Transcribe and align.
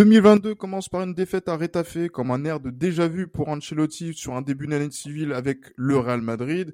2022 0.00 0.54
commence 0.54 0.88
par 0.88 1.02
une 1.02 1.12
défaite 1.12 1.46
à 1.50 1.58
Retafe 1.58 2.08
comme 2.08 2.30
un 2.30 2.42
air 2.46 2.58
de 2.58 2.70
déjà 2.70 3.06
vu 3.06 3.28
pour 3.28 3.48
Ancelotti 3.50 4.14
sur 4.14 4.32
un 4.32 4.40
début 4.40 4.66
d'année 4.66 4.90
civile 4.90 5.34
avec 5.34 5.58
le 5.76 5.98
Real 5.98 6.22
Madrid. 6.22 6.72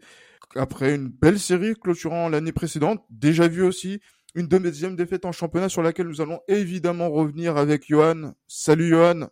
Après 0.55 0.95
une 0.95 1.09
belle 1.09 1.41
série 1.41 1.75
clôturant 1.75 2.29
l'année 2.29 2.52
précédente, 2.52 3.05
déjà 3.11 3.49
vu 3.49 3.65
aussi 3.65 4.01
une 4.37 4.47
deuxième 4.47 4.95
défaite 4.95 5.25
en 5.25 5.33
championnat 5.33 5.69
sur 5.69 5.83
laquelle 5.83 6.07
nous 6.07 6.21
allons 6.21 6.39
évidemment 6.47 7.11
revenir 7.11 7.57
avec 7.57 7.89
Johan. 7.89 8.35
Salut 8.47 8.91
Johan. 8.91 9.29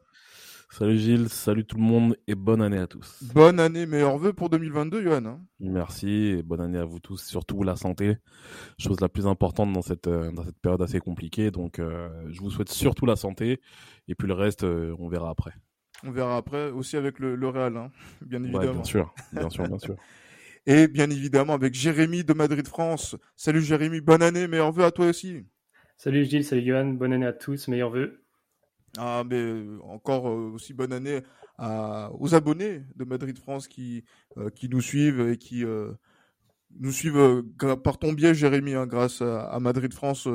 Salut 0.77 0.99
Gilles, 0.99 1.29
salut 1.29 1.65
tout 1.65 1.77
le 1.77 1.85
monde 1.85 2.17
et 2.27 2.35
bonne 2.35 2.61
année 2.61 2.79
à 2.79 2.89
tous. 2.89 3.23
Bonne 3.33 3.61
année, 3.61 3.87
meilleurs 3.87 4.19
vœux 4.19 4.33
pour 4.33 4.51
2022 4.51 5.05
Johan. 5.05 5.25
hein. 5.25 5.41
Merci 5.61 6.09
et 6.09 6.43
bonne 6.43 6.61
année 6.61 6.79
à 6.79 6.85
vous 6.85 6.99
tous, 6.99 7.23
surtout 7.25 7.63
la 7.63 7.77
santé, 7.77 8.17
chose 8.77 9.01
la 9.01 9.09
plus 9.09 9.29
importante 9.29 9.73
dans 9.73 9.83
cette, 9.83 10.09
euh, 10.09 10.33
dans 10.33 10.43
cette 10.43 10.59
période 10.59 10.83
assez 10.83 10.99
compliquée. 10.99 11.53
Donc 11.53 11.79
euh, 11.79 12.09
je 12.33 12.41
vous 12.41 12.51
souhaite 12.51 12.71
surtout 12.71 13.07
la 13.07 13.15
santé 13.15 13.61
et 14.09 14.17
puis 14.17 14.27
le 14.27 14.35
reste, 14.35 14.65
euh, 14.65 14.97
on 14.99 15.09
verra 15.09 15.31
après. 15.31 15.53
On 16.03 16.11
verra 16.11 16.37
après 16.37 16.71
aussi 16.73 16.97
avec 16.97 17.21
le, 17.21 17.37
le 17.37 17.49
Real, 17.49 17.77
hein, 17.77 17.93
bien 18.27 18.43
Ouais, 18.43 18.49
évidemment. 18.49 18.73
bien 18.73 18.85
sûr, 18.85 19.15
bien 19.33 19.51
sûr, 19.51 19.69
bien 19.69 19.79
sûr. 19.79 19.95
Et 20.67 20.89
bien 20.89 21.09
évidemment 21.09 21.53
avec 21.53 21.75
Jérémy 21.75 22.25
de 22.25 22.33
Madrid 22.33 22.67
France. 22.67 23.15
Salut 23.37 23.63
Jérémy, 23.63 24.01
bonne 24.01 24.23
année, 24.23 24.49
meilleurs 24.49 24.73
vœux 24.73 24.85
à 24.85 24.91
toi 24.91 25.07
aussi. 25.07 25.47
Salut 25.97 26.25
Gilles, 26.25 26.45
salut 26.45 26.67
Johan, 26.67 26.87
bonne 26.87 27.13
année 27.13 27.27
à 27.27 27.33
tous, 27.33 27.69
meilleurs 27.69 27.91
vœux. 27.91 28.24
Ah, 28.99 29.25
mais 29.29 29.37
euh, 29.37 29.79
encore 29.85 30.29
euh, 30.29 30.53
aussi 30.55 30.73
bonne 30.73 30.93
année 30.93 31.21
à- 31.59 32.11
aux 32.19 32.35
abonnés 32.35 32.83
de 32.97 33.05
Madrid 33.05 33.39
France 33.39 33.67
qui, 33.69 34.05
euh, 34.39 34.51
qui 34.51 34.69
nous 34.69 34.81
suivent 34.81 35.21
et 35.29 35.37
qui 35.39 35.65
nous 36.81 36.93
suivent 36.93 37.43
par 37.85 37.99
ton 37.99 38.13
biais, 38.13 38.35
Jérémy, 38.35 38.75
hein, 38.75 38.87
grâce 38.87 39.23
à, 39.23 39.45
à 39.45 39.61
Madrid 39.61 39.93
France 39.95 40.29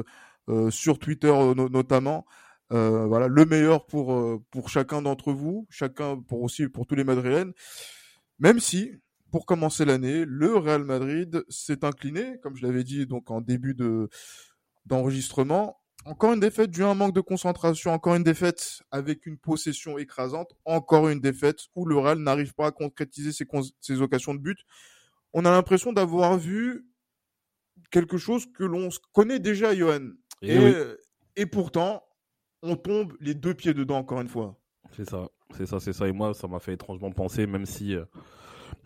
sur 0.71 0.97
Twitter 0.99 1.27
no- 1.55 1.69
notamment. 1.69 2.25
Euh, 2.71 3.05
voilà, 3.07 3.27
le 3.27 3.45
meilleur 3.45 3.85
pour, 3.85 4.41
pour 4.51 4.69
chacun 4.69 5.01
d'entre 5.01 5.31
vous, 5.33 5.67
chacun 5.69 6.17
pour 6.21 6.41
aussi 6.41 6.67
pour 6.67 6.85
tous 6.87 6.95
les 6.95 7.03
Madrilènes. 7.03 7.51
Même 8.39 8.59
si, 8.59 8.91
pour 9.31 9.45
commencer 9.45 9.85
l'année, 9.85 10.25
le 10.25 10.55
Real 10.55 10.83
Madrid 10.83 11.43
s'est 11.49 11.85
incliné, 11.85 12.37
comme 12.43 12.55
je 12.55 12.65
l'avais 12.65 12.83
dit 12.83 13.05
donc 13.05 13.31
en 13.31 13.41
début 13.41 13.75
de 13.75 14.09
d'enregistrement, 14.85 15.77
encore 16.09 16.33
une 16.33 16.39
défaite 16.39 16.71
due 16.71 16.83
à 16.83 16.89
un 16.89 16.95
manque 16.95 17.13
de 17.13 17.21
concentration, 17.21 17.91
encore 17.93 18.15
une 18.15 18.23
défaite 18.23 18.81
avec 18.91 19.27
une 19.27 19.37
possession 19.37 19.97
écrasante, 19.99 20.53
encore 20.65 21.07
une 21.07 21.19
défaite 21.19 21.59
où 21.75 21.85
le 21.85 21.97
Real 21.97 22.17
n'arrive 22.17 22.53
pas 22.55 22.67
à 22.67 22.71
concrétiser 22.71 23.31
ses, 23.31 24.01
occasions 24.01 24.33
de 24.33 24.39
but. 24.39 24.57
On 25.33 25.45
a 25.45 25.51
l'impression 25.51 25.93
d'avoir 25.93 26.37
vu 26.37 26.87
quelque 27.91 28.17
chose 28.17 28.47
que 28.51 28.63
l'on 28.63 28.89
connaît 29.13 29.39
déjà, 29.39 29.75
Johan. 29.75 30.09
Et, 30.41 30.55
Et, 30.55 30.59
oui, 30.59 30.73
et 31.35 31.45
pourtant, 31.45 32.03
on 32.63 32.75
tombe 32.75 33.13
les 33.19 33.35
deux 33.35 33.53
pieds 33.53 33.75
dedans, 33.75 33.97
encore 33.99 34.19
une 34.21 34.27
fois. 34.27 34.59
c'est 34.95 35.07
ça, 35.07 35.27
c'est 35.55 35.67
ça, 35.67 35.79
c'est 35.79 35.93
ça. 35.93 36.07
Et 36.07 36.11
moi, 36.11 36.33
ça 36.33 36.47
m'a 36.47 36.59
fait 36.59 36.73
étrangement 36.73 37.11
penser, 37.11 37.45
même 37.45 37.67
si, 37.67 37.95
euh, 37.95 38.05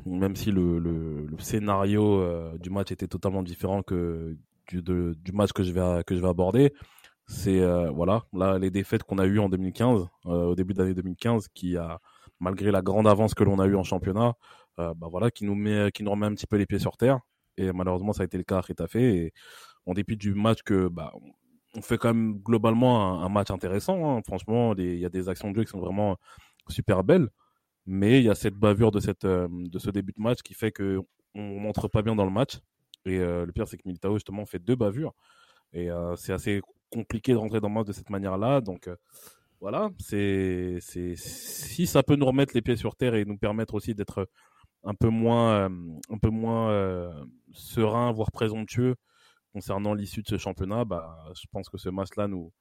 même 0.06 0.36
si 0.36 0.52
le, 0.52 0.78
le, 0.78 1.26
le 1.26 1.40
scénario 1.40 2.20
euh, 2.20 2.58
du 2.58 2.70
match 2.70 2.92
était 2.92 3.08
totalement 3.08 3.44
différent 3.44 3.82
que 3.82 4.36
du, 4.68 4.82
de- 4.82 5.16
du 5.18 5.32
match 5.32 5.54
que 5.54 5.64
je 5.64 5.72
vais, 5.72 6.04
que 6.06 6.16
je 6.16 6.22
vais 6.22 6.28
aborder. 6.28 6.74
C'est 7.28 7.62
euh, 7.62 7.90
voilà, 7.92 8.24
là 8.34 8.60
les 8.60 8.70
défaites 8.70 9.04
qu'on 9.04 9.18
a 9.18 9.26
eues 9.26 9.40
en 9.40 9.50
2015, 9.50 10.08
euh, 10.26 10.30
au 10.48 10.56
début 10.56 10.74
de 10.74 10.80
l'année 10.80 10.94
2015, 10.94 11.48
qui 11.54 11.78
a 11.78 12.00
malgré 12.40 12.72
la 12.72 12.82
grande 12.82 13.08
avance 13.08 13.34
que 13.34 13.44
l'on 13.44 13.60
a 13.60 13.66
eue 13.68 13.76
en 13.76 13.84
championnat, 13.84 14.34
euh, 14.80 14.94
bah 14.96 15.08
voilà, 15.10 15.32
qui 15.32 15.46
nous 15.46 15.56
met, 15.56 15.92
qui 15.94 16.04
nous 16.04 16.12
remet 16.12 16.26
un 16.26 16.34
petit 16.34 16.48
peu 16.48 16.58
les 16.58 16.66
pieds 16.66 16.80
sur 16.80 16.98
terre. 16.98 17.20
Et 17.58 17.72
malheureusement, 17.72 18.14
ça 18.14 18.24
a 18.24 18.26
été 18.26 18.38
le 18.38 18.44
cas 18.44 18.58
à 18.58 18.62
Retafe. 18.62 18.96
Et 18.96 19.34
en 19.86 19.94
dépit 19.94 20.18
du 20.18 20.34
match 20.34 20.64
que 20.64 20.88
bah, 20.88 21.14
on 21.76 21.82
fait 21.82 21.98
quand 21.98 22.14
même 22.14 22.40
globalement 22.40 23.22
un, 23.24 23.30
match 23.30 23.52
intéressant. 23.52 24.18
hein. 24.18 24.22
Franchement, 24.26 24.76
il 24.76 25.00
y 25.00 25.06
a 25.06 25.10
des 25.10 25.30
actions 25.30 25.52
de 25.52 25.56
jeu 25.58 25.64
qui 25.64 25.72
sont 25.72 25.80
vraiment 25.80 26.18
super 26.70 27.04
belles. 27.04 27.30
Mais 27.86 28.20
il 28.20 28.26
y 28.26 28.30
a 28.30 28.36
cette 28.36 28.56
bavure 28.56 28.92
de, 28.92 29.00
cette, 29.00 29.26
de 29.26 29.80
ce 29.80 29.90
début 29.92 30.14
de 30.14 30.22
match 30.22 30.42
qui 30.42 30.54
fait 30.54 30.72
que 30.72 31.00
on 31.36 31.62
n'entre 31.62 31.88
pas 31.88 32.02
bien 32.02 32.16
dans 32.16 32.26
le 32.26 32.32
match. 32.32 32.60
Et 33.06 33.20
le 33.20 33.52
pire, 33.54 33.68
c'est 33.68 33.78
que 33.78 33.84
Militao, 33.86 34.16
justement, 34.16 34.46
fait 34.46 34.60
deux 34.60 34.76
bavures. 34.76 35.14
Et 35.74 35.90
c'est 36.16 36.34
assez 36.34 36.62
compliqué 36.94 37.32
de 37.34 37.38
rentrer 37.38 37.60
dans 37.60 37.70
le 37.70 37.74
match 37.74 37.88
de 37.88 37.94
cette 37.94 38.10
manière-là. 38.10 38.62
Donc 38.62 38.88
euh, 38.88 38.96
voilà, 39.60 39.90
c'est 40.00 40.78
si 41.16 41.88
ça 41.88 42.04
peut 42.04 42.16
nous 42.16 42.26
remettre 42.26 42.54
les 42.54 42.62
pieds 42.62 42.76
sur 42.76 42.96
terre 42.96 43.16
et 43.16 43.26
nous 43.26 43.38
permettre 43.38 43.74
aussi 43.74 43.94
d'être 43.96 44.28
un 44.84 44.94
peu 44.94 45.10
moins, 45.10 45.54
euh, 45.54 45.70
un 46.10 46.18
peu 46.18 46.30
moins 46.30 46.70
euh, 46.72 47.12
serein, 47.54 48.12
voire 48.12 48.32
présomptueux 48.32 48.96
concernant 49.54 49.94
l'issue 49.94 50.22
de 50.24 50.28
ce 50.28 50.38
championnat, 50.38 50.84
bah, 50.84 51.16
je 51.36 51.46
pense 51.52 51.70
que 51.70 51.78
ce 51.78 51.90
match-là 51.90 52.28
nous, 52.28 52.52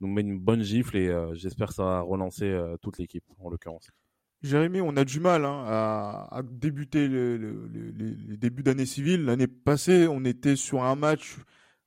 nous 0.00 0.08
met 0.08 0.22
une 0.22 0.38
bonne 0.38 0.62
gifle 0.62 0.96
et 0.96 1.08
euh, 1.08 1.34
j'espère 1.34 1.68
que 1.68 1.74
ça 1.74 1.84
va 1.84 2.00
relancer 2.00 2.50
toute 2.80 2.98
l'équipe, 2.98 3.24
en 3.38 3.50
l'occurrence. 3.50 3.90
Jérémy, 4.42 4.80
on 4.80 4.96
a 4.96 5.04
du 5.04 5.20
mal 5.20 5.44
hein, 5.44 5.64
à, 5.68 6.40
débuter 6.42 7.08
le, 7.08 7.36
le- 7.36 7.68
le- 7.68 7.90
les, 7.90 8.14
les 8.14 8.36
débuts 8.38 8.62
d'année 8.62 8.86
civile. 8.86 9.26
L'année 9.26 9.46
passée, 9.46 10.08
on 10.08 10.24
était 10.24 10.56
sur 10.56 10.82
un 10.82 10.96
match, 10.96 11.36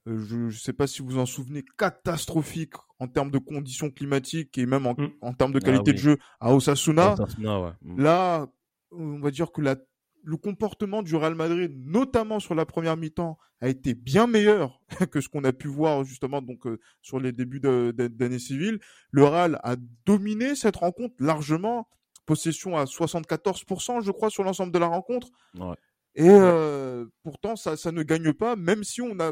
je 0.06 0.36
ne 0.36 0.52
sais 0.52 0.74
pas 0.74 0.88
si 0.88 1.02
vous 1.02 1.18
en 1.18 1.26
souvenez, 1.26 1.64
catastrophique 1.78 2.74
en 3.00 3.08
termes 3.08 3.32
de 3.32 3.38
conditions 3.38 3.90
climatiques 3.90 4.58
et 4.58 4.66
même 4.66 4.86
en, 4.86 4.94
Mm. 4.94 5.12
en 5.22 5.34
termes 5.34 5.54
de 5.54 5.60
Ah 5.62 5.66
qualité 5.66 5.92
oui. 5.92 5.94
de 5.96 6.00
jeu 6.02 6.18
à 6.40 6.54
Osasuna. 6.54 7.14
Osasuna, 7.14 7.62
ouais. 7.62 7.72
Mm. 7.82 8.02
Là, 8.02 8.48
on 8.92 9.20
va 9.20 9.32
dire 9.32 9.52
que 9.52 9.62
la, 9.62 9.76
le 10.24 10.38
comportement 10.38 11.04
du 11.04 11.16
Real 11.16 11.36
Madrid, 11.36 11.72
notamment 11.86 12.40
sur 12.40 12.56
la 12.56 12.66
première 12.66 12.98
mi-temps, 12.98 13.38
a 13.62 13.70
été 13.70 13.94
bien 13.94 14.28
meilleur 14.28 14.82
que 15.12 15.22
ce 15.22 15.30
qu'on 15.30 15.44
a 15.46 15.54
pu 15.54 15.68
voir 15.70 16.04
justement 16.04 16.42
donc 16.42 16.68
euh, 16.68 16.80
sur 17.02 17.20
les 17.20 17.32
débuts 17.32 17.62
d'année 17.62 18.40
civile. 18.40 18.80
Le 19.12 19.24
Real 19.24 19.60
a 19.64 19.76
dominé 20.06 20.56
cette 20.56 20.76
rencontre 20.76 21.16
largement, 21.20 21.88
possession 22.26 22.78
à 22.78 22.84
74%, 22.86 24.02
je 24.04 24.12
crois, 24.12 24.30
sur 24.30 24.44
l'ensemble 24.44 24.72
de 24.74 24.80
la 24.80 24.88
rencontre. 24.88 25.30
Ouais. 25.58 25.76
Et 26.16 26.30
euh, 26.30 27.06
pourtant, 27.24 27.56
ça, 27.56 27.76
ça 27.78 27.92
ne 27.92 28.04
gagne 28.04 28.34
pas, 28.34 28.56
même 28.56 28.84
si 28.84 29.02
on 29.02 29.20
a 29.20 29.32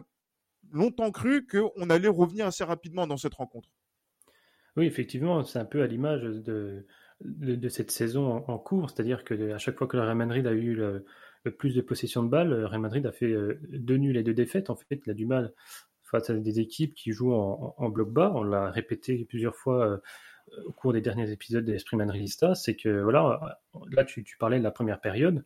longtemps 0.72 1.12
cru 1.12 1.46
qu'on 1.46 1.90
allait 1.90 2.08
revenir 2.08 2.48
assez 2.48 2.64
rapidement 2.64 3.08
dans 3.08 3.18
cette 3.18 3.34
rencontre. 3.34 3.70
Oui, 4.78 4.86
effectivement, 4.86 5.44
c'est 5.44 5.60
un 5.60 5.66
peu 5.66 5.82
à 5.82 5.88
l'image 5.88 6.22
de, 6.22 6.86
de, 7.24 7.56
de 7.56 7.70
cette 7.70 7.92
saison 7.92 8.46
en, 8.48 8.58
cours, 8.58 8.90
c'est-à-dire 8.90 9.24
que 9.24 9.52
à 9.52 9.58
chaque 9.58 9.78
fois 9.78 9.88
que 9.88 9.98
le 9.98 10.04
Real 10.04 10.16
Madrid 10.16 10.48
a 10.48 10.54
eu 10.54 10.74
le, 10.76 11.06
plus 11.58 11.76
de 11.76 11.82
possession 11.82 12.24
de 12.24 12.30
balles, 12.30 12.50
le 12.50 12.66
Real 12.66 12.82
Madrid 12.82 13.06
a 13.06 13.12
fait 13.12 13.32
euh, 13.32 13.60
deux 13.70 13.98
nuls 13.98 14.16
et 14.16 14.24
deux 14.24 14.34
défaites. 14.34 14.70
En 14.70 14.76
fait, 14.76 15.02
il 15.06 15.10
a 15.10 15.14
du 15.14 15.26
mal 15.26 15.54
face 16.04 16.30
à 16.30 16.34
des 16.34 16.60
équipes 16.60 16.94
qui 16.94 17.12
jouent 17.12 17.34
en, 17.34 17.90
bloc 17.90 18.12
bas. 18.12 18.32
On 18.36 18.44
l'a 18.44 18.70
répété 18.70 19.26
plusieurs 19.26 19.56
fois 19.56 19.86
euh, 19.86 19.98
au 20.66 20.72
cours 20.72 20.94
des 20.94 21.02
derniers 21.02 21.32
épisodes 21.32 21.66
d'Esprit 21.66 21.98
Madridista, 21.98 22.56
c'est 22.56 22.76
que 22.76 23.02
voilà, 23.02 23.60
là 23.92 24.04
tu, 24.04 24.24
tu 24.24 24.38
parlais 24.38 24.60
de 24.60 24.64
la 24.64 24.72
première 24.72 25.00
période, 25.00 25.46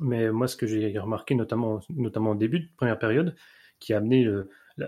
mais 0.00 0.30
moi 0.30 0.48
ce 0.48 0.56
que 0.56 0.66
j'ai 0.66 0.98
remarqué 0.98 1.34
notamment, 1.34 1.80
notamment 1.90 2.32
au 2.32 2.34
début 2.34 2.60
de 2.60 2.68
première 2.76 2.98
période, 2.98 3.36
qui 3.78 3.92
a 3.92 3.98
amené 3.98 4.26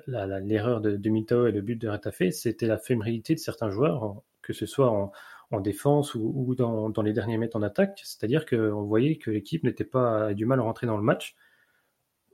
l'erreur 0.07 0.81
de, 0.81 0.97
de 0.97 1.49
et 1.49 1.53
le 1.53 1.61
but 1.61 1.77
de 1.77 1.89
Retafe, 1.89 2.31
c'était 2.31 2.67
la 2.67 2.79
fébrilité 2.79 3.35
de 3.35 3.41
certains 3.41 3.71
joueurs, 3.71 4.23
que 4.43 4.53
ce 4.53 4.67
soit 4.67 4.91
en, 4.91 5.13
en 5.51 5.61
défense 5.61 6.15
ou, 6.15 6.55
dans, 6.57 6.91
dans 6.91 7.03
les 7.03 7.13
derniers 7.13 7.39
mètres 7.39 7.57
en 7.57 7.63
attaque. 7.63 8.01
C'est-à-dire 8.05 8.47
qu'on 8.47 8.83
voyait 8.83 9.17
que 9.17 9.31
l'équipe 9.31 9.65
n'était 9.65 9.85
pas 9.85 10.35
du 10.35 10.47
mal 10.47 10.61
à 10.61 10.63
rentrer 10.63 10.87
dans 10.87 10.97
le 10.97 11.03
match, 11.03 11.37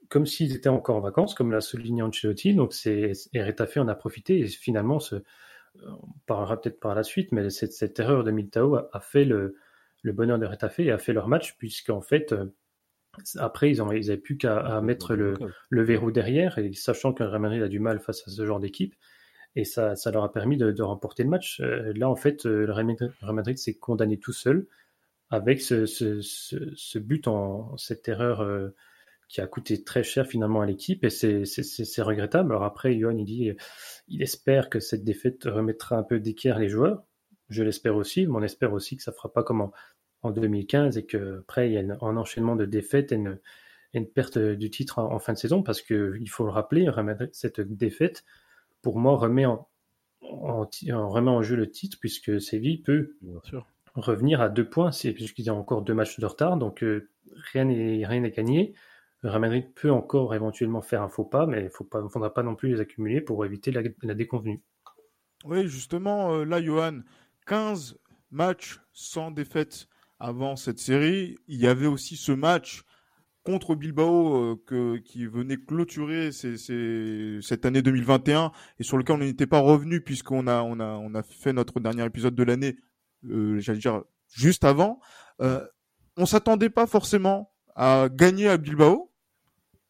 comme 0.09 0.27
s'ils 0.27 0.55
étaient 0.55 0.69
encore 0.69 0.97
en 0.97 1.01
vacances, 1.01 1.35
comme 1.35 1.51
l'a 1.53 1.61
souligné 1.61 2.03
Ancelotti. 2.03 2.55
Donc 2.55 2.73
c'est 2.73 3.13
et 3.33 3.43
Retafe 3.43 3.79
en 3.79 3.89
a 3.89 3.95
profité 3.95 4.41
et 4.41 4.47
finalement, 4.47 4.99
on 5.85 6.13
parlera 6.27 6.61
peut-être 6.61 6.79
par 6.81 6.95
la 6.95 7.03
suite, 7.03 7.33
mais 7.33 7.51
cette, 7.51 7.73
cette 7.73 7.99
erreur 7.99 8.25
de 8.25 8.31
Militao 8.31 8.77
a, 8.77 8.89
a 8.93 9.01
fait 9.01 9.25
le, 9.25 9.57
le 10.03 10.13
bonheur 10.13 10.39
de 10.39 10.47
Retafe 10.47 10.81
et 10.81 10.91
a 10.93 10.99
fait 10.99 11.13
leur 11.13 11.29
match, 11.29 11.57
puisqu'en 11.57 12.01
fait, 12.01 12.33
euh, 12.33 12.55
après, 13.39 13.71
ils 13.71 13.79
n'avaient 13.79 14.01
ils 14.01 14.21
plus 14.21 14.37
qu'à 14.37 14.81
mettre 14.81 15.15
le, 15.15 15.35
le 15.69 15.83
verrou 15.83 16.11
derrière, 16.11 16.59
et 16.59 16.73
sachant 16.73 17.13
que 17.13 17.23
Real 17.23 17.41
Madrid 17.41 17.63
a 17.63 17.69
du 17.69 17.81
mal 17.81 18.01
face 18.01 18.27
à 18.27 18.31
ce 18.31 18.47
genre 18.47 18.61
d'équipe, 18.61 18.95
et 19.57 19.65
ça, 19.65 19.95
ça 19.95 20.11
leur 20.11 20.25
a 20.25 20.33
permis 20.33 20.57
de, 20.57 20.73
de 20.73 20.83
remporter 20.83 21.23
le 21.23 21.31
match. 21.31 21.61
Euh, 21.61 21.93
là, 21.95 22.09
en 22.09 22.17
fait, 22.17 22.45
euh, 22.47 22.67
le 22.67 22.73
Real 22.73 22.97
Madrid, 23.33 23.57
s'est 23.57 23.75
condamné 23.75 24.19
tout 24.19 24.33
seul 24.33 24.67
avec 25.31 25.61
ce, 25.61 25.87
ce, 25.87 26.21
ce, 26.21 26.57
ce 26.75 26.99
but 26.99 27.29
en 27.29 27.77
cette 27.77 28.09
erreur 28.09 28.43
euh, 28.43 28.75
qui 29.29 29.41
a 29.41 29.47
coûté 29.47 29.83
très 29.83 30.03
cher 30.03 30.27
finalement 30.27 30.61
à 30.61 30.67
l'équipe 30.67 31.05
et 31.05 31.11
c'est 31.11 32.03
regrettable. 32.03 32.53
Alors 32.53 32.65
après, 32.65 32.99
Johan, 32.99 33.17
il 33.17 33.25
dit, 33.25 33.53
il 34.09 34.23
espère 34.23 34.69
que 34.69 34.81
cette 34.81 35.03
défaite 35.03 35.45
remettra 35.45 35.97
un 35.97 36.03
peu 36.03 36.21
d'équerre 36.21 36.59
les 36.59 36.69
joueurs. 36.69 37.05
Je 37.49 37.63
l'espère 37.63 37.97
aussi, 37.97 38.27
mais 38.27 38.35
on 38.37 38.43
espère 38.43 38.73
aussi 38.73 38.97
que 38.97 39.03
ça 39.03 39.13
fera 39.13 39.33
pas 39.33 39.43
comme 39.43 39.63
en, 39.63 39.73
en 40.25 40.31
2015 40.31 40.99
et 40.99 41.07
que 41.07 41.41
après 41.41 41.71
il 41.71 41.75
y 41.75 41.79
a 41.79 41.97
un 42.01 42.17
enchaînement 42.17 42.57
de 42.57 42.65
défaites 42.65 43.13
et 43.13 43.17
une, 43.17 43.39
une 43.93 44.07
perte 44.07 44.39
du 44.39 44.71
titre 44.71 44.99
en, 44.99 45.19
fin 45.19 45.33
de 45.33 45.39
saison 45.39 45.63
parce 45.63 45.83
que 45.83 46.17
il 46.21 46.29
faut 46.29 46.45
le 46.45 46.51
rappeler, 46.51 46.89
cette 47.33 47.61
défaite 47.61 48.25
pour 48.83 48.99
moi 48.99 49.17
remet 49.17 49.47
en, 49.47 49.69
en, 50.23 50.69
remet 51.09 51.31
en 51.31 51.43
jeu 51.43 51.57
le 51.57 51.71
titre 51.71 51.99
puisque 52.01 52.41
Séville 52.41 52.83
peut 52.83 53.17
revenir 53.95 54.41
à 54.41 54.49
deux 54.49 54.69
points, 54.69 54.91
puisqu'il 54.91 55.45
y 55.45 55.49
a 55.49 55.55
encore 55.55 55.83
deux 55.83 55.95
matchs 55.95 56.19
de 56.19 56.27
retard, 56.27 56.57
donc 56.57 56.83
euh, 56.83 57.09
rien 57.53 57.65
n'est 57.65 58.05
rien 58.05 58.21
n'est 58.21 58.31
gagné. 58.31 58.75
Real 59.23 59.41
Madrid 59.41 59.73
peut 59.75 59.91
encore 59.91 60.35
éventuellement 60.35 60.83
faire 60.83 61.03
un 61.03 61.09
faux 61.09 61.25
pas, 61.25 61.47
mais 61.47 61.61
il 61.61 61.65
ne 62.03 62.09
faudra 62.09 62.35
pas 62.35 62.43
non 62.43 62.55
plus 62.55 62.71
les 62.71 62.81
accumuler 62.81 63.23
pour 63.23 63.45
éviter 63.47 63.71
la, 63.71 64.15
déconvenue. 64.15 64.63
Oui, 65.45 65.67
justement, 65.67 66.35
euh, 66.35 66.45
là, 66.45 66.63
Johan, 66.63 67.01
15 67.47 67.99
matchs 68.31 68.81
sans 68.93 69.31
défaite 69.31 69.89
avant 70.25 70.57
cette 70.57 70.79
série. 70.79 71.37
Il 71.49 71.61
y 71.61 71.67
avait 71.67 71.87
aussi 71.87 72.17
ce 72.17 72.33
match 72.33 72.83
contre 73.45 73.75
Bilbao 73.75 74.57
euh, 74.73 74.99
qui 75.05 75.27
venait 75.27 75.59
clôturer 75.59 76.31
cette 76.33 77.67
année 77.67 77.83
2021 77.83 78.51
et 78.79 78.83
sur 78.83 78.97
lequel 78.97 79.17
on 79.17 79.19
n'était 79.19 79.47
pas 79.47 79.61
revenu 79.61 80.01
puisqu'on 80.01 80.47
a, 80.47 80.63
on 80.63 80.81
a, 80.81 80.97
on 80.97 81.15
a 81.15 81.23
fait 81.23 81.53
notre 81.53 81.79
dernier 81.79 82.07
épisode 82.07 82.35
de 82.35 82.43
l'année, 82.43 82.77
euh, 83.29 83.61
j'allais 83.61 83.81
dire, 83.81 84.03
juste 84.33 84.65
avant. 84.65 84.99
Euh, 85.43 85.63
on 86.17 86.25
s'attendait 86.25 86.71
pas 86.71 86.87
forcément 86.87 87.53
à 87.77 88.09
gagner 88.11 88.49
à 88.49 88.57
Bilbao 88.57 89.13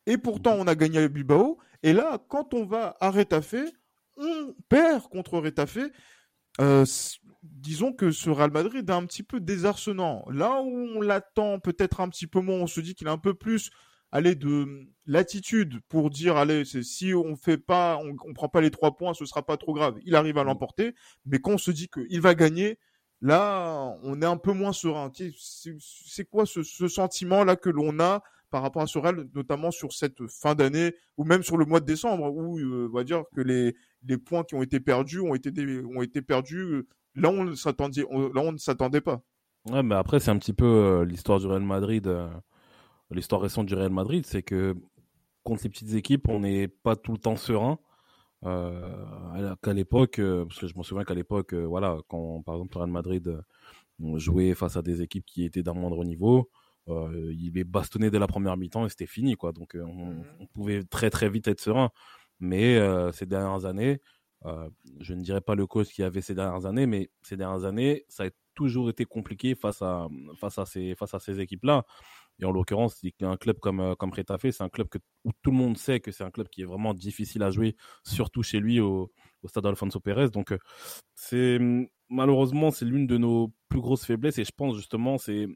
et 0.06 0.18
pourtant, 0.18 0.56
on 0.58 0.66
a 0.66 0.74
gagné 0.74 0.98
à 0.98 1.08
Bilbao. 1.08 1.58
Et 1.82 1.92
là, 1.92 2.18
quand 2.28 2.54
on 2.54 2.64
va 2.64 2.96
à 3.00 3.10
Retafe, 3.10 3.54
on 4.16 4.54
perd 4.68 5.02
contre 5.08 5.38
Retafe. 5.38 5.78
Euh, 6.60 6.84
disons 7.44 7.92
que 7.92 8.10
ce 8.10 8.30
Real 8.30 8.50
Madrid 8.50 8.88
est 8.88 8.92
un 8.92 9.06
petit 9.06 9.22
peu 9.22 9.40
désarçonnant. 9.40 10.24
Là 10.30 10.62
où 10.62 10.88
on 10.96 11.00
l'attend 11.00 11.60
peut-être 11.60 12.00
un 12.00 12.08
petit 12.08 12.26
peu 12.26 12.40
moins, 12.40 12.56
on 12.56 12.66
se 12.66 12.80
dit 12.80 12.94
qu'il 12.94 13.08
a 13.08 13.12
un 13.12 13.18
peu 13.18 13.34
plus 13.34 13.70
allez, 14.12 14.34
de 14.34 14.86
l'attitude 15.06 15.80
pour 15.88 16.10
dire 16.10 16.36
allez, 16.36 16.64
si 16.64 17.14
on 17.14 17.36
fait 17.36 17.58
pas, 17.58 17.98
on, 17.98 18.16
on, 18.26 18.32
prend 18.32 18.48
pas 18.48 18.60
les 18.60 18.70
trois 18.70 18.96
points, 18.96 19.12
ce 19.14 19.26
sera 19.26 19.44
pas 19.44 19.56
trop 19.56 19.74
grave. 19.74 19.98
Il 20.04 20.14
arrive 20.14 20.38
à 20.38 20.44
l'emporter, 20.44 20.94
mais 21.26 21.38
quand 21.40 21.52
on 21.52 21.58
se 21.58 21.70
dit 21.70 21.88
qu'il 21.88 22.20
va 22.20 22.34
gagner, 22.34 22.78
là, 23.20 23.96
on 24.02 24.22
est 24.22 24.26
un 24.26 24.36
peu 24.36 24.52
moins 24.52 24.72
serein. 24.72 25.10
C'est 25.30 26.24
quoi 26.24 26.46
ce, 26.46 26.62
ce 26.62 26.88
sentiment 26.88 27.44
là 27.44 27.56
que 27.56 27.70
l'on 27.70 27.98
a 28.00 28.22
par 28.50 28.62
rapport 28.62 28.82
à 28.82 28.86
Sorel, 28.86 29.28
notamment 29.34 29.72
sur 29.72 29.92
cette 29.92 30.28
fin 30.28 30.54
d'année 30.54 30.94
ou 31.16 31.24
même 31.24 31.42
sur 31.42 31.56
le 31.56 31.64
mois 31.64 31.80
de 31.80 31.86
décembre, 31.86 32.32
où 32.32 32.56
euh, 32.60 32.88
on 32.88 32.94
va 32.94 33.02
dire 33.02 33.24
que 33.34 33.40
les, 33.40 33.74
les 34.06 34.16
points 34.16 34.44
qui 34.44 34.54
ont 34.54 34.62
été 34.62 34.78
perdus 34.78 35.18
ont 35.18 35.34
été, 35.34 35.50
ont 35.82 36.02
été 36.02 36.22
perdus 36.22 36.60
euh, 36.60 36.86
là 37.14 37.30
on 37.30 37.44
ne 37.44 37.54
s'attendait 37.54 38.02
là 38.02 38.40
on 38.42 38.52
ne 38.52 38.58
s'attendait 38.58 39.00
pas. 39.00 39.22
Ouais, 39.70 39.82
mais 39.82 39.94
après 39.94 40.20
c'est 40.20 40.30
un 40.30 40.38
petit 40.38 40.52
peu 40.52 40.66
euh, 40.66 41.04
l'histoire 41.04 41.40
du 41.40 41.46
Real 41.46 41.62
Madrid, 41.62 42.10
l'histoire 43.10 43.40
récente 43.40 43.66
du 43.66 43.74
Real 43.74 43.90
Madrid, 43.92 44.26
c'est 44.26 44.42
que 44.42 44.74
contre 45.42 45.62
ces 45.62 45.68
petites 45.68 45.94
équipes, 45.94 46.28
on 46.28 46.40
n'est 46.40 46.68
pas 46.68 46.96
tout 46.96 47.12
le 47.12 47.18
temps 47.18 47.36
serein. 47.36 47.78
qu'à 48.42 49.72
l'époque, 49.72 50.20
parce 50.20 50.58
que 50.58 50.66
je 50.66 50.76
me 50.76 50.82
souviens 50.82 51.04
qu'à 51.04 51.14
l'époque, 51.14 51.54
voilà, 51.54 51.98
quand 52.08 52.42
par 52.42 52.56
exemple 52.56 52.74
le 52.74 52.80
Real 52.80 52.90
Madrid 52.90 53.42
jouait 54.16 54.54
face 54.54 54.76
à 54.76 54.82
des 54.82 55.02
équipes 55.02 55.24
qui 55.26 55.44
étaient 55.44 55.62
d'un 55.62 55.74
moindre 55.74 56.04
niveau, 56.04 56.50
euh, 56.88 57.32
il 57.38 57.56
est 57.56 57.64
bastonné 57.64 58.10
dès 58.10 58.18
la 58.18 58.26
première 58.26 58.56
mi-temps 58.56 58.84
et 58.86 58.88
c'était 58.88 59.06
fini 59.06 59.36
quoi. 59.36 59.52
Donc 59.52 59.74
euh, 59.74 59.82
on, 59.82 60.12
mmh 60.12 60.24
on, 60.40 60.46
pouvait 60.46 60.84
très 60.84 61.10
très 61.10 61.28
vite 61.28 61.48
être 61.48 61.60
serein. 61.60 61.90
Mais 62.40 62.76
euh, 62.76 63.12
ces 63.12 63.26
dernières 63.26 63.64
années, 63.64 64.00
je 65.00 65.14
ne 65.14 65.22
dirais 65.22 65.40
pas 65.40 65.54
le 65.54 65.66
coach 65.66 65.88
qui 65.88 66.02
avait 66.02 66.20
ces 66.20 66.34
dernières 66.34 66.66
années, 66.66 66.86
mais 66.86 67.10
ces 67.22 67.36
dernières 67.36 67.64
années, 67.64 68.04
ça 68.08 68.24
a 68.24 68.30
toujours 68.54 68.88
été 68.90 69.04
compliqué 69.04 69.54
face 69.54 69.82
à 69.82 70.08
face 70.38 70.58
à 70.58 70.66
ces 70.66 70.94
face 70.94 71.14
à 71.14 71.18
ces 71.18 71.40
équipes 71.40 71.64
là. 71.64 71.84
Et 72.40 72.44
en 72.44 72.50
l'occurrence, 72.52 73.00
un 73.22 73.36
club 73.36 73.58
comme 73.60 73.94
comme 73.96 74.12
Retafe, 74.12 74.50
c'est 74.50 74.62
un 74.62 74.68
club 74.68 74.88
que 74.88 74.98
où 75.24 75.30
tout 75.42 75.50
le 75.50 75.56
monde 75.56 75.78
sait 75.78 76.00
que 76.00 76.10
c'est 76.12 76.24
un 76.24 76.30
club 76.30 76.48
qui 76.48 76.62
est 76.62 76.64
vraiment 76.64 76.94
difficile 76.94 77.42
à 77.42 77.50
jouer, 77.50 77.76
surtout 78.04 78.42
chez 78.42 78.60
lui 78.60 78.80
au, 78.80 79.12
au 79.42 79.48
stade 79.48 79.66
Alfonso 79.66 80.00
Pérez. 80.00 80.30
Donc 80.30 80.54
c'est 81.14 81.58
malheureusement 82.08 82.70
c'est 82.70 82.84
l'une 82.84 83.06
de 83.06 83.18
nos 83.18 83.52
plus 83.68 83.80
grosses 83.80 84.04
faiblesses 84.04 84.38
et 84.38 84.44
je 84.44 84.52
pense 84.56 84.76
justement 84.76 85.18
c'est 85.18 85.48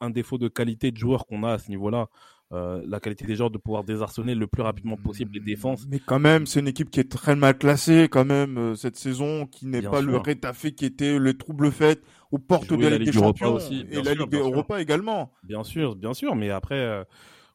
un 0.00 0.10
défaut 0.10 0.38
de 0.38 0.48
qualité 0.48 0.90
de 0.90 0.96
joueur 0.96 1.26
qu'on 1.26 1.42
a 1.44 1.52
à 1.52 1.58
ce 1.58 1.70
niveau-là. 1.70 2.08
Euh, 2.52 2.82
la 2.84 2.98
qualité 2.98 3.24
des 3.26 3.36
joueurs 3.36 3.50
de 3.50 3.58
pouvoir 3.58 3.84
désarçonner 3.84 4.34
le 4.34 4.48
plus 4.48 4.62
rapidement 4.62 4.96
possible 4.96 5.34
les 5.34 5.40
défenses. 5.40 5.86
Mais 5.88 6.00
quand 6.00 6.18
même, 6.18 6.46
c'est 6.46 6.58
une 6.58 6.66
équipe 6.66 6.90
qui 6.90 6.98
est 6.98 7.08
très 7.08 7.36
mal 7.36 7.56
classée 7.56 8.08
quand 8.10 8.24
même 8.24 8.58
euh, 8.58 8.74
cette 8.74 8.96
saison, 8.96 9.46
qui 9.46 9.66
n'est 9.66 9.82
pas 9.82 10.00
le 10.00 10.16
Rétafé 10.16 10.72
qui 10.72 10.84
était 10.84 11.16
le 11.16 11.38
trouble 11.38 11.70
fait 11.70 12.02
aux 12.32 12.38
portes 12.38 12.72
de 12.72 12.88
la, 12.88 12.98
Ligue 12.98 13.12
des 13.12 13.12
Champions 13.12 13.54
aussi, 13.54 13.86
et 13.90 14.02
la 14.02 14.14
Ligue 14.14 14.34
Europa 14.34 14.82
également. 14.82 15.30
Bien 15.44 15.62
sûr, 15.62 15.94
bien 15.96 16.12
sûr, 16.12 16.34
mais 16.34 16.50
après. 16.50 16.78
Euh, 16.78 17.04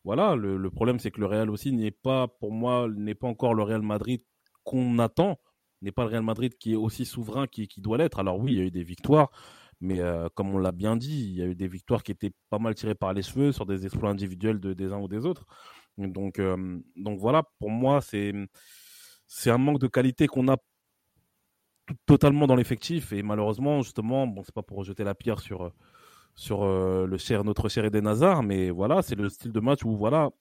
voilà, 0.06 0.36
le, 0.36 0.69
problème 0.69 1.00
c'est 1.00 1.09
que 1.09 1.19
le 1.19 1.25
Real 1.25 1.50
aussi 1.50 1.74
n'est 1.74 1.89
pas, 1.89 2.27
pour 2.27 2.51
moi, 2.51 2.88
n'est 2.95 3.15
pas 3.15 3.27
encore 3.27 3.56
le 3.56 3.63
Real 3.63 3.81
Madrid 3.81 4.21
qu'on 4.63 5.00
attend, 5.00 5.39
n'est 5.81 5.91
pas 5.91 6.03
le 6.03 6.09
Real 6.12 6.21
Madrid 6.21 6.56
qui 6.59 6.74
est 6.74 6.75
aussi 6.75 7.06
souverain 7.06 7.48
qui, 7.48 7.68
qui 7.68 7.81
doit 7.81 7.98
l'être. 7.98 8.19
Alors 8.19 8.39
oui, 8.39 8.53
il 8.53 8.57
y 8.59 8.62
a 8.62 8.65
eu 8.65 8.71
des 8.71 8.83
victoires, 8.83 9.31
mais 9.81 10.00
euh, 10.00 10.27
comme 10.36 10.54
on 10.54 10.57
l'a 10.57 10.72
bien 10.72 10.95
dit, 10.98 11.25
il 11.30 11.36
y 11.36 11.42
a 11.42 11.45
eu 11.45 11.56
des 11.56 11.68
victoires 11.68 12.04
qui 12.04 12.12
étaient 12.12 12.31
pas 12.50 12.60
mal 12.60 12.75
tirées 12.75 12.95
par 12.95 13.13
les 13.13 13.22
cheveux 13.22 13.51
sur 13.51 13.66
des 13.66 13.86
exploits 13.86 14.10
individuels 14.10 14.60
de, 14.60 14.74
des 14.74 14.92
uns 14.94 15.00
ou 15.00 15.07
des 15.07 15.25
autres. 15.25 15.45
Donc, 15.98 16.39
euh, 16.39 16.80
donc 16.95 17.19
voilà, 17.19 17.44
pour 17.60 17.69
moi, 17.72 18.01
c'est 18.01 18.33
un 19.48 19.57
manque 19.57 19.80
de 19.80 19.88
qualité 19.88 20.27
qu'on 20.27 20.48
a 20.50 20.57
totalement 22.06 22.48
dans 22.48 22.56
l'effectif 22.56 23.13
et 23.13 23.22
malheureusement, 23.22 23.81
justement, 23.81 24.27
bon, 24.27 24.44
c'est 24.44 24.54
pas 24.54 24.63
pour 24.63 24.77
rejeter 24.77 25.04
la 25.04 25.16
pierre 25.16 25.39
sur 25.39 25.72
sur 26.36 26.63
euh, 26.63 27.07
le 27.07 27.18
cher 27.18 27.44
notre 27.45 27.69
cher 27.69 27.86
Eden 27.86 28.07
Hazard, 28.07 28.44
mais 28.44 28.69
voilà, 28.69 29.01
c'est 29.01 29.16
le 29.16 29.30
style 29.30 29.54
de 29.54 29.60
match 29.62 29.86
où 29.86 29.95
voilà, 29.95 30.31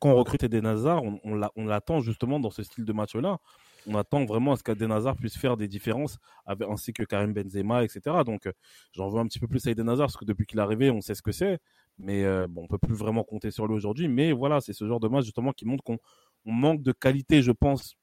quand 0.00 0.10
on 0.10 0.16
recrute 0.16 0.42
Eden 0.44 0.66
Hazard, 0.66 1.02
on 1.24 1.64
l'attend 1.66 2.00
justement 2.00 2.40
dans 2.40 2.50
ce 2.50 2.62
style 2.62 2.84
de 2.84 2.92
match-là 2.92 3.38
on 3.86 3.94
attend 3.96 4.24
vraiment 4.24 4.52
à 4.52 4.56
ce 4.56 4.62
qu'Aden 4.62 4.92
Hazard 4.92 5.16
puisse 5.16 5.36
faire 5.36 5.56
des 5.56 5.68
différences, 5.68 6.18
ainsi 6.46 6.92
que 6.92 7.02
Karim 7.02 7.32
Benzema, 7.32 7.84
etc. 7.84 8.16
Donc, 8.24 8.46
euh, 8.46 8.52
j'en 8.92 9.08
veux 9.08 9.18
un 9.18 9.26
petit 9.26 9.38
peu 9.38 9.48
plus 9.48 9.66
à 9.66 9.70
Eden 9.70 9.88
Hazard, 9.88 10.06
parce 10.06 10.16
que 10.16 10.24
depuis 10.24 10.46
qu'il 10.46 10.58
est 10.58 10.62
arrivé, 10.62 10.90
on 10.90 11.00
sait 11.00 11.14
ce 11.14 11.22
que 11.22 11.32
c'est. 11.32 11.58
Mais 11.98 12.24
euh, 12.24 12.46
bon, 12.48 12.64
on 12.64 12.66
peut 12.66 12.78
plus 12.78 12.94
vraiment 12.94 13.24
compter 13.24 13.50
sur 13.50 13.66
lui 13.66 13.74
aujourd'hui. 13.74 14.08
Mais 14.08 14.32
voilà, 14.32 14.60
c'est 14.60 14.72
ce 14.72 14.86
genre 14.86 15.00
de 15.00 15.08
match 15.08 15.24
justement 15.24 15.52
qui 15.52 15.66
montre 15.66 15.84
qu'on 15.84 15.98
manque 16.44 16.82
de 16.82 16.92
qualité, 16.92 17.42
je 17.42 17.52
pense. 17.52 17.96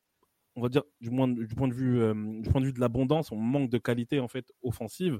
On 0.55 0.61
va 0.61 0.69
dire 0.69 0.83
du, 0.99 1.09
moins, 1.09 1.27
du 1.27 1.47
point 1.55 1.67
de 1.67 1.73
vue 1.73 2.01
euh, 2.01 2.13
du 2.13 2.49
point 2.49 2.59
de 2.61 2.65
vue 2.65 2.73
de 2.73 2.79
l'abondance, 2.79 3.31
on 3.31 3.37
manque 3.37 3.69
de 3.69 3.77
qualité 3.77 4.19
en 4.19 4.27
fait 4.27 4.51
offensive. 4.63 5.19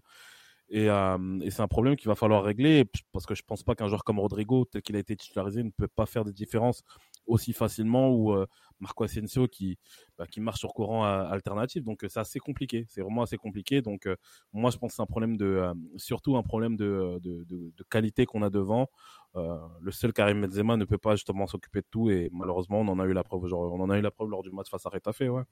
Et, 0.72 0.86
et 0.86 1.50
c'est 1.50 1.62
un 1.62 1.68
problème 1.68 1.96
qu'il 1.96 2.10
va 2.10 2.16
falloir 2.16 2.44
régler 2.44 2.86
parce 3.12 3.26
que 3.26 3.34
je 3.34 3.42
pense 3.42 3.64
pas 3.64 3.74
qu'un 3.74 3.88
joueur 3.88 4.04
comme 4.04 4.20
Rodrigo, 4.20 4.66
tel 4.66 4.84
qu'il 4.84 4.96
a 4.96 5.00
été 5.00 5.16
titularisé, 5.16 5.64
ne 5.64 5.72
peut 5.72 5.88
pas 5.88 6.06
faire 6.06 6.24
des 6.24 6.34
différences 6.34 6.84
aussi 7.30 7.54
facilement 7.54 8.10
ou 8.10 8.34
euh, 8.34 8.46
Marco 8.80 9.04
Asensio 9.04 9.48
qui, 9.48 9.78
bah, 10.18 10.26
qui 10.28 10.42
marche 10.42 10.60
sur 10.60 10.74
courant 10.74 11.06
euh, 11.06 11.24
alternatif. 11.30 11.84
Donc 11.84 12.06
c'est 12.08 12.20
assez 12.20 12.40
compliqué, 12.40 12.86
c'est 12.90 13.02
vraiment 13.02 13.22
assez 13.22 13.38
compliqué. 13.38 13.82
Donc 13.82 14.06
euh, 14.06 14.16
moi 14.52 14.72
je 14.72 14.78
pense 14.78 14.92
que 14.92 14.96
c'est 14.96 15.02
un 15.02 15.06
problème 15.06 15.38
de, 15.38 15.72
surtout 15.96 16.36
un 16.36 16.44
problème 16.44 16.76
de, 16.76 17.20
de, 17.22 17.84
qualité 17.90 18.26
qu'on 18.26 18.42
a 18.42 18.50
devant. 18.50 18.88
le 19.36 19.92
seul 19.92 20.12
Karim 20.14 20.42
Benzema 20.42 20.76
ne 20.76 20.86
peut 20.86 20.98
pas 20.98 21.16
justement 21.16 21.48
s'occuper 21.48 21.82
de 21.82 21.88
tout 21.90 22.10
et 22.10 22.30
malheureusement 22.34 22.82
on 22.82 22.88
en 22.88 23.00
a 23.00 23.06
eu 23.06 23.14
la 23.14 23.24
preuve 23.24 23.48
genre, 23.48 23.72
on 23.74 23.80
en 23.80 23.90
a 23.90 23.98
eu 23.98 24.02
la 24.02 24.12
preuve 24.12 24.30
lors 24.30 24.44
du 24.44 24.52
match 24.52 24.70
face 24.70 24.86
à 24.86 24.90
Retafe. 24.90 25.22
Ouais. 25.22 25.44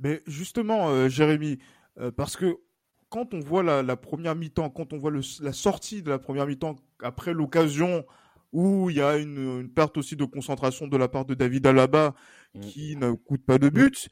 Mais 0.00 0.22
justement 0.26 1.08
Jérémy, 1.08 1.58
parce 2.16 2.36
que 2.36 2.58
quand 3.08 3.32
on 3.32 3.40
voit 3.40 3.62
la, 3.62 3.96
première 3.96 4.34
mi-temps, 4.34 4.70
quand 4.70 4.92
on 4.92 4.98
voit 4.98 5.12
la 5.40 5.52
sortie 5.52 6.02
de 6.02 6.10
la 6.10 6.18
première 6.18 6.46
mi-temps 6.46 6.76
après 7.02 7.32
l'occasion 7.32 8.04
où 8.52 8.90
il 8.90 8.96
y 8.96 9.02
a 9.02 9.16
une, 9.16 9.70
perte 9.70 9.98
aussi 9.98 10.16
de 10.16 10.24
concentration 10.24 10.86
de 10.86 10.96
la 10.96 11.08
part 11.08 11.24
de 11.24 11.34
David 11.34 11.66
Alaba 11.66 12.14
mm. 12.54 12.60
qui 12.60 12.96
ne 12.96 13.12
coûte 13.12 13.44
pas 13.44 13.58
de 13.58 13.68
but. 13.68 14.08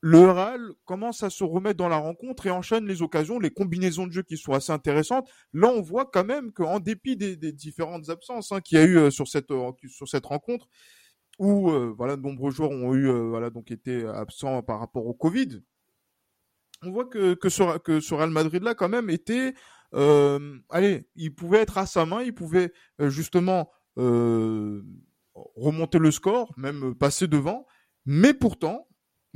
Le 0.00 0.20
Real 0.20 0.72
commence 0.84 1.22
à 1.22 1.30
se 1.30 1.42
remettre 1.42 1.78
dans 1.78 1.88
la 1.88 1.96
rencontre 1.96 2.46
et 2.46 2.50
enchaîne 2.50 2.86
les 2.86 3.02
occasions, 3.02 3.38
les 3.38 3.50
combinaisons 3.50 4.06
de 4.06 4.12
jeu 4.12 4.22
qui 4.22 4.36
sont 4.36 4.52
assez 4.52 4.70
intéressantes. 4.70 5.28
Là, 5.52 5.68
on 5.68 5.80
voit 5.80 6.06
quand 6.06 6.24
même 6.24 6.52
qu'en 6.52 6.80
dépit 6.80 7.16
des, 7.16 7.36
différentes 7.52 8.10
absences 8.10 8.52
hein, 8.52 8.60
qu'il 8.60 8.78
y 8.78 8.80
a 8.80 8.84
eu 8.84 8.98
euh, 8.98 9.10
sur 9.10 9.26
cette 9.26 9.50
euh, 9.50 9.72
sur 9.88 10.06
cette 10.06 10.26
rencontre, 10.26 10.68
où 11.38 11.70
euh, 11.70 11.94
voilà 11.96 12.16
de 12.16 12.22
nombreux 12.22 12.50
joueurs 12.50 12.70
ont 12.70 12.94
eu 12.94 13.10
voilà 13.28 13.50
donc 13.50 13.70
été 13.70 14.06
absents 14.06 14.62
par 14.62 14.80
rapport 14.80 15.06
au 15.06 15.14
Covid, 15.14 15.62
on 16.82 16.90
voit 16.90 17.06
que 17.06 17.34
que 17.34 17.48
ce, 17.48 17.78
que 17.78 18.00
ce 18.00 18.14
Real 18.14 18.30
Madrid 18.30 18.62
là 18.62 18.74
quand 18.74 18.88
même 18.88 19.10
était 19.10 19.54
allez, 19.92 21.08
il 21.16 21.34
pouvait 21.34 21.60
être 21.60 21.78
à 21.78 21.86
sa 21.86 22.04
main, 22.04 22.22
il 22.22 22.34
pouvait 22.34 22.72
justement 23.00 23.60
euh, 23.60 23.75
remonter 23.96 25.98
le 25.98 26.10
score, 26.10 26.52
même 26.56 26.94
passer 26.94 27.26
devant. 27.26 27.66
Mais 28.04 28.34
pourtant, 28.34 28.86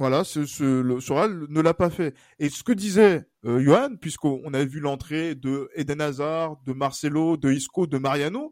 voilà, 0.01 0.25
ce, 0.25 0.47
ce, 0.47 0.81
le 0.81 1.47
ne 1.49 1.61
l'a 1.61 1.75
pas 1.75 1.91
fait. 1.91 2.15
Et 2.39 2.49
ce 2.49 2.63
que 2.63 2.73
disait 2.73 3.29
euh, 3.45 3.61
Johan, 3.61 3.97
puisqu'on 4.01 4.55
avait 4.55 4.65
vu 4.65 4.81
l'entrée 4.81 5.35
de 5.35 5.69
Eden 5.75 6.01
Hazard, 6.01 6.57
de 6.65 6.73
Marcelo, 6.73 7.37
de 7.37 7.53
Isco, 7.53 7.87
de 7.87 7.99
Mariano, 7.99 8.51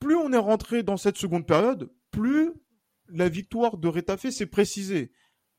plus 0.00 0.16
on 0.16 0.32
est 0.32 0.38
rentré 0.38 0.82
dans 0.82 0.96
cette 0.96 1.16
seconde 1.16 1.46
période, 1.46 1.92
plus 2.10 2.50
la 3.08 3.28
victoire 3.28 3.76
de 3.76 3.86
Retafe 3.86 4.30
s'est 4.30 4.46
précisée. 4.46 5.12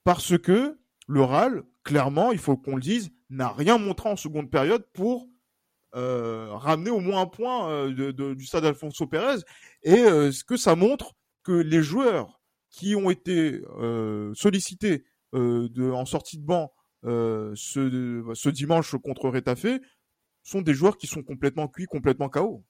Parce 0.04 0.38
que 0.38 0.78
le 1.08 1.22
RAL, 1.22 1.64
clairement, 1.84 2.34
il 2.34 2.38
faut 2.38 2.58
qu'on 2.58 2.76
le 2.76 2.82
dise, 2.82 3.12
n'a 3.30 3.50
rien 3.50 3.78
montré 3.78 4.10
en 4.10 4.18
seconde 4.18 4.52
période 4.52 4.86
pour 4.94 5.30
euh, 5.96 6.50
ramener 6.52 6.90
au 6.90 7.00
moins 7.00 7.22
un 7.22 7.26
point 7.26 7.70
euh, 7.70 8.34
du 8.36 8.46
stade 8.46 8.66
Alfonso 8.66 9.08
Pérez. 9.08 9.40
Et 9.84 10.00
euh, 10.00 10.32
ce 10.32 10.44
que 10.44 10.58
ça 10.58 10.76
montre 10.76 11.14
que 11.44 11.54
les 11.54 11.82
joueurs 11.82 12.42
qui 12.70 12.96
ont 12.96 13.10
été 13.10 13.62
sollicités 14.34 15.06
en 15.32 16.06
sortie 16.06 16.38
de 16.38 16.46
banc 16.46 16.74
ce, 17.04 18.50
dimanche 18.50 18.96
contre 18.98 19.30
Retafe 19.30 19.68
sont 20.44 20.62
des 20.62 20.74
joueurs 20.74 20.98
qui 20.98 21.08
sont 21.08 21.24
complètement 21.24 21.70
cuits, 21.70 21.86
complètement 21.86 22.28
KO. 22.28 22.66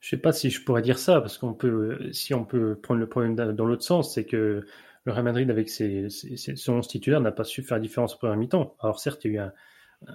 Je 0.00 0.08
sais 0.08 0.16
pas 0.16 0.32
si 0.32 0.50
je 0.50 0.64
pourrais 0.64 0.82
dire 0.82 0.98
ça, 0.98 1.20
parce 1.20 1.38
qu'on 1.38 1.54
peut, 1.54 2.12
si 2.12 2.34
on 2.34 2.44
peut 2.44 2.76
prendre 2.80 3.00
le 3.00 3.08
problème 3.08 3.36
dans 3.36 3.66
l'autre 3.66 3.84
sens, 3.84 4.14
c'est 4.14 4.24
que 4.24 4.64
le 5.04 5.12
Real 5.12 5.24
Madrid, 5.24 5.50
avec 5.50 5.68
ses, 5.68 6.08
son 6.10 6.74
11 6.74 6.88
titulaire, 6.88 7.20
n'a 7.20 7.32
pas 7.32 7.44
su 7.44 7.62
faire 7.62 7.78
différence 7.78 8.14
au 8.14 8.18
premier 8.18 8.36
mi-temps. 8.36 8.76
Alors 8.80 8.98
certes, 8.98 9.24
il 9.24 9.32
y 9.32 9.38
a 9.38 9.46
eu 9.46 9.50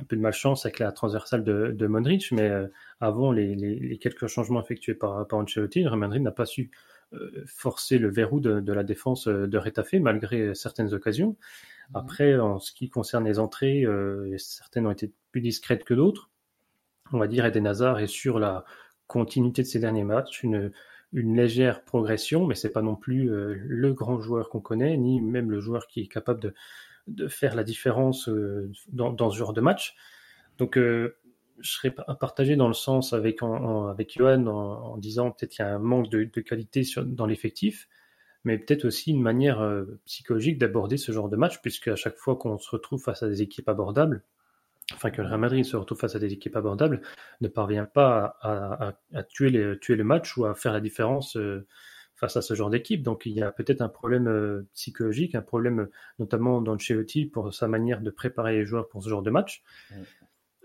peu 0.07 0.15
de 0.15 0.21
malchance 0.21 0.65
avec 0.65 0.79
la 0.79 0.91
transversale 0.91 1.43
de, 1.43 1.71
de 1.71 1.87
Modric, 1.87 2.31
mais 2.31 2.49
euh, 2.49 2.67
avant 2.99 3.31
les, 3.31 3.55
les, 3.55 3.97
quelques 3.97 4.27
changements 4.27 4.61
effectués 4.61 4.93
par, 4.93 5.27
par 5.27 5.39
Ancelotti, 5.39 5.83
le 5.83 5.89
Real 5.89 5.99
Madrid 5.99 6.21
n'a 6.21 6.31
pas 6.31 6.45
su 6.45 6.71
euh, 7.13 7.43
forcer 7.45 7.97
le 7.97 8.09
verrou 8.09 8.39
de, 8.39 8.59
de, 8.59 8.73
la 8.73 8.83
défense 8.83 9.27
euh, 9.27 9.47
de 9.47 9.57
Retafe, 9.57 9.93
malgré 9.93 10.55
certaines 10.55 10.93
occasions. 10.93 11.31
Mmh. 11.89 11.97
Après, 11.97 12.39
en 12.39 12.59
ce 12.59 12.71
qui 12.71 12.89
concerne 12.89 13.25
les 13.25 13.39
entrées, 13.39 13.85
certaines 14.37 14.87
ont 14.87 14.91
été 14.91 15.11
plus 15.31 15.41
discrètes 15.41 15.83
que 15.83 15.93
d'autres. 15.93 16.29
On 17.11 17.19
va 17.19 17.27
dire 17.27 17.45
Eden 17.45 17.67
Hazard 17.67 17.99
est 17.99 18.07
sur 18.07 18.39
la 18.39 18.63
continuité 19.07 19.61
de 19.63 19.67
ces 19.67 19.79
derniers 19.79 20.05
matchs, 20.05 20.43
une, 20.43 20.71
une 21.13 21.35
légère 21.35 21.83
progression, 21.83 22.45
mais 22.45 22.55
c'est 22.55 22.71
pas 22.71 22.81
non 22.81 22.95
plus 22.95 23.31
euh, 23.31 23.55
le 23.65 23.93
grand 23.93 24.19
joueur 24.19 24.49
qu'on 24.49 24.59
connaît, 24.59 24.97
ni 24.97 25.21
même 25.21 25.51
le 25.51 25.59
joueur 25.59 25.87
qui 25.87 26.01
est 26.01 26.07
capable 26.07 26.53
de, 27.07 27.27
faire 27.27 27.55
la 27.55 27.63
différence 27.63 28.29
euh, 28.29 28.71
dans, 28.91 29.29
ce 29.29 29.37
genre 29.37 29.53
de 29.53 29.61
match. 29.61 29.95
Donc, 30.57 30.77
euh, 30.77 31.17
je 31.59 31.71
serais 31.71 31.91
partagé 31.91 32.55
dans 32.55 32.67
le 32.67 32.73
sens 32.73 33.13
avec, 33.13 33.41
Johan 34.09 34.47
en, 34.47 34.97
disant 34.97 35.31
peut-être 35.31 35.51
qu'il 35.51 35.65
y 35.65 35.67
a 35.67 35.75
un 35.75 35.79
manque 35.79 36.09
de, 36.09 36.23
qualité 36.41 36.83
dans 37.05 37.25
l'effectif, 37.25 37.87
mais 38.43 38.57
peut-être 38.57 38.85
aussi 38.85 39.11
une 39.11 39.21
manière 39.21 39.85
psychologique 40.05 40.57
d'aborder 40.57 40.97
ce 40.97 41.11
genre 41.11 41.29
de 41.29 41.37
match, 41.37 41.61
puisque 41.61 41.89
à 41.89 41.95
chaque 41.95 42.17
fois 42.17 42.35
qu'on 42.35 42.57
se 42.57 42.69
retrouve 42.71 43.01
face 43.01 43.21
à 43.21 43.29
des 43.29 43.41
équipes 43.41 43.69
abordables, 43.69 44.23
enfin 44.93 45.11
que 45.11 45.21
le 45.21 45.27
Real 45.27 45.39
Madrid 45.39 45.65
se 45.65 45.75
retrouve 45.75 45.99
face 45.99 46.15
à 46.15 46.19
des 46.19 46.31
équipes 46.33 46.55
abordables, 46.55 47.01
ne 47.41 47.47
parvient 47.47 47.85
pas 47.85 48.37
à, 48.41 48.93
tuer, 49.23 49.49
le 49.49 50.03
match 50.03 50.37
ou 50.37 50.45
à 50.45 50.55
faire 50.55 50.73
la 50.73 50.81
différence 50.81 51.37
euh, 51.37 51.65
face 52.15 52.37
à 52.37 52.41
ce 52.41 52.53
genre 52.53 52.69
d'équipe. 52.69 53.03
Donc 53.03 53.25
il 53.25 53.33
y 53.33 53.41
a 53.41 53.51
peut-être 53.51 53.81
un 53.81 53.89
problème 53.89 54.27
euh, 54.27 54.67
psychologique, 54.73 55.35
un 55.35 55.41
problème 55.41 55.79
euh, 55.81 55.91
notamment 56.19 56.61
dans 56.61 56.77
Chelotti 56.77 57.25
pour 57.25 57.53
sa 57.53 57.67
manière 57.67 58.01
de 58.01 58.09
préparer 58.09 58.53
les 58.53 58.65
joueurs 58.65 58.87
pour 58.87 59.03
ce 59.03 59.09
genre 59.09 59.23
de 59.23 59.31
match. 59.31 59.63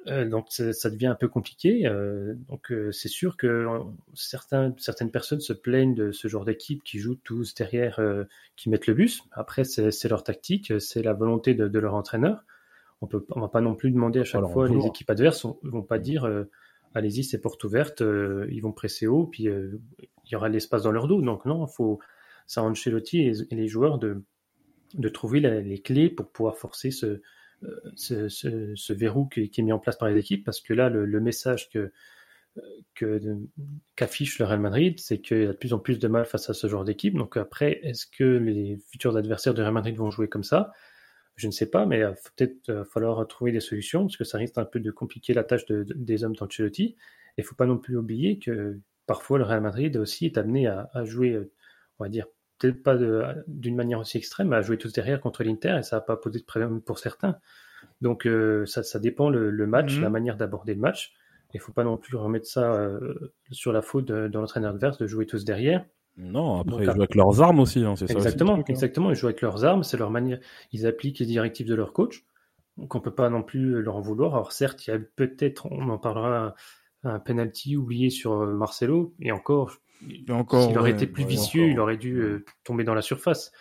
donc 0.06 0.46
ça 0.50 0.90
devient 0.90 1.08
un 1.08 1.14
peu 1.14 1.28
compliqué. 1.28 1.82
donc 2.48 2.72
c'est 2.92 3.08
sûr 3.08 3.36
que 3.36 3.66
certaines 4.14 5.10
personnes 5.10 5.40
se 5.40 5.52
plaignent 5.52 5.94
de 5.94 6.12
ce 6.12 6.28
genre 6.28 6.46
d'équipe 6.46 6.82
qui 6.82 6.98
jouent 6.98 7.18
tous 7.24 7.54
derrière, 7.54 8.00
qui 8.56 8.70
mettent 8.70 8.86
le 8.86 8.94
bus. 8.94 9.22
Après 9.32 9.64
c'est 9.64 10.08
leur 10.08 10.24
tactique, 10.24 10.72
c'est 10.80 11.02
la 11.02 11.12
volonté 11.12 11.52
de 11.54 11.78
leur 11.78 11.94
entraîneur 11.94 12.42
on 13.00 13.06
peut, 13.06 13.24
on 13.30 13.40
va 13.40 13.48
pas 13.48 13.60
non 13.60 13.74
plus 13.74 13.90
demander 13.90 14.20
à 14.20 14.24
chaque 14.24 14.46
fois. 14.46 14.68
Les 14.68 14.86
équipes 14.86 15.10
adverses 15.10 15.44
ne 15.44 15.70
vont 15.70 15.82
pas 15.82 15.98
dire 15.98 16.24
euh, 16.24 16.44
allez-y, 16.94 17.24
c'est 17.24 17.40
porte 17.40 17.62
ouverte, 17.64 18.02
euh, 18.02 18.46
ils 18.50 18.60
vont 18.60 18.72
presser 18.72 19.06
haut, 19.06 19.26
puis 19.26 19.48
euh, 19.48 19.80
il 19.98 20.32
y 20.32 20.36
aura 20.36 20.48
l'espace 20.48 20.82
dans 20.82 20.92
leur 20.92 21.06
dos. 21.06 21.22
Donc 21.22 21.44
non, 21.44 21.66
il 21.66 21.72
faut 21.74 22.00
ça 22.46 22.62
Ancelotti 22.62 23.20
et, 23.20 23.32
et 23.50 23.54
les 23.54 23.68
joueurs 23.68 23.98
de, 23.98 24.22
de 24.94 25.08
trouver 25.08 25.40
les 25.40 25.78
clés 25.80 26.08
pour 26.08 26.30
pouvoir 26.30 26.56
forcer 26.56 26.90
ce, 26.90 27.20
ce, 27.94 28.28
ce, 28.28 28.92
verrou 28.92 29.26
qui, 29.26 29.42
est 29.42 29.62
mis 29.62 29.72
en 29.72 29.78
place 29.78 29.96
par 29.96 30.08
les 30.08 30.18
équipes, 30.18 30.44
parce 30.44 30.60
que 30.60 30.72
là, 30.72 30.88
le, 30.88 31.20
message 31.20 31.68
que 31.70 31.92
qu'affiche 33.94 34.38
le 34.38 34.46
Real 34.46 34.60
Madrid, 34.60 34.98
c'est 34.98 35.20
qu'il 35.20 35.42
y 35.42 35.44
a 35.44 35.48
de 35.48 35.52
plus 35.52 35.72
en 35.72 35.78
plus 35.78 35.98
de 35.98 36.08
mal 36.08 36.24
face 36.24 36.50
à 36.50 36.54
ce 36.54 36.66
genre 36.66 36.84
d'équipe. 36.84 37.14
Donc 37.14 37.36
après, 37.36 37.78
est-ce 37.82 38.06
que 38.06 38.24
les 38.24 38.78
futurs 38.90 39.16
adversaires 39.16 39.54
du 39.54 39.60
Real 39.60 39.72
Madrid 39.72 39.96
vont 39.96 40.10
jouer 40.10 40.28
comme 40.28 40.42
ça? 40.42 40.72
Je 41.38 41.46
ne 41.46 41.52
sais 41.52 41.70
pas, 41.70 41.86
mais 41.86 41.98
il 41.98 42.02
va 42.02 42.12
peut-être 42.12 42.68
euh, 42.68 42.84
falloir 42.84 43.26
trouver 43.28 43.52
des 43.52 43.60
solutions 43.60 44.02
parce 44.02 44.16
que 44.16 44.24
ça 44.24 44.38
risque 44.38 44.58
un 44.58 44.64
peu 44.64 44.80
de 44.80 44.90
compliquer 44.90 45.34
la 45.34 45.44
tâche 45.44 45.64
des 45.66 46.24
hommes 46.24 46.34
d'Ancelotti. 46.34 46.82
Et 46.82 46.96
il 47.38 47.42
ne 47.42 47.46
faut 47.46 47.54
pas 47.54 47.66
non 47.66 47.78
plus 47.78 47.96
oublier 47.96 48.40
que 48.40 48.80
parfois 49.06 49.38
le 49.38 49.44
Real 49.44 49.60
Madrid 49.60 49.96
aussi 49.96 50.26
est 50.26 50.36
amené 50.36 50.66
à, 50.66 50.90
jouer, 51.04 51.30
euh, 51.30 51.52
on 52.00 52.04
va 52.04 52.08
dire, 52.10 52.26
peut-être 52.58 52.82
pas 52.82 52.96
d'une 53.46 53.76
manière 53.76 54.00
aussi 54.00 54.18
extrême, 54.18 54.48
mais 54.48 54.56
à 54.56 54.62
jouer 54.62 54.78
tous 54.78 54.92
derrière 54.92 55.20
contre 55.20 55.44
l'Inter 55.44 55.76
et 55.78 55.82
ça 55.84 55.96
n'a 55.96 56.00
pas 56.00 56.16
posé 56.16 56.40
de 56.40 56.44
problème 56.44 56.82
pour 56.82 56.98
certains. 56.98 57.38
Donc 58.00 58.26
euh, 58.26 58.66
ça, 58.66 58.98
dépend 58.98 59.30
le, 59.30 59.52
match, 59.68 59.94
mhm. 59.94 60.02
la 60.02 60.10
manière 60.10 60.36
d'aborder 60.36 60.74
le 60.74 60.80
match. 60.80 61.14
Il 61.54 61.58
ne 61.58 61.62
faut 61.62 61.72
pas 61.72 61.84
non 61.84 61.96
plus 61.96 62.16
remettre 62.16 62.46
ça 62.46 62.90
sur 63.52 63.72
la 63.72 63.80
faute 63.80 64.06
de, 64.06 64.26
de 64.26 64.38
l'entraîneur 64.38 64.74
adverse 64.74 64.98
de 64.98 65.06
jouer 65.06 65.24
tous 65.24 65.44
derrière. 65.44 65.86
Non, 66.18 66.60
après, 66.60 66.84
ils 66.84 66.84
jouent 66.84 66.90
avec 66.90 67.14
leurs 67.14 67.40
armes 67.40 67.60
aussi, 67.60 67.84
hein, 67.84 67.94
c'est 67.94 68.08
ça. 68.08 68.14
Exactement, 68.14 68.56
hein. 68.56 68.64
exactement. 68.66 69.10
Ils 69.10 69.16
jouent 69.16 69.28
avec 69.28 69.40
leurs 69.40 69.64
armes, 69.64 69.84
c'est 69.84 69.96
leur 69.96 70.10
manière. 70.10 70.40
Ils 70.72 70.86
appliquent 70.86 71.20
les 71.20 71.26
directives 71.26 71.66
de 71.66 71.74
leur 71.74 71.92
coach. 71.92 72.24
Donc, 72.76 72.94
on 72.96 73.00
peut 73.00 73.14
pas 73.14 73.30
non 73.30 73.42
plus 73.42 73.80
leur 73.82 73.96
en 73.96 74.00
vouloir. 74.00 74.34
Alors, 74.34 74.52
certes, 74.52 74.86
il 74.86 74.90
y 74.90 74.92
a 74.92 74.98
peut-être, 74.98 75.66
on 75.70 75.88
en 75.88 75.98
parlera, 75.98 76.54
un 77.04 77.20
penalty 77.20 77.76
oublié 77.76 78.10
sur 78.10 78.32
euh, 78.32 78.52
Marcelo. 78.52 79.14
Et 79.20 79.30
encore, 79.30 79.76
encore 80.28 80.66
s'il 80.66 80.76
aurait 80.76 80.90
été 80.90 81.06
plus 81.06 81.24
vicieux, 81.24 81.68
il 81.68 81.78
aurait 81.78 81.96
dû 81.96 82.18
euh, 82.18 82.44
tomber 82.64 82.82
dans 82.82 82.94
la 82.94 83.02
surface. 83.02 83.52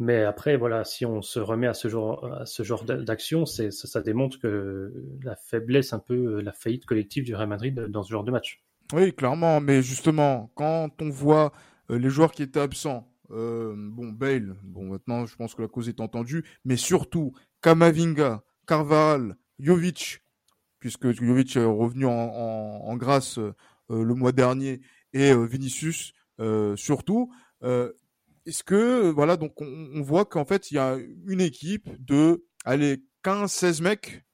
Mais 0.00 0.24
après, 0.24 0.56
voilà, 0.56 0.84
si 0.84 1.06
on 1.06 1.22
se 1.22 1.38
remet 1.38 1.66
à 1.68 1.74
ce 1.74 1.88
genre, 1.88 2.24
à 2.32 2.46
ce 2.46 2.62
genre 2.64 2.84
d'action, 2.84 3.46
ça, 3.46 3.70
ça 3.70 4.00
démontre 4.00 4.38
que 4.38 4.92
la 5.22 5.36
faiblesse, 5.36 5.92
un 5.92 5.98
peu 5.98 6.40
la 6.40 6.52
faillite 6.52 6.86
collective 6.86 7.24
du 7.24 7.34
Real 7.34 7.48
Madrid 7.48 7.86
dans 7.88 8.02
ce 8.02 8.10
genre 8.10 8.24
de 8.24 8.30
match. 8.30 8.62
Oui, 8.94 9.12
clairement, 9.12 9.60
mais 9.60 9.82
justement, 9.82 10.50
quand 10.54 10.90
on 11.02 11.10
voit 11.10 11.52
euh, 11.90 11.98
les 11.98 12.08
joueurs 12.08 12.32
qui 12.32 12.42
étaient 12.42 12.60
absents, 12.60 13.06
euh, 13.30 13.74
bon, 13.76 14.08
Bale, 14.08 14.56
bon, 14.62 14.86
maintenant, 14.86 15.26
je 15.26 15.36
pense 15.36 15.54
que 15.54 15.60
la 15.60 15.68
cause 15.68 15.90
est 15.90 16.00
entendue, 16.00 16.42
mais 16.64 16.78
surtout, 16.78 17.34
Kamavinga, 17.60 18.42
Carvalho, 18.66 19.34
Jovic, 19.58 20.22
puisque 20.78 21.10
Jovic 21.10 21.54
est 21.56 21.64
revenu 21.64 22.06
en, 22.06 22.96
grâce 22.96 23.38
euh, 23.38 23.52
le 23.90 24.14
mois 24.14 24.32
dernier, 24.32 24.80
et 25.12 25.34
Vinicius, 25.34 26.12
surtout, 26.76 27.32
est-ce 27.62 28.62
que, 28.62 29.10
voilà, 29.10 29.36
donc 29.36 29.60
on, 29.60 30.00
voit 30.00 30.24
qu'en 30.24 30.44
fait, 30.44 30.70
il 30.70 30.74
y 30.74 30.78
a 30.78 30.96
une 31.26 31.40
équipe 31.40 31.90
de, 32.02 32.44
allez, 32.64 33.02
15, 33.22 33.50
16 33.50 33.80
mecs 33.82 34.24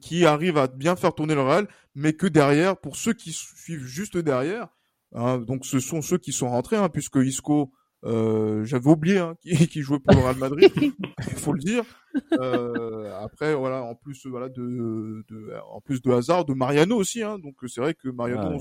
qui 0.00 0.24
arrivent 0.24 0.58
à 0.58 0.66
bien 0.66 0.96
faire 0.96 1.14
tourner 1.14 1.34
le 1.34 1.42
Real, 1.42 1.68
mais 1.94 2.12
que 2.12 2.26
derrière, 2.26 2.76
pour 2.76 2.96
ceux 2.96 3.12
qui 3.12 3.32
suivent 3.32 3.84
juste 3.84 4.16
derrière, 4.16 4.68
Hein, 5.12 5.38
donc 5.38 5.66
ce 5.66 5.80
sont 5.80 6.02
ceux 6.02 6.18
qui 6.18 6.32
sont 6.32 6.48
rentrés, 6.48 6.76
hein, 6.76 6.88
puisque 6.88 7.16
Isco, 7.16 7.72
euh, 8.04 8.64
j'avais 8.64 8.88
oublié 8.88 9.18
hein, 9.18 9.34
qui, 9.42 9.50
qui, 9.68 9.82
jouait 9.82 9.98
pour 9.98 10.14
le 10.14 10.22
Real 10.22 10.36
Madrid, 10.36 10.72
il 10.76 10.92
faut 11.36 11.52
le 11.52 11.60
dire. 11.60 11.84
Euh, 12.32 13.12
après 13.20 13.54
voilà, 13.54 13.82
en 13.82 13.94
plus 13.94 14.26
voilà 14.26 14.48
de, 14.48 15.24
de, 15.28 15.52
en 15.70 15.80
plus 15.80 16.00
de 16.00 16.10
hasard, 16.12 16.44
de 16.44 16.54
Mariano 16.54 16.96
aussi. 16.96 17.22
Hein, 17.22 17.38
donc 17.38 17.56
c'est 17.66 17.80
vrai 17.80 17.94
que 17.94 18.08
Mariano, 18.08 18.58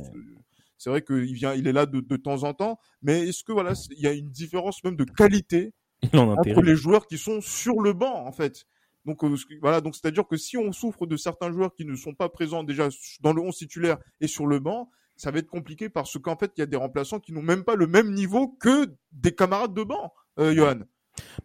c'est 0.78 0.90
vrai 0.90 1.02
qu'il 1.04 1.34
vient, 1.34 1.54
il 1.54 1.68
est 1.68 1.74
là 1.74 1.86
de, 1.86 2.00
de 2.00 2.18
temps 2.18 2.44
en 2.44 2.54
temps. 2.54 2.80
Mais 3.02 3.28
est-ce 3.28 3.44
que 3.44 3.52
voilà, 3.52 3.74
il 3.92 4.00
y 4.02 4.08
a 4.08 4.14
une 4.14 4.30
différence 4.30 4.84
même 4.84 4.96
de 4.96 5.04
qualité 5.04 5.74
entre 6.14 6.62
les 6.62 6.76
joueurs 6.76 7.06
qui 7.06 7.18
sont 7.18 7.42
sur 7.42 7.80
le 7.82 7.94
banc 7.94 8.26
en 8.26 8.32
fait? 8.32 8.66
Donc 9.10 9.26
voilà, 9.62 9.82
donc 9.82 9.96
c'est-à-dire 9.96 10.28
que 10.28 10.38
si 10.38 10.58
on 10.58 10.72
souffre 10.72 11.08
de 11.08 11.18
certains 11.18 11.52
joueurs 11.52 11.74
qui 11.74 11.86
ne 11.86 11.96
sont 11.96 12.14
pas 12.14 12.30
présents 12.30 12.64
déjà 12.64 12.90
dans 13.22 13.34
le 13.34 13.42
11 13.42 13.56
titulaire 13.56 13.98
et 14.22 14.28
sur 14.28 14.46
le 14.46 14.60
banc, 14.60 14.90
ça 15.16 15.32
va 15.32 15.40
être 15.40 15.50
compliqué 15.50 15.90
parce 15.90 16.18
qu'en 16.20 16.36
fait, 16.36 16.52
il 16.58 16.60
y 16.60 16.64
a 16.64 16.68
des 16.68 16.78
remplaçants 16.78 17.20
qui 17.20 17.34
n'ont 17.34 17.42
même 17.42 17.64
pas 17.64 17.76
le 17.76 17.88
même 17.88 18.14
niveau 18.14 18.50
que 18.60 18.94
des 19.12 19.34
camarades 19.34 19.74
de 19.74 19.84
banc, 19.84 20.14
euh, 20.38 20.54
Johan. 20.54 20.82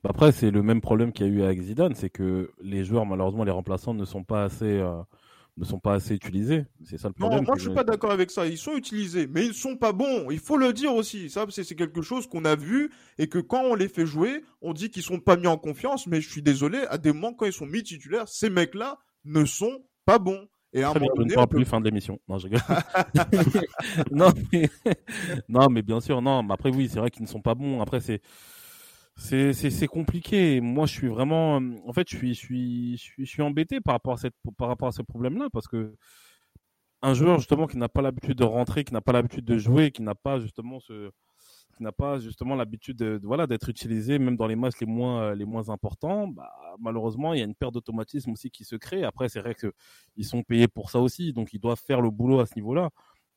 Bah, 0.03 0.11
après, 0.11 0.31
c'est 0.31 0.51
le 0.51 0.63
même 0.63 0.81
problème 0.81 1.13
qu'il 1.13 1.27
y 1.27 1.31
a 1.31 1.33
eu 1.33 1.43
avec 1.43 1.61
Zidane, 1.63 1.95
c'est 1.95 2.11
que 2.11 2.51
les 2.61 2.85
joueurs, 2.85 3.07
malheureusement, 3.07 3.45
les 3.45 3.51
remplaçants 3.51 3.95
ne 3.95 4.05
sont 4.05 4.25
pas 4.25 4.45
assez, 4.45 4.79
euh, 4.79 5.03
ne 5.57 5.65
sont 5.65 5.79
pas 5.79 5.95
assez 5.95 6.15
utilisés. 6.15 6.67
C'est 6.85 6.99
ça 6.99 7.09
le 7.09 7.15
problème. 7.15 7.41
Non, 7.41 7.45
moi, 7.45 7.55
je 7.57 7.63
suis 7.63 7.75
pas 7.75 7.85
d'accord 7.85 8.11
avec 8.11 8.31
ça. 8.31 8.47
Ils 8.47 8.59
sont 8.59 8.77
utilisés, 8.77 9.27
mais 9.27 9.47
ils 9.47 9.55
sont 9.55 9.77
pas 9.77 9.93
bons. 9.93 10.31
Il 10.31 10.41
faut 10.41 10.57
le 10.57 10.73
dire 10.73 10.95
aussi. 10.95 11.31
Ça, 11.31 11.47
c'est 11.49 11.75
quelque 11.77 12.03
chose 12.03 12.27
qu'on 12.27 12.45
a 12.45 12.57
vu 12.57 12.91
et 13.19 13.29
que 13.29 13.39
quand 13.39 13.63
on 13.63 13.75
les 13.75 13.89
fait 13.89 14.07
jouer, 14.07 14.45
on 14.63 14.73
dit 14.73 14.91
qu'ils 14.91 15.03
sont 15.03 15.21
pas 15.21 15.37
mis 15.37 15.47
en 15.47 15.57
confiance. 15.57 16.07
Mais 16.07 16.21
je 16.21 16.29
suis 16.29 16.43
désolé, 16.43 16.85
à 16.91 16.99
des 16.99 17.13
moments, 17.13 17.35
quand 17.35 17.47
ils 17.47 17.53
sont 17.53 17.67
mis 17.67 17.83
titulaires, 17.83 18.29
ces 18.29 18.51
mecs-là 18.51 18.99
ne 19.25 19.45
sont 19.45 19.85
pas 20.05 20.19
bons. 20.19 20.49
Et 20.73 20.83
à 20.83 20.91
un 20.91 20.95
moment 20.95 21.15
donné, 21.15 21.39
on 21.39 21.47
plus 21.47 21.65
fin 21.65 21.81
de 21.81 21.85
l'émission. 21.85 22.19
Non, 22.29 22.39
je 22.39 22.49
non, 24.11 24.33
mais... 24.53 24.69
non, 25.49 25.69
mais 25.71 25.83
bien 25.83 26.01
sûr, 26.01 26.21
non. 26.21 26.43
Mais 26.43 26.55
après, 26.55 26.71
oui, 26.71 26.89
c'est 26.93 26.99
vrai 26.99 27.11
qu'ils 27.11 27.23
ne 27.23 27.29
sont 27.29 27.43
pas 27.43 27.55
bons. 27.55 27.81
Après, 27.81 28.01
c'est 28.01 28.21
c'est 29.17 29.53
c'est 29.53 29.87
compliqué. 29.87 30.61
Moi, 30.61 30.87
je 30.87 30.93
suis 30.93 31.09
vraiment, 31.09 31.57
en 31.57 31.93
fait, 31.93 32.09
je 32.11 32.17
suis 32.17 32.35
je 32.35 32.41
suis 32.41 32.97
je 33.19 33.25
suis, 33.25 33.43
embêté 33.43 33.81
par 33.81 33.95
rapport 33.95 34.15
à 34.15 34.17
cette 34.17 34.35
par 34.59 34.69
rapport 34.69 34.89
à 34.89 34.93
ce 34.93 35.03
problème-là 35.03 35.49
parce 35.53 35.69
que 35.69 35.97
un 37.03 37.15
joueur 37.15 37.39
justement 37.39 37.67
qui 37.67 37.77
n'a 37.79 37.89
pas 37.89 38.03
l'habitude 38.03 38.37
de 38.39 38.45
rentrer, 38.45 38.85
qui 38.85 38.93
n'a 38.95 39.01
pas 39.03 39.13
l'habitude 39.13 39.45
de 39.45 39.59
jouer, 39.59 39.91
qui 39.93 40.03
n'a 40.03 40.15
pas 40.15 40.41
justement 40.41 40.81
ce 40.81 41.11
qui 41.77 41.83
n'a 41.83 41.93
pas 41.93 42.19
justement 42.21 42.55
l'habitude 42.55 42.97
de, 42.97 43.21
voilà 43.25 43.47
d'être 43.47 43.69
utilisé 43.69 44.19
même 44.19 44.37
dans 44.37 44.47
les 44.47 44.57
matchs 44.57 44.81
les 44.81 44.87
moins 44.87 45.23
euh, 45.23 45.35
les 45.35 45.45
moins 45.45 45.69
importants, 45.71 46.29
bah, 46.29 46.51
malheureusement 46.81 47.35
il 47.35 47.39
y 47.41 47.43
a 47.43 47.45
une 47.45 47.55
perte 47.55 47.75
d'automatisme 47.75 48.31
aussi 48.33 48.51
qui 48.51 48.65
se 48.65 48.77
crée. 48.77 49.05
Après 49.05 49.29
c'est 49.29 49.41
vrai 49.41 49.55
que 49.55 49.73
ils 50.17 50.25
sont 50.25 50.43
payés 50.43 50.69
pour 50.69 50.91
ça 50.91 51.01
aussi, 51.01 51.33
donc 51.33 51.53
ils 51.53 51.61
doivent 51.61 51.81
faire 51.81 52.01
le 52.01 52.11
boulot 52.11 52.41
à 52.41 52.47
ce 52.47 52.55
niveau-là. 52.57 52.91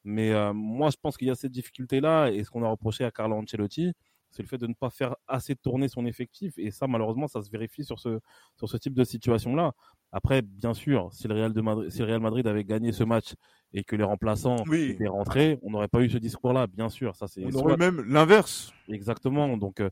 Mais 0.03 0.31
euh, 0.31 0.53
moi 0.53 0.89
je 0.91 0.97
pense 1.01 1.17
qu'il 1.17 1.27
y 1.27 1.31
a 1.31 1.35
cette 1.35 1.51
difficulté 1.51 1.99
là 2.01 2.29
et 2.29 2.43
ce 2.43 2.51
qu'on 2.51 2.63
a 2.63 2.69
reproché 2.69 3.03
à 3.05 3.11
Carlo 3.11 3.35
Ancelotti, 3.37 3.93
c'est 4.29 4.43
le 4.43 4.47
fait 4.47 4.57
de 4.57 4.67
ne 4.67 4.73
pas 4.73 4.89
faire 4.89 5.15
assez 5.27 5.55
tourner 5.55 5.87
son 5.87 6.05
effectif 6.05 6.53
et 6.57 6.71
ça 6.71 6.87
malheureusement 6.87 7.27
ça 7.27 7.41
se 7.41 7.49
vérifie 7.49 7.83
sur 7.83 7.99
ce 7.99 8.19
sur 8.55 8.69
ce 8.69 8.77
type 8.77 8.93
de 8.93 9.03
situation 9.03 9.55
là. 9.55 9.73
Après 10.11 10.41
bien 10.41 10.73
sûr, 10.73 11.09
si 11.11 11.27
le 11.27 11.35
Real 11.35 11.53
de 11.53 11.61
Madrid, 11.61 11.89
si 11.89 11.99
le 11.99 12.05
Real 12.05 12.19
Madrid 12.19 12.47
avait 12.47 12.63
gagné 12.63 12.91
ce 12.91 13.03
match 13.03 13.33
et 13.73 13.83
que 13.83 13.95
les 13.95 14.03
remplaçants 14.03 14.63
étaient 14.71 15.07
rentrés, 15.07 15.59
on 15.61 15.71
n'aurait 15.71 15.89
pas 15.89 16.01
eu 16.01 16.09
ce 16.09 16.17
discours 16.17 16.53
là, 16.53 16.67
bien 16.67 16.89
sûr, 16.89 17.15
ça 17.15 17.27
c'est 17.27 17.45
On 17.45 17.59
aurait 17.59 17.77
même 17.77 18.01
l'inverse. 18.01 18.71
Exactement. 18.87 19.57
Donc 19.57 19.79
euh, 19.79 19.89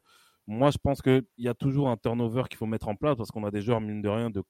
moi 0.48 0.72
je 0.72 0.77
pense 0.77 1.01
qu'il 1.01 1.25
y 1.38 1.48
a 1.48 1.54
toujours 1.54 1.89
un 1.89 1.98
turnover 1.98 2.44
qu'il 2.50 2.58
faut 2.58 2.65
mettre 2.65 2.88
en 2.88 2.96
place 2.96 3.18
parce 3.18 3.32
qu'on 3.32 3.44
a 3.46 3.51
des 3.51 3.62
joueurs 3.62 3.82
mine 3.82 4.01
de 4.01 4.10
rien 4.10 4.30
de 4.30 4.44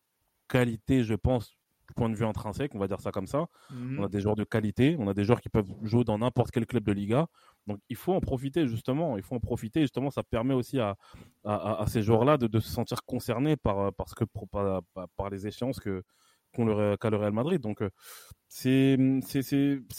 qualité, 0.48 1.04
je 1.04 1.16
pense, 1.16 1.58
point 1.94 2.10
de 2.10 2.16
vue 2.16 2.26
intrinsèque, 2.26 2.74
on 2.74 2.80
va 2.80 2.88
dire 2.88 3.00
ça 3.00 3.12
comme 3.12 3.28
ça. 3.28 3.48
On 3.72 4.04
a 4.04 4.06
mhm. 4.06 4.10
des 4.10 4.22
joueurs 4.22 4.36
de 4.36 4.44
qualité, 4.44 4.96
on 5.00 5.08
a 5.08 5.14
des 5.14 5.24
joueurs 5.24 5.42
qui 5.42 5.50
peuvent 5.50 5.72
jouer 5.84 6.04
dans 6.04 6.18
n'importe 6.18 6.52
quel 6.52 6.66
club 6.66 6.84
de 6.84 6.92
Liga. 6.92 7.28
Donc 7.68 7.80
il 7.90 7.96
faut 7.96 8.14
en 8.14 8.22
profiter 8.22 8.68
justement, 8.68 9.18
il 9.18 9.24
faut 9.24 9.36
en 9.36 9.40
profiter. 9.40 9.82
Justement, 9.82 10.12
ça 10.12 10.24
permet 10.24 10.54
aussi 10.54 10.80
à, 10.80 10.96
à, 11.44 11.86
ces 11.88 12.02
joueurs-là 12.04 12.38
de, 12.38 12.60
se 12.60 12.70
sentir 12.70 13.04
concernés 13.06 13.58
par, 13.58 13.94
parce 13.94 14.14
que, 14.14 14.24
par, 15.16 15.30
les 15.30 15.48
échéances 15.48 15.80
que, 15.80 16.04
qu'a 16.56 17.10
le, 17.10 17.18
Real 17.18 17.34
Madrid. 17.34 17.60
Donc 17.60 17.82
euh, 17.82 17.90
c'est 18.48 18.98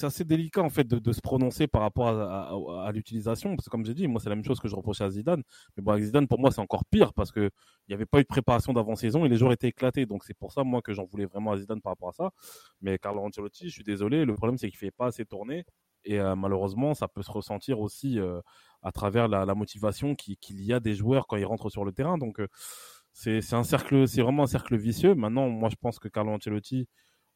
assez 0.02 0.24
délicat 0.24 0.62
en 0.62 0.70
fait 0.70 0.86
de, 0.86 1.12
se 1.12 1.20
prononcer 1.20 1.66
par 1.66 1.82
rapport 1.82 2.08
à, 2.08 2.90
l'utilisation 2.92 3.56
parce 3.56 3.66
que 3.66 3.70
comme 3.70 3.84
j'ai 3.84 3.94
dit, 3.94 4.06
moi 4.06 4.20
c'est 4.20 4.28
la 4.28 4.36
même 4.36 4.44
chose 4.44 4.60
que 4.60 4.68
je 4.68 4.74
reprochais 4.76 5.04
à 5.04 5.10
Zidane. 5.10 5.42
Mais 5.76 5.82
bon, 5.82 5.92
avec 5.92 6.04
Zidane 6.04 6.26
pour 6.26 6.38
moi 6.38 6.50
c'est 6.50 6.60
encore 6.60 6.84
pire 6.86 7.12
parce 7.12 7.32
que 7.32 7.50
il 7.88 7.90
n'y 7.90 7.94
avait 7.94 8.06
pas 8.06 8.18
eu 8.18 8.22
de 8.22 8.28
préparation 8.28 8.72
d'avant-saison 8.72 9.24
et 9.24 9.28
les 9.28 9.36
joueurs 9.36 9.52
étaient 9.52 9.68
éclatés. 9.68 10.06
Donc 10.06 10.24
c'est 10.24 10.34
pour 10.34 10.52
ça 10.52 10.64
moi 10.64 10.82
que 10.82 10.92
j'en 10.92 11.04
voulais 11.04 11.26
vraiment 11.26 11.52
à 11.52 11.58
Zidane 11.58 11.80
par 11.80 11.92
rapport 11.92 12.08
à 12.08 12.12
ça. 12.12 12.30
Mais 12.80 12.98
Carlo 12.98 13.22
Ancelotti, 13.22 13.68
je 13.68 13.74
suis 13.74 13.84
désolé, 13.84 14.24
le 14.24 14.34
problème 14.34 14.56
c'est 14.58 14.68
qu'il 14.68 14.78
fait 14.78 14.90
pas 14.90 15.06
assez 15.06 15.24
tourner. 15.24 15.64
Et 16.06 16.18
euh, 16.20 16.34
malheureusement, 16.36 16.94
ça 16.94 17.08
peut 17.08 17.22
se 17.22 17.30
ressentir 17.30 17.80
aussi 17.80 18.18
euh, 18.18 18.40
à 18.82 18.92
travers 18.92 19.28
la, 19.28 19.54
motivation 19.54 20.14
qu'il 20.14 20.62
y 20.62 20.72
a 20.72 20.80
des 20.80 20.94
joueurs 20.94 21.26
quand 21.26 21.36
ils 21.36 21.44
rentrent 21.44 21.68
sur 21.68 21.84
le 21.84 21.92
terrain. 21.92 22.16
Donc, 22.16 22.40
c'est 23.12 23.54
un 23.54 23.64
cercle, 23.64 24.06
c'est 24.06 24.22
vraiment 24.22 24.44
un 24.44 24.46
cercle 24.46 24.76
vicieux. 24.76 25.14
Maintenant, 25.14 25.48
moi, 25.48 25.68
je 25.68 25.76
pense 25.76 25.98
que 25.98 26.08
Carlo 26.08 26.32
Ancelotti 26.32 26.88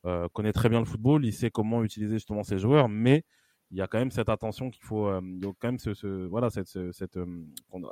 euh, 0.07 0.29
connaît 0.33 0.53
très 0.53 0.69
bien 0.71 0.79
le 0.79 0.87
football, 0.87 1.27
il 1.27 1.33
sait 1.33 1.51
comment 1.51 1.85
utiliser 1.85 2.15
justement 2.15 2.43
ses 2.43 2.59
joueurs, 2.59 2.89
mais 2.89 3.25
il 3.71 3.77
y 3.77 3.83
a 3.83 3.87
quand 3.87 3.99
même 3.99 4.11
cette 4.11 4.31
attention 4.31 4.71
qu'il 4.71 4.83
faut, 4.83 5.07
euh, 5.09 5.21
quand 5.61 5.69
même 5.69 5.79
ce, 5.79 6.27
voilà, 6.27 6.51
cette, 6.51 6.69
cette 6.93 7.17
euh, 7.19 7.47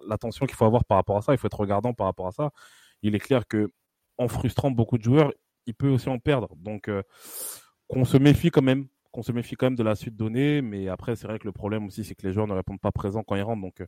l'attention 0.09 0.47
qu'il 0.47 0.57
faut 0.57 0.65
avoir 0.65 0.85
par 0.85 0.97
rapport 0.97 1.19
à 1.19 1.23
ça. 1.23 1.35
Il 1.35 1.39
faut 1.39 1.47
être 1.47 1.61
regardant 1.61 1.93
par 1.95 2.07
rapport 2.07 2.27
à 2.27 2.33
ça. 2.33 2.51
Il 3.03 3.15
est 3.15 3.21
clair 3.21 3.47
que 3.47 3.71
en 4.17 4.29
frustrant 4.29 4.71
beaucoup 4.71 4.99
de 4.99 5.05
joueurs, 5.05 5.33
il 5.67 5.75
peut 5.75 5.89
aussi 5.89 6.09
en 6.09 6.19
perdre. 6.19 6.57
Donc, 6.57 6.91
qu'on 7.89 8.05
se 8.05 8.17
méfie 8.17 8.51
quand 8.51 8.63
même, 8.63 8.89
qu'on 9.13 9.23
se 9.23 9.33
méfie 9.33 9.57
quand 9.57 9.67
même 9.67 9.77
de 9.77 9.83
la 9.83 9.95
suite 9.95 10.17
donnée. 10.17 10.63
Mais 10.63 10.89
après, 10.89 11.17
c'est 11.17 11.27
vrai 11.27 11.39
que 11.39 11.47
le 11.47 11.53
problème 11.53 11.87
aussi, 11.87 12.05
c'est 12.05 12.15
que 12.15 12.27
les 12.27 12.33
joueurs 12.33 12.47
ne 12.47 12.55
répondent 12.55 12.81
pas 12.81 12.93
présents 12.93 13.23
quand 13.23 13.37
ils 13.37 13.43
rentrent. 13.43 13.63
Donc, 13.63 13.83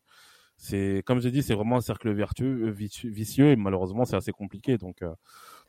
c'est 0.61 1.03
comme 1.07 1.21
j'ai 1.21 1.31
dit, 1.31 1.43
c'est 1.43 1.55
vraiment 1.55 1.79
un 1.79 1.81
cercle 1.81 2.13
vertueux, 2.13 2.69
euh, 2.69 2.71
vicieux 2.71 3.47
et 3.47 3.57
malheureusement 3.57 4.05
c'est 4.05 4.17
assez 4.17 4.31
compliqué. 4.31 4.77
Donc, 4.77 5.01
euh, 5.01 5.11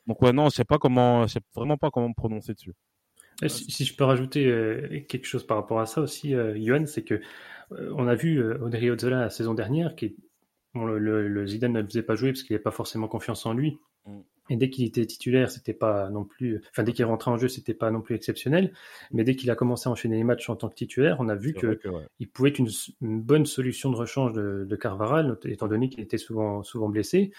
donc 0.06 0.20
ouais, 0.20 0.34
non, 0.34 0.50
je 0.50 0.54
sais 0.54 0.66
pas 0.66 0.76
comment, 0.76 1.26
je 1.26 1.32
sais 1.32 1.40
vraiment 1.54 1.78
pas 1.78 1.90
comment 1.90 2.10
me 2.10 2.14
prononcer 2.14 2.52
dessus. 2.52 2.74
Si, 3.46 3.86
je 3.86 3.96
peux 3.96 4.04
rajouter 4.04 4.46
euh, 4.46 5.00
quelque 5.08 5.24
chose 5.24 5.46
par 5.46 5.56
rapport 5.56 5.80
à 5.80 5.86
ça 5.86 6.02
aussi, 6.02 6.34
Johan, 6.56 6.84
c'est 6.86 7.02
que 7.02 7.22
on 7.70 8.06
a 8.06 8.14
vu 8.14 8.44
Audrey 8.60 8.90
Ozzola 8.90 9.20
la 9.20 9.30
saison 9.30 9.54
dernière, 9.54 9.96
qui 9.96 10.14
le, 10.74 10.98
le, 10.98 11.46
Zidane 11.46 11.72
ne 11.72 11.80
le 11.80 11.86
faisait 11.86 12.02
pas 12.02 12.14
jouer 12.14 12.32
parce 12.32 12.42
qu'il 12.42 12.52
n'avait 12.52 12.62
pas 12.62 12.70
forcément 12.70 13.08
confiance 13.08 13.46
en 13.46 13.54
lui. 13.54 13.78
Mm. 14.04 14.20
Et 14.50 14.56
dès 14.56 14.70
qu'il 14.70 14.84
était 14.84 15.06
titulaire, 15.06 15.50
c'était 15.50 15.72
pas 15.72 16.10
non 16.10 16.24
plus, 16.24 16.62
enfin 16.70 16.82
dès 16.82 16.92
qu'il 16.92 17.04
rentrait 17.04 17.30
en 17.30 17.38
jeu, 17.38 17.48
c'était 17.48 17.74
pas 17.74 17.90
non 17.90 18.00
plus 18.00 18.16
exceptionnel. 18.16 18.72
Mais 19.12 19.22
dès 19.24 19.36
qu'il 19.36 19.50
a 19.50 19.54
commencé 19.54 19.88
à 19.88 19.92
enchaîner 19.92 20.16
les 20.16 20.24
matchs 20.24 20.50
en 20.50 20.56
tant 20.56 20.68
que 20.68 20.74
titulaire, 20.74 21.16
on 21.20 21.28
a 21.28 21.34
vu 21.34 21.54
que, 21.54 21.78
il 22.18 22.28
pouvait 22.28 22.50
être 22.50 22.58
une, 22.58 22.68
bonne 23.00 23.46
solution 23.46 23.90
de 23.90 23.96
rechange 23.96 24.32
de, 24.32 24.66
de 24.68 24.76
Carvaral, 24.76 25.38
étant 25.44 25.68
donné 25.68 25.88
qu'il 25.88 26.00
était 26.00 26.18
souvent 26.18 26.62
souvent 26.62 26.88
blessé. 26.88 27.32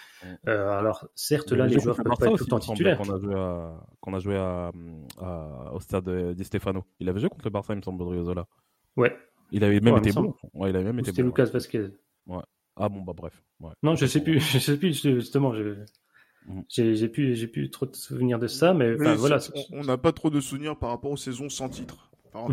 Euh, 0.48 0.70
alors 0.70 1.08
certes 1.14 1.52
là, 1.52 1.66
les 1.66 1.78
joueurs 1.78 1.96
peuvent 1.96 2.16
pas 2.18 2.26
être 2.26 2.38
tout 2.38 2.44
le 2.44 2.50
temps 2.50 2.58
titulaires. 2.58 2.98
Qu'on 2.98 3.14
a 3.14 3.18
joué, 3.18 3.34
à, 3.34 3.86
qu'on 4.00 4.14
a 4.14 4.18
joué 4.18 4.36
à, 4.36 4.72
au 5.72 5.80
stade 5.80 6.34
Di 6.34 6.44
Stefano. 6.44 6.84
Il 7.00 7.08
avait 7.08 7.20
joué 7.20 7.28
contre 7.28 7.44
le 7.44 7.50
Barça, 7.50 7.74
il 7.74 7.76
me 7.76 7.82
semble, 7.82 8.24
Zola. 8.24 8.46
Ouais. 8.96 9.14
Il 9.50 9.62
avait 9.62 9.80
même 9.80 9.98
été 9.98 10.12
bon. 10.12 10.34
Ouais, 10.54 10.70
il 10.70 10.76
avait 10.76 10.84
même 10.84 10.98
été 10.98 11.10
C'était 11.10 11.22
Lucas 11.22 11.44
Vasquez. 11.44 11.88
Ouais. 12.26 12.42
Ah 12.76 12.88
bon 12.88 13.02
bah 13.02 13.12
bref. 13.14 13.40
Ouais. 13.60 13.72
Non, 13.82 13.94
je 13.94 14.06
sais 14.06 14.22
plus, 14.22 14.40
je 14.52 14.58
sais 14.58 14.76
plus 14.76 15.00
justement. 15.00 15.54
Je... 15.54 15.76
Mm. 16.46 16.60
J'ai 16.68 17.08
plus, 17.08 17.34
j'ai 17.36 17.46
plus 17.46 17.70
trop 17.70 17.86
de 17.86 17.94
souvenirs 17.96 18.38
de 18.38 18.46
ça, 18.46 18.74
mais 18.74 18.94
voilà. 18.94 19.38
On 19.72 19.82
n'a 19.84 19.98
pas 19.98 20.12
trop 20.12 20.30
de 20.30 20.40
souvenirs 20.40 20.78
par 20.78 20.90
rapport 20.90 21.10
aux 21.10 21.16
saisons 21.16 21.48
sans 21.48 21.68
titre. 21.68 22.10
non, 22.34 22.48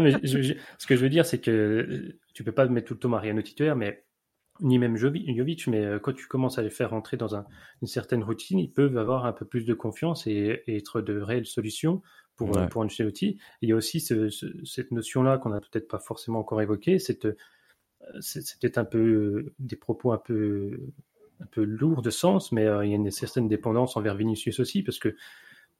mais 0.00 0.12
ce 0.22 0.86
que 0.86 0.96
je 0.96 1.02
veux 1.02 1.10
dire, 1.10 1.26
c'est 1.26 1.40
que 1.40 2.16
tu 2.32 2.42
peux 2.42 2.52
pas 2.52 2.66
mettre 2.66 2.88
tout 2.88 2.94
le 2.94 3.00
temps 3.00 3.10
Mariano 3.10 3.42
titulaire, 3.42 3.76
mais 3.76 4.04
ni 4.60 4.78
même 4.78 4.96
Jovic, 4.96 5.66
mais 5.68 5.84
euh, 5.84 5.98
quand 5.98 6.14
tu 6.14 6.26
commences 6.26 6.58
à 6.58 6.62
les 6.62 6.70
faire 6.70 6.90
rentrer 6.90 7.16
dans 7.16 7.36
un, 7.36 7.44
une 7.82 7.88
certaine 7.88 8.24
routine, 8.24 8.58
ils 8.58 8.72
peuvent 8.72 8.96
avoir 8.96 9.26
un 9.26 9.32
peu 9.32 9.44
plus 9.44 9.64
de 9.64 9.74
confiance 9.74 10.26
et, 10.26 10.62
être 10.66 11.00
de 11.00 11.20
réelles 11.20 11.46
solutions 11.46 12.02
pour, 12.36 12.56
ouais. 12.56 12.66
pour 12.68 12.82
Ancelotti. 12.82 13.38
Il 13.62 13.68
y 13.68 13.72
a 13.72 13.76
aussi 13.76 14.00
ce, 14.00 14.30
cette 14.64 14.90
notion-là 14.90 15.38
qu'on 15.38 15.50
n'a 15.50 15.60
peut-être 15.60 15.86
pas 15.86 15.98
forcément 15.98 16.40
encore 16.40 16.62
évoquée, 16.62 16.98
c'est 16.98 17.20
peut-être 17.20 18.78
un 18.78 18.84
peu 18.84 19.52
des 19.58 19.76
propos 19.76 20.12
un 20.12 20.18
peu 20.18 20.80
un 21.40 21.46
peu 21.46 21.62
lourd 21.62 22.02
de 22.02 22.10
sens, 22.10 22.52
mais 22.52 22.66
euh, 22.66 22.84
il 22.84 22.90
y 22.90 22.92
a 22.92 22.96
une 22.96 23.10
certaine 23.10 23.48
dépendance 23.48 23.96
envers 23.96 24.14
Vinicius 24.14 24.60
aussi, 24.60 24.82
parce 24.82 24.98
que 24.98 25.14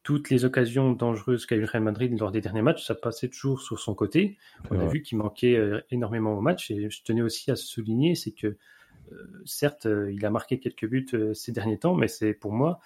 toutes 0.03 0.31
les 0.31 0.44
occasions 0.44 0.92
dangereuses 0.92 1.44
qu'a 1.44 1.57
eu 1.57 1.64
Real 1.64 1.83
Madrid 1.83 2.18
lors 2.18 2.31
des 2.31 2.40
derniers 2.40 2.62
matchs, 2.62 2.87
ça 2.87 2.94
passait 2.94 3.29
toujours 3.29 3.61
sur 3.61 3.79
son 3.79 3.94
côté. 3.94 4.38
On 4.71 4.79
a 4.79 4.87
vu 4.87 5.03
qu'il 5.03 5.18
manquait 5.18 5.57
euh, 5.57 5.81
énormément 5.90 6.37
au 6.37 6.40
match, 6.40 6.71
et 6.71 6.88
je 6.88 7.03
tenais 7.03 7.23
aussi 7.23 7.51
à 7.51 7.57
souligner, 7.57 8.14
c'est 8.14 8.33
que 8.33 8.57
euh, 9.12 9.42
certes, 9.44 9.87
il 10.11 10.25
a 10.25 10.31
marqué 10.31 10.61
quelques 10.61 10.87
buts 10.87 11.09
ces 11.35 11.53
derniers 11.53 11.79
temps, 11.79 11.94
mais 11.94 12.09
c'est 12.09 12.35
pour 12.35 12.53
moi, 12.53 12.81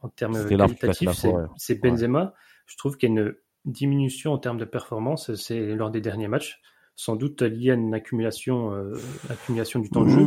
en 0.00 0.08
termes 0.08 0.46
qualitatifs, 0.46 1.26
c'est 1.56 1.80
Benzema. 1.80 2.34
Je 2.66 2.76
trouve 2.76 2.96
qu'il 2.96 3.12
y 3.12 3.18
a 3.18 3.20
une 3.20 3.34
diminution 3.64 4.32
en 4.32 4.38
termes 4.38 4.58
de 4.58 4.64
performance, 4.64 5.34
c'est 5.34 5.74
lors 5.74 5.90
des 5.90 6.00
derniers 6.00 6.28
matchs 6.28 6.60
sans 7.02 7.16
doute 7.16 7.42
lié 7.42 7.72
à 7.72 7.74
une 7.74 7.94
accumulation, 7.94 8.72
euh, 8.72 8.94
accumulation 9.28 9.80
du 9.80 9.90
temps 9.90 10.04
de 10.04 10.10
jeu. 10.10 10.20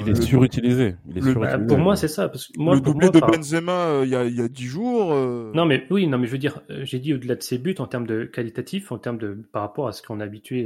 il 0.00 0.10
est 0.10 0.22
surutilisé. 0.22 0.96
Bah, 1.06 1.58
pour 1.58 1.78
moi, 1.78 1.96
c'est 1.96 2.08
ça. 2.08 2.28
Parce 2.28 2.48
que 2.48 2.60
moi, 2.60 2.74
le 2.74 2.82
doublé 2.82 3.08
de 3.08 3.20
Benzema 3.20 3.86
euh, 3.86 4.02
il 4.04 4.10
y 4.10 4.14
a, 4.14 4.26
y 4.26 4.42
a 4.42 4.48
10 4.48 4.64
jours. 4.64 5.14
Euh. 5.14 5.50
Non, 5.54 5.64
mais 5.64 5.86
oui, 5.88 6.06
non, 6.06 6.18
mais 6.18 6.26
je 6.26 6.32
veux 6.32 6.38
dire, 6.38 6.60
j'ai 6.68 6.98
dit 6.98 7.14
au-delà 7.14 7.36
de 7.36 7.42
ses 7.42 7.56
buts 7.56 7.76
en 7.78 7.86
termes 7.86 8.06
de 8.06 8.24
qualitatif, 8.24 8.92
en 8.92 8.98
termes 8.98 9.16
de 9.16 9.32
par 9.50 9.62
rapport 9.62 9.88
à 9.88 9.92
ce 9.92 10.02
qu'on 10.02 10.20
a 10.20 10.24
habitué 10.24 10.62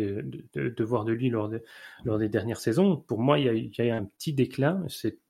de, 0.55 0.69
de, 0.71 0.85
voir 0.85 1.05
de 1.05 1.13
lui 1.13 1.31
lors, 1.31 1.49
de, 1.49 1.63
lors 2.05 2.19
des 2.19 2.29
dernières 2.29 2.59
saisons. 2.59 2.97
Pour 2.97 3.21
moi, 3.21 3.39
il 3.39 3.45
y 3.45 3.49
a, 3.49 3.53
il 3.53 3.73
y 3.87 3.91
a 3.91 3.97
un 3.97 4.07
petit 4.07 4.33
déclin. 4.33 4.83
C'est 4.89 5.21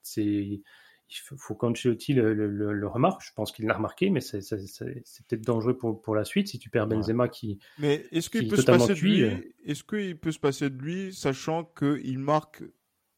il 1.11 1.37
faut 1.39 1.55
qu'Ancelotti 1.55 2.13
le, 2.13 2.35
le, 2.35 2.73
le, 2.73 2.87
remarque. 2.87 3.23
Je 3.25 3.33
pense 3.33 3.51
qu'il 3.53 3.67
l'a 3.67 3.75
remarqué, 3.75 4.11
mais 4.11 4.21
c'est 4.21 4.41
peut-être 4.41 5.45
dangereux 5.45 5.77
pour, 5.77 6.03
pour 6.03 6.15
la 6.15 6.25
suite 6.25 6.49
si 6.49 6.59
tu 6.59 6.69
perds 6.69 6.87
Benzema 6.87 7.29
qui. 7.29 7.59
Mais 7.79 8.05
est-ce 8.13 8.29
qu'il 8.29 8.49
peut 8.49 8.57
se 8.57 8.63
passer 8.63 8.95
de 8.95 9.01
lui 9.01 9.23
euh. 9.23 9.37
Est-ce 9.65 9.85
qu'il 9.85 10.19
peut 10.19 10.33
se 10.33 10.39
passer 10.39 10.69
de 10.69 10.77
lui, 10.77 11.15
sachant 11.15 11.65
qu'il 11.65 12.19
marque 12.19 12.63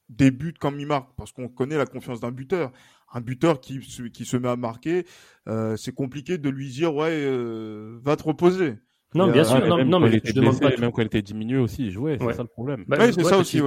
des 0.09 0.31
buts 0.31 0.55
comme 0.59 0.79
il 0.79 0.87
marque, 0.87 1.11
parce 1.17 1.33
qu'on 1.33 1.49
connaît 1.49 1.77
la 1.77 1.87
confiance 1.87 2.21
d'un 2.21 2.33
buteur. 2.33 2.73
Un 3.13 3.21
buteur 3.21 3.61
qui, 3.61 3.81
qui 3.81 4.25
se 4.25 4.37
met 4.37 4.49
à 4.49 4.57
marquer, 4.57 5.05
euh, 5.49 5.77
c'est 5.77 5.93
compliqué 5.93 6.39
de 6.39 6.49
lui 6.49 6.71
dire 6.71 6.95
ouais, 6.95 7.11
euh, 7.11 7.99
va 8.03 8.15
te 8.15 8.23
reposer. 8.23 8.77
Non, 9.15 9.31
bien 9.31 9.43
sûr. 9.43 9.85
Non, 9.85 9.99
mais 9.99 10.21
je 10.25 10.33
demande 10.33 10.61
pas. 10.61 10.71
Même 10.77 10.93
quand 10.93 11.03
il 11.03 11.07
était 11.07 11.23
diminué 11.23 11.59
aussi, 11.59 11.87
il 11.87 11.91
jouait. 11.91 12.19
C'est 12.21 12.35
ça 12.35 12.43
le 12.43 12.49
problème. 12.49 12.85
Bah, 12.87 12.99
oui, 13.01 13.13
c'est 13.13 13.25
ça 13.25 13.39
aussi. 13.39 13.61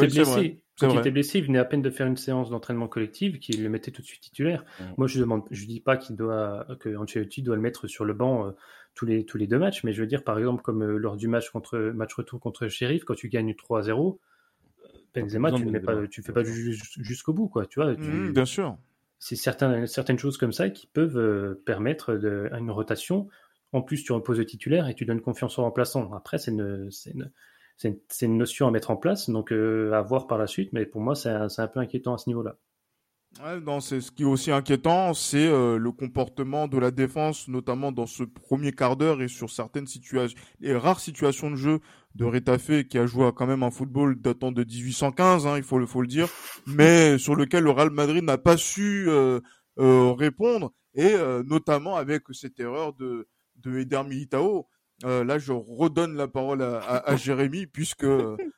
Quand 0.80 0.90
il 0.90 1.00
était 1.00 1.12
blessé, 1.12 1.40
il 1.40 1.46
venait 1.46 1.60
à 1.60 1.66
peine 1.66 1.82
de 1.82 1.90
faire 1.90 2.08
une 2.08 2.18
séance 2.18 2.50
d'entraînement 2.50 2.88
collective 2.88 3.40
qui 3.40 3.54
le 3.54 3.70
mettait 3.70 3.92
tout 3.92 4.02
de 4.02 4.08
suite 4.08 4.22
titulaire. 4.22 4.66
Moi, 4.98 5.08
je 5.08 5.20
demande, 5.20 5.44
je 5.52 5.66
dis 5.66 5.80
pas 5.80 5.98
qu'il 5.98 6.16
doit, 6.16 6.66
que 6.80 6.96
Ancelotti 6.96 7.42
doit 7.44 7.56
le 7.56 7.62
mettre 7.62 7.88
sur 7.88 8.06
le 8.06 8.14
banc 8.14 8.48
euh, 8.48 8.52
tous 8.96 9.06
les 9.06 9.26
tous 9.26 9.38
les 9.38 9.48
deux 9.48 9.58
matchs, 9.58 9.84
mais 9.84 9.94
je 9.94 10.02
veux 10.02 10.08
dire, 10.08 10.24
par 10.24 10.38
exemple, 10.38 10.62
comme 10.62 10.84
euh, 10.84 10.98
lors 10.98 11.18
du 11.18 11.28
match 11.28 11.50
contre 11.50 11.78
match 11.96 12.14
retour 12.14 12.40
contre 12.40 12.68
Sheriff, 12.68 13.04
quand 13.04 13.16
tu 13.16 13.30
gagnes 13.30 13.52
3-0, 13.52 14.18
Benzema, 15.16 15.52
tu 15.52 15.66
ne 15.66 15.72
mets 15.72 15.80
pas, 15.80 16.08
tu 16.08 16.22
fais 16.22 16.34
pas 16.34 16.44
jusqu'au 16.44 17.34
bout, 17.34 17.48
quoi. 17.48 17.66
Tu 17.66 17.80
vois. 17.80 17.94
Mmh, 17.94 18.34
bien 18.34 18.46
sûr. 18.46 18.78
C'est 19.20 19.36
certaines 19.36 19.88
certaines 19.88 20.20
choses 20.20 20.38
comme 20.38 20.54
ça 20.54 20.70
qui 20.70 20.88
peuvent 20.88 21.18
euh, 21.18 21.62
permettre 21.66 22.16
de, 22.16 22.50
une 22.52 22.72
rotation 22.72 23.30
en 23.74 23.82
plus, 23.82 24.04
tu 24.04 24.12
reposes 24.12 24.38
le 24.38 24.46
titulaire 24.46 24.88
et 24.88 24.94
tu 24.94 25.04
donnes 25.04 25.20
confiance 25.20 25.58
au 25.58 25.64
remplaçant. 25.64 26.14
Après, 26.14 26.38
c'est 26.38 26.52
une, 26.52 26.90
une, 27.08 27.32
une, 27.84 28.38
notion 28.38 28.68
à 28.68 28.72
mettre 28.72 28.92
en 28.92 28.98
place, 28.98 29.30
donc 29.30 29.52
euh, 29.52 29.92
à 29.94 30.02
voir 30.02 30.28
par 30.28 30.38
la 30.38 30.48
suite. 30.48 30.72
Mais 30.74 30.86
pour 30.86 31.02
moi, 31.02 31.16
c'est 31.16 31.30
un, 31.30 31.68
peu 31.68 31.80
inquiétant 31.80 32.14
à 32.14 32.18
ce 32.18 32.30
niveau-là. 32.30 32.58
C'est 33.80 34.00
ce 34.00 34.12
qui 34.12 34.22
est 34.22 34.28
aussi 34.28 34.52
inquiétant, 34.52 35.16
c'est 35.16 35.48
euh, 35.48 35.78
le 35.78 35.92
comportement 35.92 36.68
de 36.68 36.78
la 36.78 36.92
défense, 36.92 37.48
notamment 37.48 37.92
dans 37.92 38.06
ce 38.06 38.24
premier 38.24 38.74
quart 38.74 38.96
d'heure 38.96 39.24
et 39.24 39.28
sur 39.28 39.50
certaines 39.50 39.88
situations, 39.88 40.38
les 40.60 40.78
rares 40.78 41.00
situations 41.00 41.50
de 41.50 41.56
jeu 41.56 41.80
de 42.14 42.26
Retafe 42.26 42.84
qui 42.88 43.00
a 43.00 43.08
joué 43.08 43.32
quand 43.36 43.48
même 43.48 43.64
un 43.64 43.72
football 43.72 44.22
datant 44.22 44.52
de 44.52 44.64
1815, 44.64 45.48
hein, 45.48 45.58
il 45.58 45.64
faut 45.64 45.80
le 45.80 46.08
dire, 46.08 46.28
mais 46.68 47.18
sur 47.18 47.34
lequel 47.34 47.64
le 47.64 47.72
Real 47.72 47.90
Madrid 47.90 48.24
n'a 48.24 48.38
pas 48.38 48.56
su 48.56 49.06
euh, 49.10 49.42
répondre 49.78 50.72
et 50.94 51.16
notamment 51.44 51.96
avec 51.96 52.22
cette 52.34 52.60
erreur 52.60 52.94
de 52.94 53.28
de 53.64 53.80
Eder 53.80 54.04
Militao. 54.04 54.68
Là, 55.02 55.38
je 55.38 55.52
redonne 55.52 56.16
la 56.16 56.28
parole 56.28 56.62
à, 56.62 56.78
à, 56.80 57.12
à 57.12 57.16
Jérémy 57.16 57.68
puisque 57.68 58.06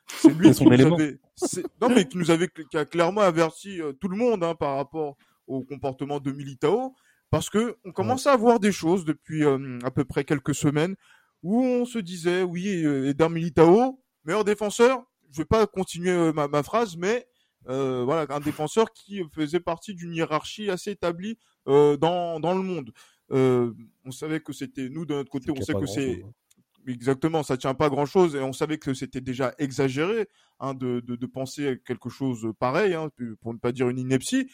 c'est 0.06 0.32
lui 0.32 0.52
qui 0.52 0.64
nous 0.64 0.72
avait, 0.72 1.18
non 1.80 1.88
mais 1.88 2.06
qui 2.06 2.18
nous 2.18 2.30
avait 2.30 2.48
qui 2.70 2.76
a 2.76 2.84
clairement 2.84 3.22
averti 3.22 3.80
tout 4.00 4.08
le 4.08 4.16
monde 4.16 4.44
hein, 4.44 4.54
par 4.54 4.76
rapport 4.76 5.16
au 5.46 5.62
comportement 5.62 6.20
de 6.20 6.32
Militao 6.32 6.94
parce 7.30 7.50
que 7.50 7.76
on 7.84 7.92
commençait 7.92 8.28
à 8.28 8.36
voir 8.36 8.60
des 8.60 8.72
choses 8.72 9.04
depuis 9.04 9.44
à 9.44 9.90
peu 9.90 10.04
près 10.04 10.24
quelques 10.24 10.54
semaines 10.54 10.94
où 11.42 11.62
on 11.62 11.84
se 11.84 11.98
disait 11.98 12.42
oui 12.42 12.68
Eder 12.68 13.28
Militao 13.28 14.00
meilleur 14.24 14.44
défenseur 14.44 15.04
je 15.32 15.38
vais 15.38 15.44
pas 15.44 15.66
continuer 15.66 16.32
ma, 16.32 16.48
ma, 16.48 16.62
phrase 16.62 16.96
mais 16.96 17.26
euh, 17.68 18.04
voilà 18.04 18.26
un 18.30 18.40
défenseur 18.40 18.92
qui 18.92 19.22
faisait 19.34 19.60
partie 19.60 19.94
d'une 19.94 20.14
hiérarchie 20.14 20.70
assez 20.70 20.92
établie 20.92 21.38
euh, 21.68 21.96
dans 21.96 22.40
dans 22.40 22.54
le 22.54 22.62
monde 22.62 22.92
euh, 23.32 23.72
on 24.04 24.10
savait 24.10 24.40
que 24.40 24.52
c'était 24.52 24.88
nous 24.88 25.04
de 25.04 25.14
notre 25.14 25.30
côté 25.30 25.50
on 25.50 25.60
sait 25.60 25.74
que 25.74 25.86
c'est 25.86 26.22
hein. 26.22 26.32
Exactement, 26.88 27.42
ça 27.42 27.56
tient 27.56 27.74
pas 27.74 27.88
grand 27.88 28.06
chose 28.06 28.36
et 28.36 28.40
on 28.40 28.52
savait 28.52 28.78
que 28.78 28.94
c'était 28.94 29.20
déjà 29.20 29.52
exagéré 29.58 30.28
hein, 30.60 30.72
de, 30.72 31.00
de, 31.00 31.16
de, 31.16 31.26
penser 31.26 31.80
quelque 31.84 32.08
chose 32.08 32.46
pareil, 32.60 32.94
hein, 32.94 33.10
pour 33.40 33.52
ne 33.52 33.58
pas 33.58 33.72
dire 33.72 33.88
une 33.88 33.98
ineptie, 33.98 34.48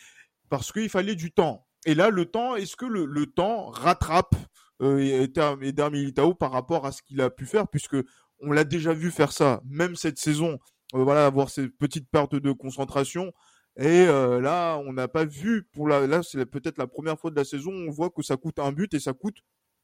parce 0.48 0.72
qu'il 0.72 0.88
fallait 0.88 1.14
du 1.14 1.30
temps. 1.30 1.66
Et 1.85 1.94
là, 1.94 2.08
le 2.08 2.24
temps, 2.24 2.56
est-ce 2.56 2.74
que 2.74 2.87
le, 2.87 3.04
le, 3.04 3.26
temps 3.26 3.66
rattrape 3.66 4.35
euh, 4.80 5.26
Eder 5.61 5.90
Militao 5.90 6.35
par 6.35 6.52
rapport 6.52 6.87
à 6.87 6.92
ce 6.92 7.02
qu'il 7.02 7.20
a 7.20 7.28
pu 7.28 7.44
faire, 7.44 7.68
puisque 7.68 7.96
on 8.40 8.50
l'a 8.52 8.64
déjà 8.64 8.94
vu 8.94 9.11
faire 9.11 9.32
ça, 9.32 9.61
même 9.66 9.94
cette 9.94 10.18
saison, 10.18 10.58
euh, 10.94 11.04
voilà, 11.04 11.26
avoir 11.26 11.50
ces 11.50 11.68
petites 11.68 12.08
pertes 12.08 12.35
de 12.35 12.52
concentration. 12.52 13.32
Et 13.76 14.06
euh, 14.06 14.40
là, 14.40 14.76
on 14.78 14.92
n'a 14.92 15.08
pas 15.08 15.24
vu 15.24 15.64
pour 15.72 15.88
là, 15.88 16.22
c'est 16.22 16.44
peut-être 16.44 16.78
la 16.78 16.87
première 16.87 17.18
fois 17.18 17.30
de 17.30 17.37
la 17.37 17.44
saison, 17.44 17.72
on 17.72 17.90
voit 17.90 18.11
que 18.11 18.22
ça 18.22 18.37
coûte 18.37 18.58
un 18.58 18.72
but 18.72 18.92
et 18.94 19.00
ça 19.00 19.12
coûte 19.12 19.38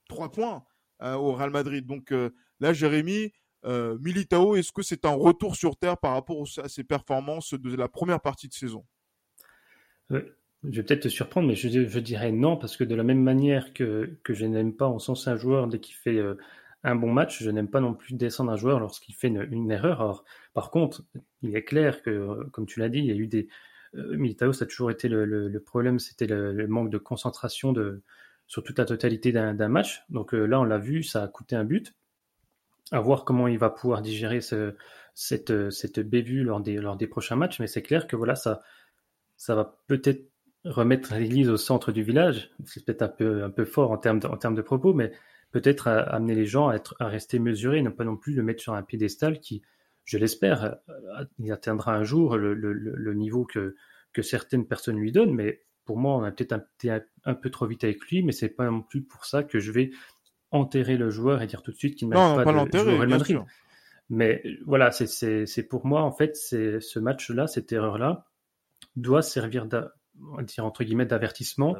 trois 0.09 0.31
points. 0.31 0.65
Euh, 1.01 1.15
au 1.15 1.33
Real 1.33 1.51
Madrid. 1.51 1.87
Donc 1.87 2.11
euh, 2.11 2.31
là, 2.59 2.73
Jérémy, 2.73 3.33
Militao, 3.65 4.57
est-ce 4.57 4.73
que 4.73 4.83
c'est 4.83 5.05
un 5.05 5.15
retour 5.15 5.55
sur 5.55 5.77
terre 5.77 5.97
par 5.97 6.15
rapport 6.15 6.45
à 6.63 6.69
ses 6.69 6.83
performances 6.83 7.55
de 7.55 7.77
la 7.77 7.87
première 7.87 8.21
partie 8.21 8.49
de 8.49 8.53
saison? 8.53 8.85
Je 10.11 10.17
vais 10.63 10.83
peut-être 10.83 11.03
te 11.03 11.09
surprendre, 11.09 11.47
mais 11.47 11.55
je, 11.55 11.99
dirais 12.01 12.33
non, 12.33 12.57
parce 12.57 12.77
que 12.77 12.83
de 12.83 12.95
la 12.97 13.05
même 13.05 13.23
manière 13.23 13.75
que, 13.75 14.19
que 14.25 14.35
je 14.35 14.47
n'aime 14.47 14.75
pas 14.75 14.89
encenser 14.89 15.31
un 15.31 15.37
joueur 15.37 15.69
dès 15.69 15.79
qu'il 15.79 15.95
fait 15.95 16.21
un 16.85 16.95
bon 16.95 17.13
match, 17.13 17.43
je 17.43 17.51
n'aime 17.51 17.69
pas 17.69 17.81
non 17.81 17.95
plus 17.95 18.15
descendre 18.15 18.53
un 18.53 18.57
joueur 18.57 18.81
lorsqu'il 18.81 19.15
fait 19.15 19.29
une, 19.29 19.71
erreur. 19.71 20.25
Par 20.55 20.71
contre, 20.71 21.05
il 21.43 21.55
est 21.57 21.65
clair 21.65 22.03
que, 22.03 22.45
comme 22.53 22.67
tu 22.67 22.81
l'as 22.81 22.89
dit, 22.89 22.99
il 22.99 23.07
y 23.07 23.13
a 23.13 23.17
eu 23.17 23.27
des... 23.27 23.49
Militao, 23.95 24.53
ça 24.53 24.65
a 24.65 24.69
toujours 24.69 24.91
été 24.91 25.09
le, 25.09 25.59
problème, 25.65 25.99
c'était 25.99 26.27
le, 26.27 26.67
manque 26.67 26.91
de 26.91 26.99
concentration 26.99 27.75
sur 28.47 28.63
toute 28.63 28.79
la 28.79 28.85
totalité 28.85 29.33
d'un 29.33 29.69
match. 29.69 30.05
Donc 30.11 30.35
euh, 30.35 30.47
là, 30.47 30.61
on 30.61 30.65
l'a 30.65 30.79
vu, 30.79 31.03
ça 31.03 31.23
a 31.23 31.29
coûté 31.29 31.57
un 31.57 31.65
but. 31.65 31.95
À 32.91 33.01
voir 33.01 33.25
comment 33.25 33.49
il 33.49 33.59
va 33.59 33.69
pouvoir 33.69 34.01
digérer 34.01 34.41
ce, 34.41 34.75
cette, 35.15 35.71
cette 35.71 36.01
bévue 36.01 36.43
lors 36.43 36.61
des, 36.61 36.77
lors 36.77 36.97
des 36.97 37.07
prochains 37.07 37.37
matchs. 37.37 37.61
Mais 37.61 37.67
c'est 37.67 37.83
clair 37.83 38.07
que 38.07 38.17
voilà, 38.17 38.35
ça, 38.35 38.63
ça 39.37 39.55
va 39.55 39.79
peut-être 39.87 40.31
remettre 40.65 41.15
l'église 41.15 41.51
au 41.51 41.59
centre 41.59 41.93
du 41.93 42.03
village. 42.03 42.51
C'est 42.65 42.85
peut-être 42.85 43.03
un 43.03 43.09
peu, 43.09 43.45
un 43.45 43.51
peu 43.51 43.67
fort 43.67 43.91
en 43.91 43.99
termes 43.99 44.21
de, 44.21 44.27
en 44.27 44.37
termes 44.39 44.55
de 44.55 44.63
propos, 44.63 44.95
mais 44.95 45.13
peut-être 45.51 45.89
amener 45.89 46.35
les 46.35 46.47
gens 46.47 46.69
à, 46.69 46.77
à 46.99 47.07
rester 47.09 47.39
mesurés, 47.39 47.83
ne 47.83 47.91
pas 47.91 48.05
non 48.05 48.17
plus 48.17 48.35
le 48.35 48.43
mettre 48.43 48.63
sur 48.63 48.75
un 48.75 48.83
piédestal 48.83 49.41
qui, 49.41 49.63
je 50.09 50.17
l'espère, 50.17 50.79
il 51.39 51.53
atteindra 51.53 51.95
un 51.95 52.03
jour 52.03 52.39
le, 52.39 52.55
le, 52.55 52.73
le 52.73 53.15
niveau 53.15 53.45
que, 53.45 53.77
que 54.15 54.23
certaines 54.23 54.67
personnes 54.67 54.97
lui 54.97 55.13
donnent, 55.13 55.35
mais 55.35 55.65
pour 55.85 55.99
moi, 55.99 56.17
on 56.17 56.23
a 56.23 56.31
peut-être 56.31 56.59
été 56.79 56.99
un, 57.27 57.35
peu 57.35 57.51
trop 57.51 57.67
vite 57.67 57.85
avec 57.85 58.01
lui, 58.07 58.23
mais 58.23 58.33
c'est 58.33 58.49
pas 58.49 58.71
non 58.71 58.81
plus 58.81 59.03
pour 59.03 59.27
ça 59.27 59.43
que 59.43 59.61
je 59.61 59.71
vais 59.71 59.91
enterrer 60.51 60.97
le 60.97 61.11
joueur 61.11 61.43
et 61.43 61.47
dire 61.47 61.61
tout 61.61 61.73
de 61.73 61.77
suite 61.77 61.95
qu'il 61.95 62.09
ne 62.09 62.15
pas, 62.15 62.43
pas 62.43 62.65
de 62.65 62.79
jouer 62.79 62.97
Real 62.97 63.09
Madrid. 63.09 63.39
Mais 64.09 64.43
voilà, 64.65 64.93
c'est 64.93 65.69
pour 65.69 65.85
moi, 65.85 66.01
en 66.01 66.13
fait, 66.13 66.37
ce 66.37 66.99
match-là, 66.99 67.47
cette 67.47 67.71
erreur-là, 67.71 68.27
doit 68.97 69.21
servir 69.21 69.67
dire 70.43 70.65
entre 70.65 70.85
guillemets 70.85 71.07
d'avertissement 71.07 71.77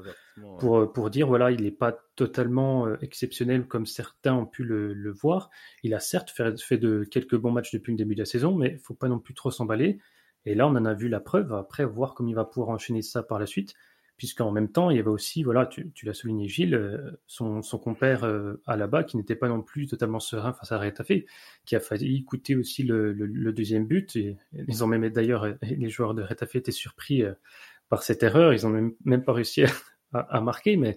pour, 0.59 0.93
pour 0.93 1.11
dire 1.11 1.27
voilà 1.27 1.51
il 1.51 1.63
n'est 1.63 1.71
pas 1.71 1.97
totalement 2.17 2.87
euh, 2.87 2.97
exceptionnel 3.01 3.67
comme 3.67 3.87
certains 3.87 4.35
ont 4.35 4.47
pu 4.47 4.65
le, 4.65 4.93
le 4.93 5.13
voir. 5.13 5.51
Il 5.83 5.95
a 5.95 6.01
certes 6.01 6.31
fait, 6.31 6.61
fait, 6.61 6.79
de 6.79 7.05
quelques 7.05 7.37
bons 7.37 7.53
matchs 7.53 7.73
depuis 7.73 7.93
le 7.93 7.99
début 7.99 8.15
de 8.15 8.21
la 8.21 8.27
saison 8.27 8.55
mais 8.55 8.73
il 8.73 8.79
faut 8.79 8.95
pas 8.95 9.09
non 9.09 9.19
plus 9.19 9.35
trop 9.35 9.51
s'emballer. 9.51 9.99
Et 10.45 10.55
là 10.55 10.67
on 10.67 10.71
en 10.71 10.85
a 10.85 10.95
vu 10.95 11.09
la 11.09 11.21
preuve. 11.21 11.53
Après 11.53 11.85
voir 11.85 12.15
comment 12.15 12.29
il 12.29 12.35
va 12.35 12.45
pouvoir 12.45 12.71
enchaîner 12.71 13.03
ça 13.03 13.23
par 13.23 13.39
la 13.39 13.47
suite 13.47 13.75
puisqu'en 14.19 14.51
même 14.51 14.69
temps, 14.69 14.91
il 14.91 14.97
y 14.97 15.01
avait 15.01 15.09
aussi, 15.09 15.45
voilà, 15.45 15.65
tu, 15.65 15.93
tu 15.93 16.05
l'as 16.05 16.13
souligné 16.13 16.49
Gilles, 16.49 16.75
euh, 16.75 17.13
son, 17.29 17.63
son 17.63 17.79
compère 17.79 18.25
euh, 18.25 18.61
à 18.67 18.77
la 18.77 18.89
bas 18.89 19.05
qui 19.05 19.17
n'était 19.17 19.37
pas 19.37 19.49
non 19.49 19.63
plus 19.63 19.87
totalement 19.87 20.19
serein 20.19 20.53
face 20.53 20.73
à 20.73 20.79
Retafe, 20.79 21.23
qui 21.65 21.77
a 21.77 21.81
failli 21.81 22.25
coûter 22.25 22.57
aussi 22.57 22.83
le, 22.83 23.13
le, 23.13 23.27
le 23.27 23.53
deuxième 23.53 23.87
but. 23.87 24.17
Et, 24.17 24.37
ils 24.67 24.83
ont 24.83 24.89
même 24.89 25.09
d'ailleurs, 25.09 25.47
les 25.63 25.89
joueurs 25.89 26.15
de 26.15 26.23
Retafe 26.23 26.57
étaient 26.57 26.73
surpris 26.73 27.23
euh, 27.23 27.33
par 27.89 28.03
cette 28.03 28.23
erreur. 28.23 28.53
Ils 28.53 28.67
n'ont 28.67 28.93
même, 29.05 29.25
pas 29.25 29.33
réussi 29.33 29.65
à, 30.13 30.41
marquer, 30.41 30.77
mais 30.77 30.97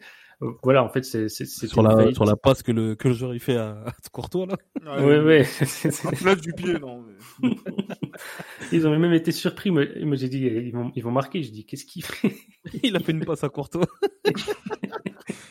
voilà, 0.64 0.84
en 0.84 0.90
fait, 0.90 1.04
c'est 1.04 1.30
sur 1.30 1.84
la 1.84 2.12
sur 2.14 2.26
la 2.26 2.36
passe 2.36 2.64
que 2.64 2.72
le 2.72 2.96
que 2.96 3.10
le 3.10 3.14
joueur 3.14 3.34
il 3.34 3.40
fait 3.40 3.58
à, 3.58 3.84
à 3.86 3.92
Courtois 4.12 4.48
là. 4.48 4.58
oui, 5.00 5.18
oui. 5.18 5.40
Un 5.42 6.16
flash 6.16 6.42
du 6.42 6.54
pied, 6.54 6.74
non. 6.80 7.04
Mais... 7.42 7.50
ils 8.72 8.88
ont 8.88 8.98
même 8.98 9.14
été 9.14 9.32
surpris. 9.32 9.70
Moi, 9.70 9.86
moi 10.04 10.16
j'ai 10.16 10.30
dit 10.30 10.40
ils 10.40 10.74
vont 10.74 10.92
ils 10.96 11.04
vont 11.04 11.12
marquer. 11.12 11.44
Je 11.44 11.52
dis 11.52 11.66
qu'est-ce 11.66 11.86
qu'il 11.86 12.04
fait? 12.04 12.36
Il 12.84 12.96
a 12.96 13.00
fait 13.00 13.12
une 13.12 13.26
passe 13.26 13.44
à 13.44 13.50
Courtois. 13.50 13.86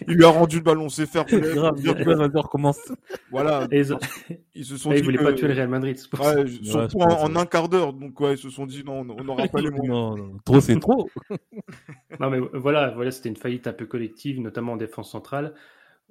il 0.09 0.15
lui 0.15 0.25
a 0.25 0.29
rendu 0.29 0.57
le 0.57 0.63
ballon, 0.63 0.89
c'est 0.89 1.07
faire 1.07 1.25
play. 1.25 1.41
Grave, 1.41 1.81
bien 1.81 2.41
recommence. 2.41 2.93
Voilà. 3.31 3.67
Et 3.71 3.79
ils, 3.79 3.93
ont... 3.93 3.99
ils, 4.55 4.65
se 4.65 4.77
sont 4.77 4.91
et 4.91 4.95
dit 4.95 5.01
ils 5.01 5.05
voulaient 5.05 5.19
que... 5.19 5.25
pas 5.25 5.33
tuer 5.33 5.49
le 5.49 5.55
Real 5.55 5.69
Madrid. 5.69 5.97
Ouais, 6.19 6.35
ouais, 6.35 6.47
surtout 6.63 6.99
ouais, 6.99 7.05
en, 7.05 7.25
en, 7.25 7.37
un 7.37 7.47
quart 7.47 7.69
d'heure. 7.69 7.93
Donc 7.93 8.19
ouais, 8.21 8.35
ils 8.35 8.39
se 8.39 8.51
sont 8.51 8.67
dit 8.67 8.83
non, 8.85 9.01
on 9.01 9.25
n'aura 9.25 9.47
pas 9.49 9.61
les 9.61 9.71
moyens. 9.71 9.89
Non, 9.89 10.17
non, 10.17 10.37
trop 10.45 10.61
c'est 10.61 10.79
trop. 10.79 11.09
non 12.21 12.31
mais 12.31 12.41
voilà, 12.55 12.91
voilà, 12.91 13.11
c'était 13.11 13.29
une 13.29 13.37
faillite 13.37 13.67
un 13.67 13.73
peu 13.73 13.87
collective, 13.87 14.41
notamment 14.41 14.73
en 14.73 14.77
défense 14.81 15.11
centrale. 15.11 15.55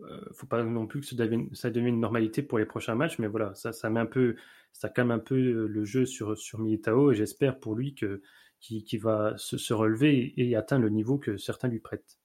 Euh, 0.02 0.22
faut 0.34 0.48
pas 0.48 0.64
non 0.64 0.88
plus 0.88 1.02
que 1.02 1.06
ça 1.06 1.16
devienne, 1.16 1.96
une 1.96 2.00
normalité 2.00 2.42
pour 2.42 2.58
les 2.58 2.66
prochains 2.66 2.96
matchs, 2.96 3.20
mais 3.20 3.28
voilà, 3.28 3.54
ça, 3.56 3.90
met 3.90 4.00
un 4.00 4.06
peu, 4.06 4.36
ça 4.72 4.90
calme 4.90 5.12
un 5.12 5.20
peu 5.20 5.68
le 5.68 5.86
jeu 5.86 6.06
sur 6.06 6.38
sur 6.38 6.60
Militao 6.60 7.12
et 7.12 7.16
j'espère 7.16 7.60
pour 7.60 7.76
lui 7.76 7.96
que 7.96 8.22
qui, 8.60 8.98
va 8.98 9.34
se, 9.38 9.74
relever 9.74 10.34
et, 10.38 10.50
et 10.50 10.56
atteindre 10.56 10.84
le 10.84 10.90
niveau 10.90 11.18
que 11.18 11.38
certains 11.38 11.70
lui 11.70 11.80
prêtent. 11.80 12.20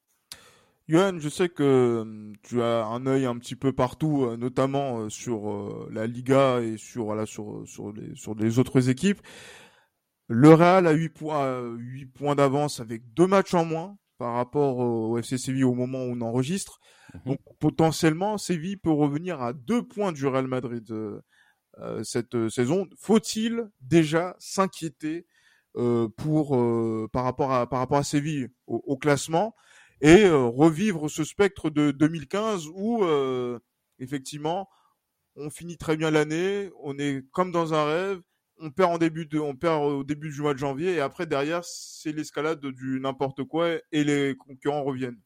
Johan, 0.88 1.18
je 1.18 1.28
sais 1.28 1.48
que 1.48 2.32
tu 2.42 2.60
as 2.60 2.84
un 2.84 3.06
œil 3.06 3.24
un 3.24 3.38
petit 3.38 3.56
peu 3.56 3.72
partout, 3.72 4.36
notamment 4.36 5.08
sur 5.08 5.88
la 5.90 6.06
Liga 6.06 6.60
et 6.60 6.76
sur 6.76 7.26
sur 7.26 7.62
sur 7.66 7.92
les 7.92 8.14
sur 8.14 8.34
les 8.34 8.58
autres 8.58 8.88
équipes. 8.90 9.20
Le 10.28 10.52
Real 10.54 10.86
a 10.86 10.92
8 10.92 11.08
points 11.10 11.74
8 11.76 12.06
points 12.06 12.34
d'avance 12.34 12.80
avec 12.80 13.14
deux 13.14 13.26
matchs 13.26 13.54
en 13.54 13.64
moins 13.64 13.96
par 14.18 14.34
rapport 14.34 14.78
au 14.78 15.18
FC 15.18 15.38
Séville 15.38 15.64
au 15.64 15.74
moment 15.74 16.04
où 16.04 16.12
on 16.12 16.20
enregistre. 16.20 16.80
Mmh. 17.14 17.18
Donc 17.30 17.38
potentiellement 17.58 18.38
Séville 18.38 18.76
peut 18.76 18.90
revenir 18.90 19.40
à 19.42 19.52
deux 19.52 19.82
points 19.82 20.12
du 20.12 20.26
Real 20.26 20.46
Madrid 20.46 20.90
euh, 20.90 22.02
cette 22.04 22.48
saison. 22.48 22.86
Faut-il 22.98 23.68
déjà 23.80 24.36
s'inquiéter 24.38 25.26
euh, 25.76 26.08
pour 26.16 26.56
euh, 26.56 27.08
par 27.12 27.24
rapport 27.24 27.52
à 27.52 27.68
par 27.68 27.80
rapport 27.80 27.98
à 27.98 28.04
Séville 28.04 28.48
au, 28.66 28.82
au 28.86 28.96
classement 28.96 29.54
et 30.00 30.24
euh, 30.24 30.44
revivre 30.44 31.10
ce 31.10 31.24
spectre 31.24 31.70
de 31.70 31.90
2015 31.90 32.68
où 32.74 33.04
euh, 33.04 33.58
effectivement 33.98 34.68
on 35.36 35.50
finit 35.50 35.76
très 35.76 35.96
bien 35.96 36.12
l'année, 36.12 36.70
on 36.80 36.96
est 36.98 37.24
comme 37.32 37.50
dans 37.50 37.74
un 37.74 37.84
rêve, 37.84 38.20
on 38.60 38.70
perd 38.70 38.94
au 38.94 38.98
début 38.98 39.26
du 39.26 40.40
mois 40.40 40.54
de 40.54 40.58
janvier 40.58 40.94
et 40.94 41.00
après 41.00 41.26
derrière 41.26 41.64
c'est 41.64 42.12
l'escalade 42.12 42.64
du 42.64 43.00
n'importe 43.00 43.44
quoi 43.44 43.70
et 43.92 44.04
les 44.04 44.36
concurrents 44.36 44.82
reviennent. 44.82 45.20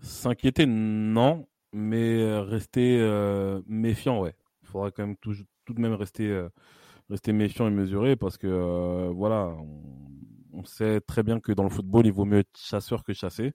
S'inquiéter 0.00 0.66
non, 0.66 1.48
mais 1.72 2.38
rester 2.40 2.98
euh, 3.00 3.60
méfiant 3.66 4.20
ouais. 4.20 4.34
Il 4.62 4.68
faudra 4.68 4.90
quand 4.90 5.06
même 5.06 5.16
tout, 5.16 5.34
de 5.34 5.80
même 5.80 5.94
rester 5.94 6.28
euh, 6.28 6.48
méfiant 7.28 7.66
et 7.66 7.70
mesuré 7.70 8.16
parce 8.16 8.36
que 8.36 8.46
euh, 8.46 9.10
voilà, 9.12 9.56
on, 10.52 10.64
sait 10.64 11.00
très 11.00 11.22
bien 11.22 11.40
que 11.40 11.52
dans 11.52 11.62
le 11.62 11.70
football 11.70 12.06
il 12.06 12.12
vaut 12.12 12.24
mieux 12.24 12.38
être 12.38 12.58
chasseur 12.58 13.04
que 13.04 13.12
chassé. 13.12 13.52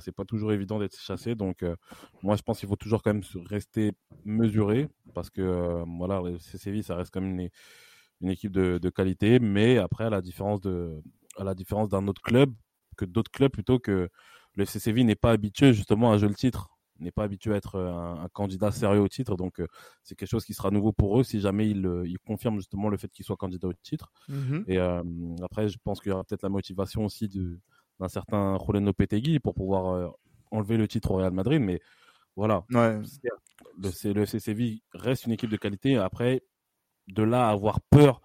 C'est 0.00 0.12
pas 0.12 0.24
toujours 0.24 0.52
évident 0.52 0.78
d'être 0.78 0.98
chassé. 0.98 1.34
Donc, 1.34 1.62
moi, 2.22 2.34
je 2.36 2.40
pense 2.40 2.58
qu'il 2.58 2.66
faut 2.66 2.76
toujours 2.76 3.02
quand 3.02 3.12
même 3.12 3.22
rester 3.44 3.92
mesuré 4.24 4.88
parce 5.12 5.28
que 5.28 5.84
voilà, 5.98 6.22
le 6.22 6.38
Séville, 6.38 6.82
ça 6.82 6.96
reste 6.96 7.12
quand 7.12 7.20
même 7.20 7.38
une, 7.38 7.50
une 8.22 8.30
équipe 8.30 8.52
de, 8.52 8.78
de, 8.78 8.90
qualité. 8.90 9.38
Mais 9.38 9.78
après, 9.78 10.04
à 10.04 10.10
la 10.10 10.22
différence 10.22 10.60
de, 10.60 11.02
à 11.36 11.44
la 11.44 11.54
différence 11.54 11.88
d'un 11.88 12.06
autre 12.08 12.22
club, 12.22 12.52
que 12.96 13.04
d'autres 13.04 13.30
clubs 13.30 13.50
plutôt 13.50 13.78
que 13.78 14.08
le 14.54 14.64
Séville 14.64 15.04
n'est 15.04 15.14
pas 15.14 15.32
habitué 15.32 15.72
justement 15.72 16.12
à 16.12 16.18
jouer 16.18 16.28
le 16.28 16.34
titre, 16.34 16.70
n'est 17.00 17.10
pas 17.10 17.24
habitué 17.24 17.52
à 17.52 17.56
être 17.56 17.78
un, 17.78 18.28
candidat 18.32 18.70
sérieux 18.70 19.00
au 19.00 19.08
titre. 19.08 19.36
Donc 19.36 19.60
c'est 20.02 20.14
quelque 20.14 20.28
chose 20.28 20.44
qui 20.44 20.54
sera 20.54 20.70
nouveau 20.70 20.92
pour 20.92 21.18
eux 21.18 21.24
si 21.24 21.40
jamais 21.40 21.68
ils, 21.68 22.02
ils 22.04 22.18
confirment 22.18 22.58
justement 22.58 22.88
le 22.88 22.96
fait 22.96 23.08
qu'ils 23.08 23.24
soient 23.24 23.36
candidats 23.36 23.68
au 23.68 23.72
titre. 23.72 24.12
Mhm. 24.28 24.64
Et 24.68 24.78
après, 25.42 25.68
je 25.68 25.78
pense 25.82 26.00
qu'il 26.00 26.10
y 26.10 26.12
aura 26.12 26.24
peut-être 26.24 26.42
la 26.42 26.48
motivation 26.48 27.04
aussi 27.04 27.28
d'un 27.98 28.08
certain 28.08 28.56
Rolando 28.56 28.86
Lopetegui 28.86 29.40
pour 29.40 29.54
pouvoir 29.54 30.14
enlever 30.50 30.76
le 30.76 30.86
titre 30.86 31.10
au 31.10 31.16
Real 31.16 31.32
Madrid. 31.32 31.60
Mais 31.60 31.80
voilà, 32.36 32.64
Ouais. 32.70 33.00
le, 33.78 34.12
le 34.12 34.22
FC 34.22 34.38
Séville 34.38 34.82
reste 34.92 35.26
une 35.26 35.32
équipe 35.32 35.50
de 35.50 35.56
qualité. 35.56 35.96
Après, 35.96 36.42
de 37.08 37.22
là 37.22 37.48
à 37.48 37.52
avoir 37.52 37.80
peur, 37.80 38.20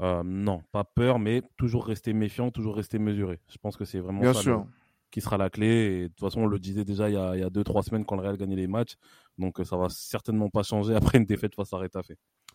euh, 0.00 0.22
non, 0.24 0.62
pas 0.72 0.84
peur, 0.84 1.18
mais 1.18 1.42
toujours 1.56 1.86
rester 1.86 2.12
méfiant, 2.12 2.50
toujours 2.50 2.76
rester 2.76 2.98
mesuré. 2.98 3.40
Je 3.48 3.58
pense 3.58 3.76
que 3.76 3.84
c'est 3.84 3.98
vraiment 4.00 4.20
Bien 4.20 4.34
ça 4.34 4.42
sûr. 4.42 4.58
le- 4.58 4.64
qui 5.10 5.20
sera 5.22 5.38
la 5.38 5.48
clé. 5.50 5.66
Et 5.66 6.02
de 6.02 6.08
toute 6.08 6.20
façon, 6.20 6.42
on 6.42 6.46
le 6.46 6.58
disait 6.58 6.84
déjà 6.84 7.08
il 7.08 7.14
y 7.14 7.18
a, 7.18 7.34
il 7.34 7.40
y 7.40 7.42
a 7.44 7.48
deux, 7.50 7.64
trois 7.64 7.82
semaines 7.82 8.04
quand 8.04 8.14
le 8.16 8.22
Real 8.22 8.36
gagnait 8.36 8.56
les 8.56 8.66
matchs. 8.66 8.96
Donc 9.38 9.58
euh, 9.58 9.64
ça 9.64 9.76
va 9.76 9.88
certainement 9.88 10.50
pas 10.50 10.62
changer 10.62 10.94
après 10.96 11.18
une 11.18 11.24
défaite 11.24 11.54
face 11.54 11.72
à 11.72 11.78
Retafe. 11.78 12.10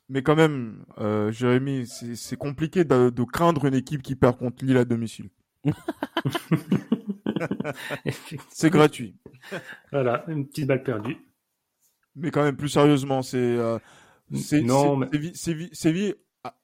Mais 0.09 0.21
quand 0.21 0.35
même, 0.35 0.85
euh, 0.99 1.31
Jérémy, 1.31 1.87
c'est 1.87 2.35
compliqué 2.37 2.83
de, 2.83 3.09
de 3.09 3.23
craindre 3.23 3.65
une 3.65 3.73
équipe 3.73 4.01
qui 4.03 4.15
perd 4.15 4.37
contre 4.37 4.63
Lille 4.65 4.77
à 4.77 4.85
domicile. 4.85 5.29
C'est 8.49 8.69
gratuit. 8.69 9.15
voilà, 9.91 10.23
une 10.27 10.47
petite 10.47 10.67
balle 10.67 10.83
perdue. 10.83 11.17
Mais 12.15 12.31
quand 12.31 12.43
même, 12.43 12.55
plus 12.55 12.69
sérieusement, 12.69 13.21
c'est 13.21 13.37
euh, 13.37 13.79
c'est 13.79 14.02
Non, 14.31 14.39
c'est- 14.39 14.61
mais- 14.97 15.33
Séville, 15.35 15.69
Séville, 15.73 16.15
ah, 16.43 16.55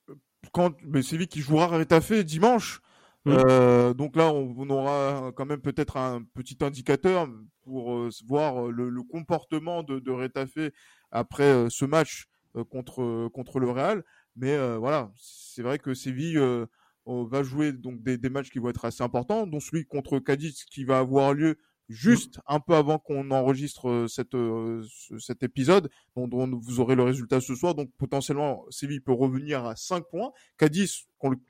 quand 0.54 0.74
mais 0.86 1.02
Séville 1.02 1.28
qui 1.28 1.42
jouera 1.42 1.66
à 1.66 1.78
Retafe 1.78 2.14
dimanche. 2.24 2.82
Euh, 3.28 3.94
donc 3.94 4.16
là, 4.16 4.32
on, 4.34 4.56
on 4.58 4.70
aura 4.70 5.32
quand 5.36 5.46
même 5.46 5.62
peut-être 5.62 5.98
un 5.98 6.24
petit 6.34 6.58
indicateur 6.62 7.28
pour 7.64 7.94
euh, 7.94 8.10
voir 8.26 8.68
euh, 8.68 8.72
le, 8.72 8.90
le 8.90 9.04
comportement 9.04 9.84
de, 9.84 10.00
de 10.00 10.10
Retafe 10.12 10.72
après 11.12 11.44
euh, 11.44 11.68
ce 11.70 11.86
match 11.86 12.26
euh, 12.56 12.64
contre 12.64 13.28
contre 13.34 13.60
le 13.60 13.70
Real. 13.70 14.04
Mais 14.36 14.54
euh, 14.54 14.78
voilà, 14.78 15.12
c'est 15.16 15.62
vrai 15.62 15.78
que 15.80 15.94
Séville 15.94 16.38
euh, 16.38 16.66
on 17.06 17.24
va 17.26 17.44
jouer 17.44 17.74
donc 17.74 18.02
des, 18.02 18.18
des 18.18 18.30
matchs 18.30 18.50
qui 18.52 18.60
vont 18.60 18.70
être 18.70 18.86
assez 18.86 19.04
importants, 19.04 19.46
dont 19.46 19.60
celui 19.60 19.86
contre 19.86 20.18
Cadiz 20.20 20.64
qui 20.64 20.86
va 20.86 21.00
avoir 21.00 21.34
lieu 21.34 21.58
juste 21.90 22.40
un 22.48 22.60
peu 22.60 22.76
avant 22.76 23.00
qu'on 23.00 23.32
enregistre 23.32 23.90
euh, 23.90 24.08
cette, 24.08 24.36
euh, 24.36 24.84
ce- 24.90 25.18
cet 25.18 25.42
épisode, 25.44 25.90
dont, 26.16 26.28
dont 26.28 26.48
vous 26.62 26.80
aurez 26.80 26.96
le 26.96 27.04
résultat 27.04 27.42
ce 27.42 27.56
soir. 27.56 27.74
Donc 27.76 27.90
potentiellement, 27.98 28.64
Séville 28.70 29.02
peut 29.02 29.12
revenir 29.12 29.66
à 29.66 29.76
5 29.76 30.06
points. 30.10 30.32
Cadiz, 30.58 31.08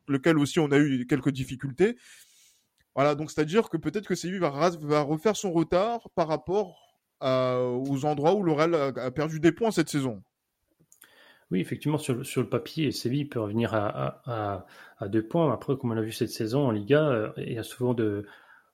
lequel 0.08 0.38
aussi 0.40 0.60
on 0.60 0.72
a 0.72 0.78
eu 0.78 1.06
quelques 1.08 1.32
difficultés. 1.32 1.98
Voilà, 2.96 3.16
donc 3.16 3.32
c'est-à-dire 3.32 3.70
que 3.70 3.78
peut-être 3.78 4.08
que 4.08 4.16
Séville 4.16 4.40
va, 4.40 4.50
refaire 5.04 5.36
son 5.36 5.52
retard 5.52 6.10
par 6.16 6.28
rapport 6.30 6.98
à- 7.20 7.60
aux 7.62 8.06
endroits 8.06 8.34
où 8.34 8.44
le 8.44 8.52
Real 8.54 8.74
a, 8.76 8.86
a 8.88 9.12
perdu 9.12 9.40
des 9.40 9.52
points 9.52 9.72
cette 9.72 9.90
saison. 9.90 10.24
Oui, 11.52 11.60
effectivement, 11.62 11.98
sur, 11.98 12.16
le- 12.16 12.24
sur 12.24 12.42
le 12.42 12.48
papier, 12.50 12.92
Séville 12.92 13.26
peut 13.28 13.40
revenir 13.40 13.74
à, 13.74 13.88
à, 13.88 14.22
à, 14.26 14.66
à 15.00 15.08
deux 15.08 15.26
points. 15.26 15.52
Après, 15.52 15.76
comme 15.78 15.92
on 15.92 15.96
l'a 15.96 16.02
vu 16.02 16.12
cette 16.12 16.30
saison 16.30 16.68
en 16.68 16.72
Liga, 16.72 17.04
euh, 17.10 17.30
il 17.38 17.54
y 17.54 17.58
a 17.58 17.64
souvent 17.64 17.94
de, 17.94 18.26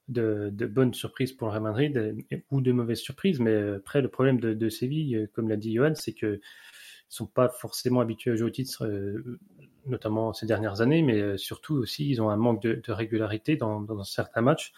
de, 0.07 0.65
bonnes 0.67 0.93
surprises 0.93 1.33
pour 1.33 1.47
le 1.47 1.51
Real 1.53 1.63
Madrid 1.63 2.15
ou 2.51 2.61
de 2.61 2.71
mauvaises 2.71 2.99
surprises. 2.99 3.39
Mais 3.39 3.51
euh, 3.51 3.77
après, 3.77 4.01
le 4.01 4.09
problème 4.09 4.39
de, 4.39 4.69
Séville, 4.69 5.15
euh, 5.15 5.27
comme 5.33 5.49
l'a 5.49 5.57
dit 5.57 5.73
Johan, 5.73 5.93
c'est 5.95 6.13
qu'ils 6.13 6.29
ne 6.29 6.39
sont 7.09 7.27
pas 7.27 7.49
forcément 7.49 8.01
habitués 8.01 8.31
à 8.31 8.35
jouer 8.35 8.47
au 8.47 8.51
titre, 8.51 8.85
euh, 8.85 9.39
notamment 9.85 10.33
ces 10.33 10.45
dernières 10.45 10.81
années, 10.81 11.01
mais 11.01 11.37
surtout 11.37 11.75
aussi, 11.75 12.09
ils 12.09 12.21
ont 12.21 12.29
un 12.29 12.37
manque 12.37 12.61
de, 12.61 12.81
régularité 12.91 13.55
dans, 13.55 14.03
certains 14.03 14.41
matchs. 14.41 14.73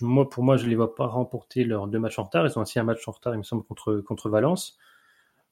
Moi, 0.00 0.28
pour 0.28 0.42
moi, 0.42 0.56
je 0.56 0.64
ne 0.64 0.70
les 0.70 0.76
vois 0.76 0.94
pas 0.94 1.06
remporter 1.06 1.64
leurs 1.64 1.86
deux 1.86 1.98
matchs 1.98 2.18
en 2.18 2.24
retard. 2.24 2.46
Ils 2.46 2.58
ont 2.58 2.62
aussi 2.62 2.78
un 2.78 2.84
match 2.84 3.06
en 3.06 3.12
retard, 3.12 3.34
il 3.34 3.38
me 3.38 3.42
semble, 3.42 3.62
contre, 3.64 4.28
Valence. 4.28 4.78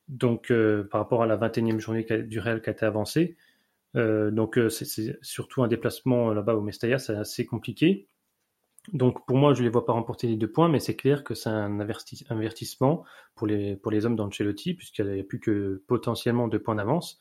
Donc, 0.09 0.53
par 0.91 1.01
rapport 1.01 1.23
à 1.23 1.27
la 1.27 1.37
21e 1.37 1.79
journée 1.79 2.05
du 2.05 2.41
Real 2.41 2.61
qui 2.63 2.71
a 2.71 2.73
été 2.73 2.85
avancée, 2.85 3.37
donc 3.95 4.59
c'est- 4.71 4.87
c'est 4.87 5.19
surtout 5.23 5.63
un 5.63 5.69
déplacement 5.69 6.33
là-bas 6.33 6.55
au 6.55 6.63
Mestalla, 6.63 6.99
c'est 6.99 7.15
assez 7.15 7.47
compliqué. 7.47 8.09
Donc, 8.93 9.27
pour 9.27 9.37
moi, 9.37 9.53
je 9.53 9.61
ne 9.61 9.65
les 9.65 9.71
vois 9.71 9.85
pas 9.85 9.93
remporter 9.93 10.27
les 10.27 10.37
deux 10.37 10.51
points, 10.51 10.69
mais 10.69 10.81
c'est 10.81 10.97
clair 10.97 11.23
que 11.23 11.35
c'est 11.35 11.51
un 11.51 11.79
averti- 11.81 12.25
avertissement 12.31 13.05
pour 13.35 13.47
les, 13.47 13.77
pour 13.77 13.93
les 13.93 14.07
hommes 14.07 14.17
d'Ancelotti, 14.17 14.75
puisqu'il 14.75 15.07
n'y 15.07 15.21
a 15.21 15.25
plus 15.25 15.39
que 15.39 15.83
potentiellement 15.87 16.49
deux 16.49 16.61
points 16.63 16.75
d'avance. 16.77 17.19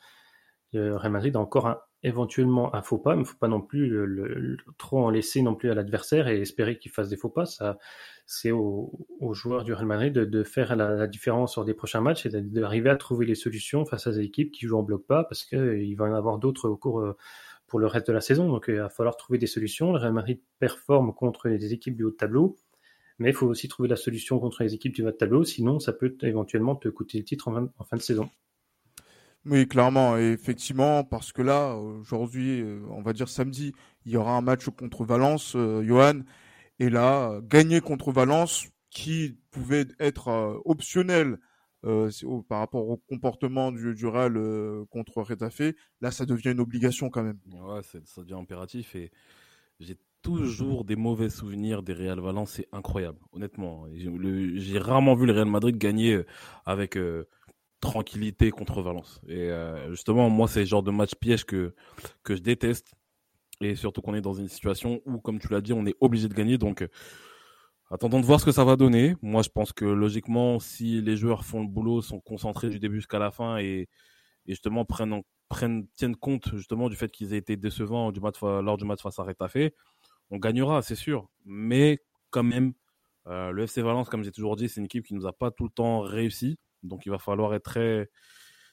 Le 0.72 0.96
Real 0.96 1.12
Madrid 1.12 1.36
a 1.36 1.40
encore 1.40 1.76
éventuellement 2.04 2.74
un 2.76 2.82
faux 2.82 2.98
pas, 2.98 3.12
mais 3.12 3.22
il 3.22 3.24
ne 3.24 3.28
faut 3.28 3.38
pas 3.38 3.48
non 3.48 3.62
plus 3.62 4.58
trop 4.78 5.04
en 5.04 5.10
laisser 5.10 5.42
non 5.42 5.56
plus 5.56 5.70
à 5.70 5.74
l'adversaire 5.74 6.28
et 6.28 6.40
espérer 6.40 6.78
qu'il 6.78 6.92
fasse 6.92 7.10
des 7.10 7.18
faux 7.18 7.30
pas. 7.30 7.46
Ça, 7.46 7.78
c'est 8.26 8.52
aux, 8.52 8.92
joueurs 9.34 9.64
du 9.64 9.74
Real 9.74 9.88
Madrid 9.88 10.14
de, 10.14 10.44
faire 10.44 10.76
la, 10.76 10.92
la 10.92 11.08
différence 11.08 11.54
sur 11.54 11.66
des 11.66 11.74
prochains 11.74 12.02
matchs 12.02 12.26
et 12.26 12.30
d'arriver 12.30 12.90
à 12.90 12.96
trouver 12.96 13.26
les 13.26 13.36
solutions 13.36 13.86
face 13.86 14.08
à 14.08 14.12
des 14.12 14.22
équipes 14.22 14.52
qui 14.52 14.66
jouent 14.68 14.78
en 14.78 14.84
bloc 14.84 15.06
pas, 15.08 15.24
parce 15.24 15.44
qu'il 15.44 15.96
va 15.98 16.08
y 16.08 16.12
en 16.12 16.16
avoir 16.16 16.38
d'autres 16.38 16.70
au 16.70 16.78
cours 16.78 17.02
euh, 17.02 17.18
pour 17.70 17.80
le 17.80 17.88
reste 17.88 18.08
de 18.08 18.14
la 18.14 18.22
saison. 18.22 18.50
Donc, 18.50 18.70
euh, 18.70 18.74
il 18.74 18.80
va 18.80 18.90
falloir 18.90 19.16
trouver 19.16 19.40
des 19.40 19.48
solutions. 19.48 19.94
Le 19.94 20.00
Real 20.00 20.14
Madrid 20.14 20.42
performe 20.60 21.14
contre 21.14 21.48
les 21.48 21.74
équipes 21.74 21.96
du 21.96 22.04
haut 22.04 22.12
de 22.12 22.16
tableau. 22.16 22.58
Mais 23.20 23.30
il 23.30 23.36
faut 23.36 23.48
aussi 23.48 23.68
trouver 23.68 23.90
la 23.90 23.98
solution 23.98 24.40
contre 24.40 24.64
les 24.64 24.74
équipes 24.74 24.94
du 24.94 25.04
bas 25.04 25.12
de 25.12 25.18
tableau, 25.18 25.44
sinon 25.44 25.80
ça 25.80 25.92
peut 25.92 26.16
éventuellement 26.22 26.76
te 26.76 26.88
coûter 26.88 27.18
le 27.18 27.26
titre 27.26 27.50
en 27.50 27.70
fin- 27.84 27.98
de 27.98 28.02
saison. 28.02 28.30
Oui, 29.46 29.68
clairement, 29.68 30.18
et 30.18 30.32
effectivement, 30.32 31.04
parce 31.04 31.34
que 31.34 31.42
là, 31.42 31.76
aujourd'hui, 31.76 32.62
euh, 32.62 32.82
on 32.90 33.02
va 33.02 33.12
dire 33.14 33.28
samedi, 33.28 33.74
il 34.06 34.14
y 34.14 34.18
aura 34.18 34.38
un 34.38 34.42
match 34.42 34.68
contre 34.70 35.04
Valence, 35.04 35.54
euh, 35.56 35.84
Johan, 35.84 36.22
et 36.80 36.90
là, 36.90 37.42
gagner 37.44 37.82
contre 37.82 38.12
Valence, 38.12 38.68
qui 38.90 39.38
pouvait 39.52 39.88
être 40.00 40.62
optionnel 40.66 41.40
euh, 41.86 42.10
par 42.48 42.60
rapport 42.60 42.88
au 42.90 42.98
comportement 42.98 43.72
du, 43.72 43.94
du 43.94 44.06
Real 44.06 44.36
euh, 44.36 44.86
contre 44.90 45.22
Retafe, 45.22 45.74
là, 46.02 46.12
ça 46.12 46.26
devient 46.26 46.52
une 46.52 46.60
obligation 46.60 47.10
quand 47.10 47.24
même. 47.24 47.40
Ouais, 47.52 47.82
ça 47.84 48.22
devient 48.22 48.34
impératif 48.34 48.96
et 48.96 49.12
j'ai 49.80 49.98
toujours 50.22 50.84
des 50.84 50.98
mauvais 50.98 51.30
souvenirs 51.30 51.82
des 51.82 51.94
Real 51.94 52.20
Valence, 52.20 52.52
c'est 52.52 52.68
incroyable, 52.74 53.20
honnêtement. 53.32 53.86
J'ai 53.94 54.78
rarement 54.80 55.16
vu 55.16 55.26
le 55.26 55.32
Real 55.34 55.46
Madrid 55.46 55.78
gagner 55.78 56.14
euh, 56.14 56.26
avec 56.66 56.98
tranquillité 57.80 58.52
contre 58.52 58.82
Valence. 58.82 59.22
Et 59.30 59.50
justement, 59.90 60.30
moi, 60.30 60.50
c'est 60.50 60.60
le 60.60 60.66
genre 60.66 60.84
de 60.84 60.92
match 60.92 61.16
piège 61.16 61.46
que, 61.46 61.74
que 62.24 62.36
je 62.36 62.42
déteste. 62.42 62.94
Et 63.62 63.76
surtout 63.76 64.02
qu'on 64.02 64.16
est 64.16 64.22
dans 64.22 64.34
une 64.34 64.50
situation 64.50 65.02
où, 65.06 65.20
comme 65.20 65.40
tu 65.40 65.48
l'as 65.50 65.62
dit, 65.62 65.72
on 65.72 65.86
est 65.86 65.96
obligé 66.02 66.28
de 66.28 66.34
gagner. 66.34 66.58
Donc, 66.58 66.86
attendons 67.92 68.20
de 68.20 68.26
voir 68.26 68.40
ce 68.40 68.46
que 68.46 68.52
ça 68.52 68.64
va 68.64 68.76
donner. 68.76 69.16
Moi, 69.22 69.42
je 69.44 69.50
pense 69.50 69.74
que 69.74 69.86
logiquement, 69.86 70.60
si 70.60 71.02
les 71.02 71.18
joueurs 71.18 71.46
font 71.46 71.62
le 71.62 71.68
boulot, 71.68 72.02
sont 72.02 72.20
concentrés 72.20 72.70
du 72.70 72.80
début 72.80 72.98
jusqu'à 72.98 73.20
la 73.20 73.32
fin 73.32 73.58
et, 73.58 73.88
justement 74.48 74.86
prennent, 74.86 75.14
en- 75.14 75.24
prennent, 75.50 75.88
tiennent 75.96 76.16
compte 76.18 76.50
justement 76.56 76.90
du 76.90 76.96
fait 76.98 77.12
qu'ils 77.12 77.34
aient 77.34 77.38
été 77.38 77.58
décevants 77.58 78.12
fa- 78.36 78.62
lors 78.62 78.78
du 78.78 78.86
match 78.86 79.02
face 79.02 79.20
à 79.20 79.24
Retafe, 79.24 79.72
on 80.32 80.38
gagnera, 80.38 80.82
c'est 80.82 80.96
sûr. 80.96 81.30
Mais 81.46 82.00
quand 82.32 82.44
même, 82.44 82.74
euh, 83.28 83.52
le 83.52 83.68
FC 83.68 83.82
Valence, 83.82 84.10
comme 84.10 84.24
j'ai 84.24 84.32
toujours 84.32 84.56
dit, 84.56 84.70
c'est 84.70 84.80
une 84.82 84.86
équipe 84.86 85.06
qui 85.06 85.14
nous 85.16 85.28
a 85.28 85.34
pas 85.34 85.52
tout 85.52 85.66
le 85.66 85.70
temps 85.72 86.02
réussi. 86.02 86.58
Donc, 86.84 87.06
il 87.06 87.10
va 87.10 87.20
falloir 87.20 87.54
être 87.54 87.64
très, 87.64 88.10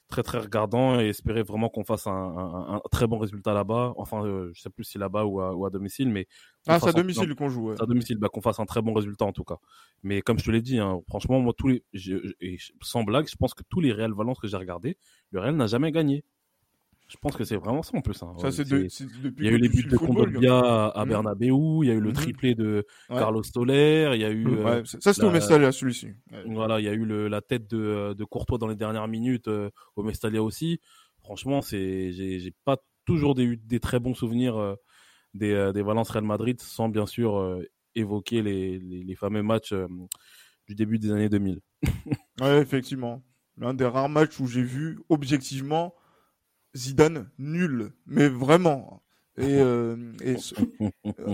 très, 0.08 0.22
très 0.22 0.38
regardant 0.38 1.00
et 1.00 1.08
espérer 1.08 1.42
vraiment 1.42 1.68
qu'on 1.68 1.84
fasse 1.84 2.06
un, 2.06 2.80
très 2.90 3.06
bon 3.06 3.18
résultat 3.18 3.52
là-bas. 3.54 3.94
Enfin, 3.96 4.24
euh, 4.24 4.50
je 4.54 4.60
sais 4.62 4.70
plus 4.70 4.84
si 4.84 4.98
là-bas 4.98 5.24
ou 5.24 5.66
à, 5.66 5.70
domicile, 5.70 6.08
mais 6.10 6.26
Ah, 6.68 6.80
c'est 6.80 6.88
à 6.88 6.92
domicile 6.92 7.34
qu'on 7.34 7.48
joue. 7.48 7.68
ouais. 7.70 7.80
à 7.80 7.86
domicile, 7.86 8.18
bah, 8.18 8.28
qu'on 8.28 8.40
fasse 8.40 8.58
un 8.60 8.66
très 8.66 8.82
bon 8.82 8.92
résultat 8.92 9.24
en 9.24 9.32
tout 9.32 9.44
cas. 9.44 9.58
Mais 10.02 10.20
comme 10.22 10.38
je 10.38 10.44
te 10.44 10.50
l'ai 10.50 10.62
dit, 10.62 10.78
hein, 10.78 11.00
franchement, 11.08 11.38
moi, 11.40 11.52
tous 11.56 11.68
les, 11.68 11.84
je- 11.92 12.18
je- 12.24 12.32
et 12.40 12.58
je- 12.58 12.72
sans 12.82 13.04
blague, 13.04 13.28
je 13.28 13.36
pense 13.36 13.54
que 13.54 13.62
tous 13.68 13.80
les 13.80 13.92
Real 13.92 14.12
Valence 14.12 14.38
que 14.38 14.48
j'ai 14.48 14.56
regardés, 14.56 14.96
le 15.30 15.40
Real 15.40 15.54
n'a 15.56 15.66
jamais 15.66 15.92
gagné. 15.92 16.24
Je 17.08 17.16
pense 17.18 17.36
que 17.36 17.44
c'est 17.44 17.54
vraiment 17.56 17.84
ça 17.84 17.96
en 17.96 18.00
plus. 18.00 18.20
hein. 18.24 18.34
Ça, 18.38 18.50
c'est 18.50 18.64
C'est- 18.66 18.82
de- 18.82 18.88
c'est 18.88 19.04
depuis 19.22 19.44
Il 19.46 19.48
y 19.48 19.48
a 19.48 19.56
eu 19.56 19.58
les 19.58 19.68
buts 19.68 19.84
de 19.84 19.90
le 19.92 19.96
Kondogbia 19.98 20.58
à, 20.58 20.86
à 20.88 21.04
Mhm. 21.04 21.08
Bernabeu, 21.10 21.46
il 21.46 21.86
y 21.86 21.90
a 21.92 21.94
eu 21.94 22.00
le 22.00 22.08
Mhm. 22.08 22.14
triplé 22.14 22.56
de 22.56 22.84
Ouais. 23.08 23.16
Carlos 23.16 23.44
Soler, 23.44 24.10
il 24.14 24.20
y 24.20 24.24
a 24.24 24.30
eu 24.32 24.42
Gars. 24.44 24.50
euh, 24.50 24.64
Ouais, 24.80 24.82
ça, 24.86 25.12
c'était 25.14 25.24
au 25.24 25.30
Mestalla, 25.30 25.70
celui-ci. 25.70 26.06
Ouais. 26.32 26.42
voilà, 26.46 26.80
il 26.80 26.84
y 26.84 26.88
a 26.88 26.92
eu 26.94 27.04
le, 27.04 27.28
la 27.28 27.40
tête 27.42 27.70
de, 27.70 28.12
de 28.18 28.24
Courtois 28.24 28.58
dans 28.58 28.66
les 28.66 28.74
dernières 28.74 29.06
minutes 29.06 29.46
euh, 29.46 29.70
au 29.94 30.02
Mestalia 30.02 30.42
aussi. 30.42 30.80
Franchement, 31.20 31.62
c'est 31.62 32.10
j'ai 32.10 32.40
j'ai 32.40 32.52
pas 32.64 32.76
toujours 33.04 33.36
des, 33.36 33.54
des 33.56 33.78
très 33.78 34.00
bons 34.00 34.14
souvenirs 34.14 34.56
euh, 34.56 34.74
des, 35.36 35.52
euh, 35.52 35.72
des 35.72 35.82
Valence 35.82 36.10
Real 36.10 36.24
Madrid, 36.24 36.60
sans 36.60 36.88
bien 36.88 37.06
sûr 37.06 37.36
euh, 37.36 37.62
évoquer 37.94 38.42
les, 38.42 38.78
les, 38.78 39.02
les 39.04 39.14
fameux 39.14 39.42
matchs 39.42 39.72
euh, 39.72 39.86
du 40.66 40.74
début 40.74 40.98
des 40.98 41.10
années 41.12 41.28
2000. 41.28 41.60
Ouais, 42.40 42.58
effectivement. 42.58 43.22
L'un 43.58 43.72
des 43.72 43.86
rares 43.86 44.10
matchs 44.10 44.38
où 44.40 44.46
j'ai 44.46 44.62
vu 44.62 44.98
objectivement 45.08 45.94
Zidane 46.76 47.30
nul, 47.38 47.92
mais 48.06 48.28
vraiment. 48.28 49.02
Et, 49.38 49.44
euh, 49.60 50.12
et 50.22 50.36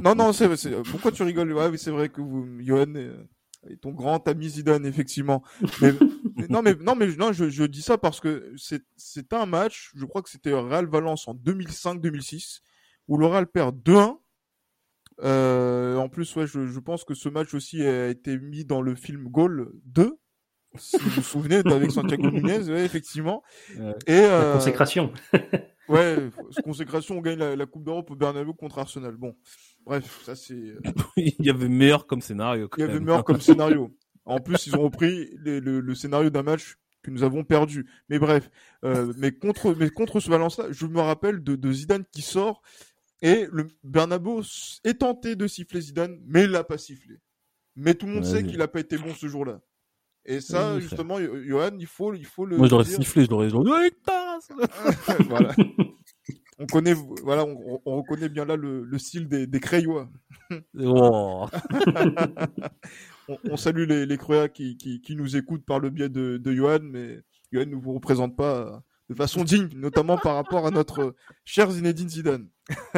non, 0.01 0.15
non, 0.15 0.33
c'est, 0.33 0.55
c'est- 0.57 0.83
pourquoi 0.91 1.11
tu 1.11 1.23
rigoles? 1.25 1.53
Ouais, 1.53 1.67
oui, 1.69 1.79
c'est 1.79 1.91
vrai 1.91 2.09
que 2.09 2.21
vous, 2.21 2.47
Johan, 2.61 2.95
est 3.69 3.77
ton 3.81 3.91
grand 3.93 4.27
ami 4.29 4.49
Zidane, 4.49 4.87
effectivement. 4.87 5.43
Mais, 5.81 5.93
mais 6.37 6.47
non, 6.49 6.63
mais 6.63 6.75
non, 6.75 6.95
mais 6.95 7.09
non, 7.17 7.33
je, 7.33 7.49
je 7.51 7.65
dis 7.65 7.83
ça 7.83 7.99
parce 7.99 8.21
que 8.21 8.53
c'est, 8.57 8.83
c'est 8.97 9.33
un 9.33 9.47
match. 9.47 9.91
Je 9.97 10.05
crois 10.05 10.23
que 10.23 10.31
c'était 10.31 10.53
Real 10.53 10.87
Valence 10.87 11.27
en 11.29 11.35
2005-2006 11.35 12.61
où 13.09 13.17
le 13.19 13.27
Real 13.27 13.47
perd 13.47 13.77
2-1. 13.85 14.19
Euh, 15.23 15.97
en 15.97 16.09
plus, 16.09 16.35
ouais, 16.37 16.47
je, 16.47 16.67
je, 16.67 16.81
pense 16.81 17.05
que 17.05 17.15
ce 17.15 17.29
match 17.29 17.55
aussi 17.55 17.83
a 17.83 18.09
été 18.09 18.39
mis 18.39 18.65
dans 18.65 18.81
le 18.83 18.95
film 18.95 19.29
Goal 19.29 19.71
2. 19.85 20.17
Si 20.77 20.97
vous 20.99 21.11
vous 21.11 21.23
souvenez, 21.23 21.57
avec 21.67 21.91
Santiago 21.93 22.31
Nunez, 22.31 22.71
ouais, 22.71 22.85
effectivement. 22.85 23.43
Et, 24.07 24.13
euh, 24.13 24.49
la 24.49 24.53
consécration. 24.55 25.13
ouais, 25.89 26.17
consécration, 26.65 27.19
on 27.19 27.21
gagne 27.21 27.39
la, 27.39 27.55
la 27.57 27.67
Coupe 27.67 27.85
d'Europe 27.85 28.11
au 28.11 28.17
Bernabeu 28.17 28.53
contre 28.55 28.79
Arsenal. 28.79 29.15
Bon, 29.17 29.37
bref, 29.85 30.23
ça 30.25 30.35
c'est. 30.35 30.55
euh, 30.55 30.81
Il 31.17 31.35
y 31.45 31.51
avait 31.51 31.69
meilleur 31.69 32.07
comme 32.07 32.23
scénario. 32.23 32.69
quand 32.69 32.79
Il 32.79 32.81
y 32.81 32.85
avait 32.85 32.95
même. 32.95 33.05
meilleur 33.05 33.25
comme 33.25 33.41
scénario. 33.41 33.95
En 34.25 34.39
plus, 34.39 34.67
ils 34.67 34.77
ont 34.77 34.83
repris 34.83 35.31
les- 35.45 35.61
le, 35.61 35.81
le 35.81 35.95
scénario 35.95 36.31
d'un 36.31 36.43
match 36.43 36.77
que 37.03 37.11
nous 37.11 37.23
avons 37.25 37.45
perdu. 37.45 37.87
Mais 38.09 38.19
bref, 38.19 38.49
euh, 38.85 39.13
mais 39.19 39.33
contre, 39.33 39.75
mais 39.75 39.91
contre 39.91 40.21
ce 40.21 40.31
Valence-là, 40.31 40.67
je 40.71 40.87
me 40.87 41.01
rappelle 41.01 41.43
de, 41.43 41.55
de 41.57 41.73
Zidane 41.73 42.05
qui 42.13 42.23
sort 42.23 42.63
et 43.23 43.47
le 43.51 43.69
Bernabeu 43.83 44.41
s- 44.41 44.81
est 44.85 45.01
tenté 45.01 45.37
de 45.37 45.47
siffler 45.47 45.81
Zidane, 45.81 46.19
mais 46.27 46.45
il 46.45 46.51
l'a 46.51 46.65
pas 46.65 46.77
sifflé. 46.79 47.17
Mais 47.77 47.95
tout 47.95 48.07
le 48.07 48.13
monde 48.13 48.25
sait 48.25 48.43
qu'il 48.45 48.61
a 48.61 48.69
pas 48.69 48.81
été 48.81 48.99
bon 48.99 49.15
ce 49.15 49.29
jour-là. 49.29 49.61
Et 50.25 50.41
ça, 50.41 50.79
justement, 50.79 51.19
Johan, 51.21 51.71
il 51.79 51.87
faut, 51.87 52.13
il 52.15 52.27
faut 52.27 52.47
le. 52.47 52.57
Moi, 52.57 52.69
dire. 52.85 52.85
sifflé, 52.85 53.25
je 53.25 53.31
l'aurais 53.31 53.49
dit, 53.49 53.55
voilà. 55.29 55.55
On 56.59 56.67
connaît, 56.67 56.95
voilà, 57.25 57.45
on, 57.45 57.81
on 57.85 57.97
reconnaît 57.97 58.29
bien 58.29 58.45
là 58.45 58.55
le, 58.55 58.85
le 58.85 58.99
style 58.99 59.27
des, 59.27 59.47
des 59.47 59.59
Crayois. 59.61 60.09
Oh. 60.79 61.47
on, 63.29 63.39
on 63.51 63.57
salue 63.57 63.89
les, 63.89 64.05
les 64.05 64.19
qui, 64.53 64.77
qui, 64.77 65.01
qui 65.01 65.17
nous 65.17 65.35
écoutent 65.35 65.65
par 65.65 65.81
le 65.81 65.89
biais 65.89 66.11
de, 66.11 66.37
de 66.37 66.53
Johan, 66.55 66.81
mais 66.83 67.23
Johan 67.53 67.67
ne 67.67 67.77
vous 67.77 67.95
représente 67.95 68.37
pas 68.37 68.83
de 69.09 69.15
façon 69.15 69.45
digne, 69.45 69.69
notamment 69.75 70.17
par 70.17 70.37
rapport 70.37 70.67
à 70.67 70.71
notre 70.71 71.15
cher 71.45 71.71
Zinedine 71.71 72.09
Zidane. 72.09 72.49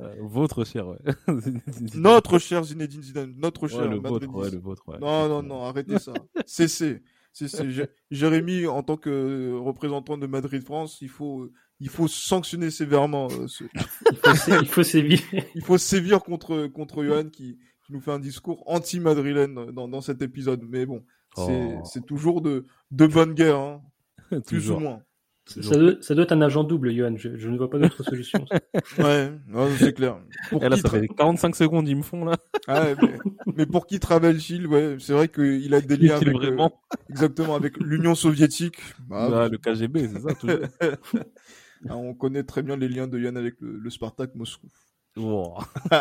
Euh, 0.00 0.14
Votre 0.20 0.64
cher, 0.64 0.86
ouais. 0.88 0.98
Notre 1.94 2.38
cher 2.38 2.62
Zinedine 2.64 3.02
Zidane, 3.02 3.34
notre 3.36 3.62
Ouais, 3.64 3.68
cher 3.68 3.88
le 3.88 3.96
vôtre, 3.98 4.28
ouais, 4.34 4.50
le 4.50 4.58
vôtre, 4.58 4.82
ouais. 4.88 4.98
Non, 5.00 5.28
non, 5.28 5.42
non, 5.42 5.64
arrêtez 5.64 5.98
ça. 5.98 6.12
Cessez. 6.46 7.02
Cessez. 7.32 7.70
Jé- 7.70 7.88
Jérémy, 8.10 8.66
en 8.66 8.82
tant 8.82 8.96
que 8.96 9.52
représentant 9.58 10.16
de 10.16 10.26
Madrid 10.26 10.62
France, 10.62 10.98
il 11.02 11.08
faut, 11.08 11.50
il 11.80 11.88
faut 11.88 12.08
sanctionner 12.08 12.70
sévèrement. 12.70 13.28
euh, 13.30 13.46
ce- 13.48 13.64
il 14.10 14.16
faut, 14.16 14.34
sé- 14.34 14.58
il 14.62 14.68
faut 14.68 14.82
sévir. 14.84 15.20
Il 15.54 15.62
faut 15.64 15.78
sévir 15.78 16.22
contre, 16.22 16.66
contre 16.68 17.04
Johan 17.04 17.24
qui, 17.28 17.58
qui 17.84 17.92
nous 17.92 18.00
fait 18.00 18.12
un 18.12 18.18
discours 18.20 18.62
anti-madrilène 18.66 19.72
dans, 19.72 19.88
dans 19.88 20.00
cet 20.00 20.22
épisode. 20.22 20.62
Mais 20.68 20.86
bon, 20.86 21.04
c'est 21.36 21.76
Oh. 21.76 21.82
c'est 21.84 22.06
toujours 22.06 22.40
de, 22.40 22.66
de 22.90 23.06
bonne 23.06 23.34
guerre, 23.34 23.58
hein, 23.58 23.82
plus 24.30 24.42
Toujours, 24.42 24.78
ou 24.78 24.80
moins. 24.80 25.02
Ça 25.46 25.76
doit, 25.76 25.92
ça 26.00 26.14
doit 26.14 26.24
être 26.24 26.32
un 26.32 26.42
agent 26.42 26.64
double, 26.64 26.92
Johan. 26.92 27.14
Je, 27.16 27.36
je 27.36 27.48
ne 27.48 27.56
vois 27.56 27.70
pas 27.70 27.78
d'autre 27.78 28.02
solution. 28.02 28.44
Ouais, 28.98 29.32
non, 29.48 29.68
c'est 29.78 29.92
clair. 29.92 30.18
Pour 30.50 30.62
Et 30.64 30.68
là, 30.68 30.76
ça 30.76 30.88
fait 30.88 31.06
45 31.06 31.54
secondes, 31.54 31.88
ils 31.88 31.96
me 31.96 32.02
font, 32.02 32.24
là. 32.24 32.36
Ah 32.66 32.82
ouais, 32.82 32.96
mais, 33.00 33.18
mais 33.56 33.66
pour 33.66 33.86
qui 33.86 34.00
Travel 34.00 34.40
Shield, 34.40 34.66
ouais, 34.66 34.96
c'est 34.98 35.12
vrai 35.12 35.28
qu'il 35.28 35.72
a 35.74 35.80
des 35.80 35.96
liens 35.96 36.16
avec, 36.16 36.28
euh, 36.28 36.32
vraiment. 36.32 36.82
exactement, 37.08 37.54
avec 37.54 37.76
l'Union 37.78 38.14
soviétique. 38.14 38.78
Bah, 39.08 39.44
Ah, 39.44 39.48
le 39.48 39.58
KGB, 39.58 40.08
c'est 40.08 40.20
ça, 40.20 40.34
toujours. 40.34 40.58
ah, 41.88 41.96
on 41.96 42.14
connaît 42.14 42.42
très 42.42 42.62
bien 42.62 42.76
les 42.76 42.88
liens 42.88 43.06
de 43.06 43.18
Yann 43.18 43.36
avec 43.36 43.54
le, 43.60 43.78
le 43.78 43.90
Spartak 43.90 44.34
Moscou. 44.34 44.68
Oh. 45.16 45.56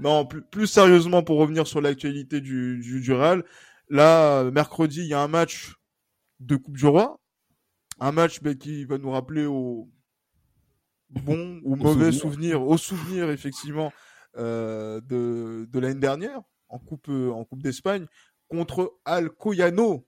Non, 0.00 0.26
plus, 0.26 0.42
plus 0.42 0.66
sérieusement, 0.66 1.22
pour 1.22 1.38
revenir 1.38 1.66
sur 1.66 1.80
l'actualité 1.80 2.40
du, 2.40 2.78
du, 2.80 3.00
du 3.00 3.12
Real, 3.12 3.44
là, 3.88 4.44
mercredi, 4.50 5.00
il 5.00 5.06
y 5.08 5.14
a 5.14 5.20
un 5.20 5.28
match 5.28 5.74
de 6.40 6.56
Coupe 6.56 6.76
du 6.76 6.86
Roi. 6.86 7.18
Un 7.98 8.12
match 8.12 8.40
qui 8.58 8.84
va 8.84 8.98
nous 8.98 9.10
rappeler 9.10 9.46
au 9.46 9.88
bon 11.10 11.60
ou 11.64 11.76
mauvais 11.76 12.12
souvenir. 12.12 12.62
au 12.62 12.76
souvenir, 12.76 13.30
effectivement, 13.30 13.92
euh, 14.36 15.00
de, 15.02 15.66
de 15.70 15.78
l'année 15.78 16.00
dernière, 16.00 16.40
en 16.68 16.78
Coupe, 16.78 17.08
en 17.08 17.44
coupe 17.44 17.62
d'Espagne, 17.62 18.06
contre 18.48 18.94
Alcoyano. 19.04 20.06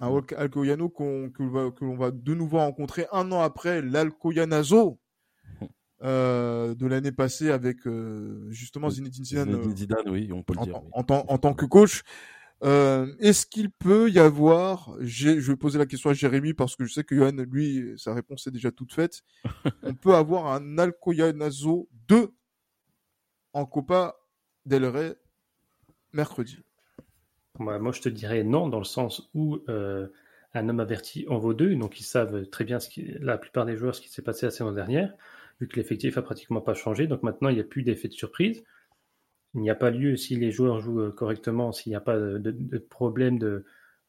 Un 0.00 0.08
Al- 0.16 0.38
Alcoyano 0.38 0.88
qu'on 0.88 1.30
que 1.30 1.42
l'on 1.42 1.50
va, 1.50 1.70
que 1.70 1.84
l'on 1.84 1.96
va 1.96 2.10
de 2.10 2.34
nouveau 2.34 2.58
rencontrer 2.58 3.06
un 3.12 3.30
an 3.32 3.40
après 3.42 3.82
l'Alcoyanazo 3.82 4.98
euh, 6.02 6.74
de 6.74 6.86
l'année 6.86 7.12
passée 7.12 7.50
avec 7.50 7.86
euh, 7.86 8.46
justement 8.50 8.88
Zinedine 8.88 9.24
Zidane 9.24 9.50
Zinedine 9.50 9.76
Zidane, 9.76 10.08
oui, 10.08 10.30
on 10.32 10.42
peut 10.42 10.54
le 10.54 10.60
en, 10.60 10.64
dire. 10.64 10.82
oui. 10.82 10.90
en 10.94 11.38
tant 11.38 11.54
que 11.54 11.66
coach. 11.66 12.02
Euh, 12.62 13.06
Est-ce 13.18 13.46
qu'il 13.46 13.70
peut 13.70 14.10
y 14.10 14.18
avoir, 14.18 14.96
je 15.00 15.30
vais 15.30 15.56
poser 15.56 15.78
la 15.78 15.86
question 15.86 16.10
à 16.10 16.14
Jérémy 16.14 16.52
parce 16.52 16.76
que 16.76 16.84
je 16.84 16.92
sais 16.92 17.04
que 17.04 17.16
Johan, 17.16 17.32
lui, 17.50 17.94
sa 17.96 18.14
réponse 18.14 18.46
est 18.46 18.50
déjà 18.50 18.70
toute 18.70 18.92
faite. 18.92 19.22
On 19.82 19.94
peut 19.94 20.14
avoir 20.14 20.46
un 20.46 20.78
Alcoyanazo 20.78 21.88
2 22.08 22.32
en 23.52 23.66
Copa 23.66 24.16
del 24.66 24.84
Rey 24.84 25.16
mercredi. 26.12 26.58
Moi, 27.58 27.78
moi, 27.78 27.92
je 27.92 28.00
te 28.00 28.08
dirais 28.08 28.44
non, 28.44 28.68
dans 28.68 28.78
le 28.78 28.84
sens 28.84 29.30
où 29.34 29.58
euh, 29.68 30.08
un 30.54 30.68
homme 30.68 30.80
averti 30.80 31.26
en 31.28 31.38
vaut 31.38 31.54
deux, 31.54 31.74
donc 31.76 32.00
ils 32.00 32.04
savent 32.04 32.46
très 32.46 32.64
bien 32.64 32.80
ce 32.80 32.88
qui, 32.88 33.14
la 33.20 33.38
plupart 33.38 33.66
des 33.66 33.76
joueurs 33.76 33.94
ce 33.94 34.00
qui 34.00 34.08
s'est 34.08 34.22
passé 34.22 34.46
la 34.46 34.50
saison 34.50 34.72
dernière, 34.72 35.12
vu 35.60 35.68
que 35.68 35.76
l'effectif 35.76 36.16
a 36.18 36.22
pratiquement 36.22 36.60
pas 36.60 36.74
changé. 36.74 37.06
Donc 37.06 37.22
maintenant, 37.22 37.48
il 37.48 37.54
n'y 37.54 37.60
a 37.60 37.64
plus 37.64 37.82
d'effet 37.82 38.08
de 38.08 38.14
surprise. 38.14 38.64
Il 39.54 39.62
n'y 39.62 39.70
a 39.70 39.74
pas 39.74 39.90
lieu, 39.90 40.16
si 40.16 40.36
les 40.36 40.52
joueurs 40.52 40.80
jouent 40.80 41.00
euh, 41.00 41.10
correctement, 41.10 41.72
s'il 41.72 41.90
n'y 41.90 41.96
a 41.96 42.00
pas 42.00 42.16
de, 42.18 42.78
problème 42.78 43.38
de, 43.38 43.64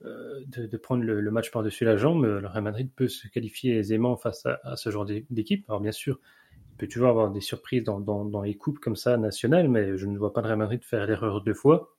euh, 0.06 0.78
prendre 0.82 1.04
le, 1.04 1.32
match 1.32 1.52
par-dessus 1.52 1.84
la 1.86 1.98
jambe, 1.98 2.26
euh, 2.26 2.42
le 2.42 2.48
Real 2.48 2.64
Madrid 2.64 2.92
peut 2.96 3.08
se 3.08 3.28
qualifier 3.28 3.78
aisément 3.78 4.18
face 4.18 4.46
à, 4.46 4.76
ce 4.76 4.92
genre 4.92 5.06
d'é- 5.06 5.26
d'équipe. 5.30 5.66
Alors 5.68 5.82
bien 5.82 5.92
sûr, 5.92 6.20
il 6.54 6.78
peut 6.78 6.88
toujours 6.88 7.10
avoir 7.10 7.32
des 7.32 7.42
surprises 7.42 7.84
dans, 7.84 8.00
dans, 8.00 8.26
dans 8.26 8.42
les 8.42 8.56
coupes 8.56 8.80
comme 8.80 8.96
ça 8.96 9.18
nationales, 9.18 9.68
mais 9.68 9.98
je 9.98 10.06
ne 10.06 10.18
vois 10.18 10.34
pas 10.34 10.42
le 10.42 10.48
Real 10.48 10.60
Madrid 10.60 10.84
faire 10.84 11.08
l'erreur 11.08 11.42
deux 11.42 11.54
fois. 11.56 11.96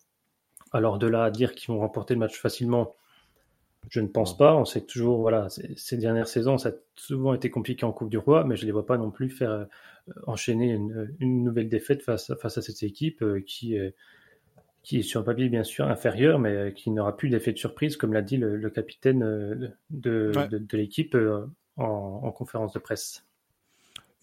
Alors 0.73 0.99
de 0.99 1.07
là 1.07 1.25
à 1.25 1.31
dire 1.31 1.55
qu'ils 1.55 1.69
vont 1.73 1.81
remporter 1.81 2.15
le 2.15 2.21
match 2.21 2.39
facilement, 2.41 2.97
je 3.89 4.01
ne 4.01 4.07
pense 4.09 4.37
pas. 4.37 4.55
On 4.57 4.65
sait 4.65 4.81
toujours, 4.81 5.21
voilà, 5.21 5.49
ces 5.77 5.97
dernières 5.97 6.29
saisons, 6.29 6.59
ça 6.59 6.71
a 6.71 6.73
souvent 6.97 7.35
été 7.35 7.51
compliqué 7.51 7.85
en 7.85 7.93
Coupe 7.93 8.11
du 8.11 8.19
Roi, 8.19 8.45
mais 8.45 8.57
je 8.57 8.63
ne 8.63 8.67
les 8.67 8.73
vois 8.73 8.87
pas 8.87 8.99
non 8.99 9.11
plus 9.11 9.29
faire 9.31 9.51
euh, 9.51 9.65
enchaîner 10.27 10.73
une, 10.73 11.15
une 11.21 11.45
nouvelle 11.45 11.69
défaite 11.69 12.03
face, 12.03 12.33
face 12.41 12.59
à 12.59 12.63
cette 12.63 12.83
équipe 12.83 13.23
euh, 13.23 13.41
qui, 13.47 13.79
euh, 13.79 13.91
qui 14.83 14.99
est 14.99 15.03
sur 15.03 15.21
le 15.21 15.27
papier 15.27 15.49
bien 15.49 15.65
sûr 15.65 15.87
inférieure, 15.87 16.39
mais 16.39 16.73
qui 16.75 16.91
n'aura 16.91 17.17
plus 17.17 17.29
d'effet 17.29 17.53
de 17.53 17.59
surprise, 17.59 17.97
comme 17.97 18.13
l'a 18.13 18.23
dit 18.23 18.37
le, 18.37 18.57
le 18.57 18.71
capitaine 18.71 19.21
de, 19.91 20.33
Ouais. 20.35 20.49
de, 20.49 20.59
de 20.59 20.77
l'équipe 20.77 21.17
en, 21.77 21.85
en 21.85 22.33
conférence 22.33 22.73
de 22.73 22.79
presse. 22.79 23.25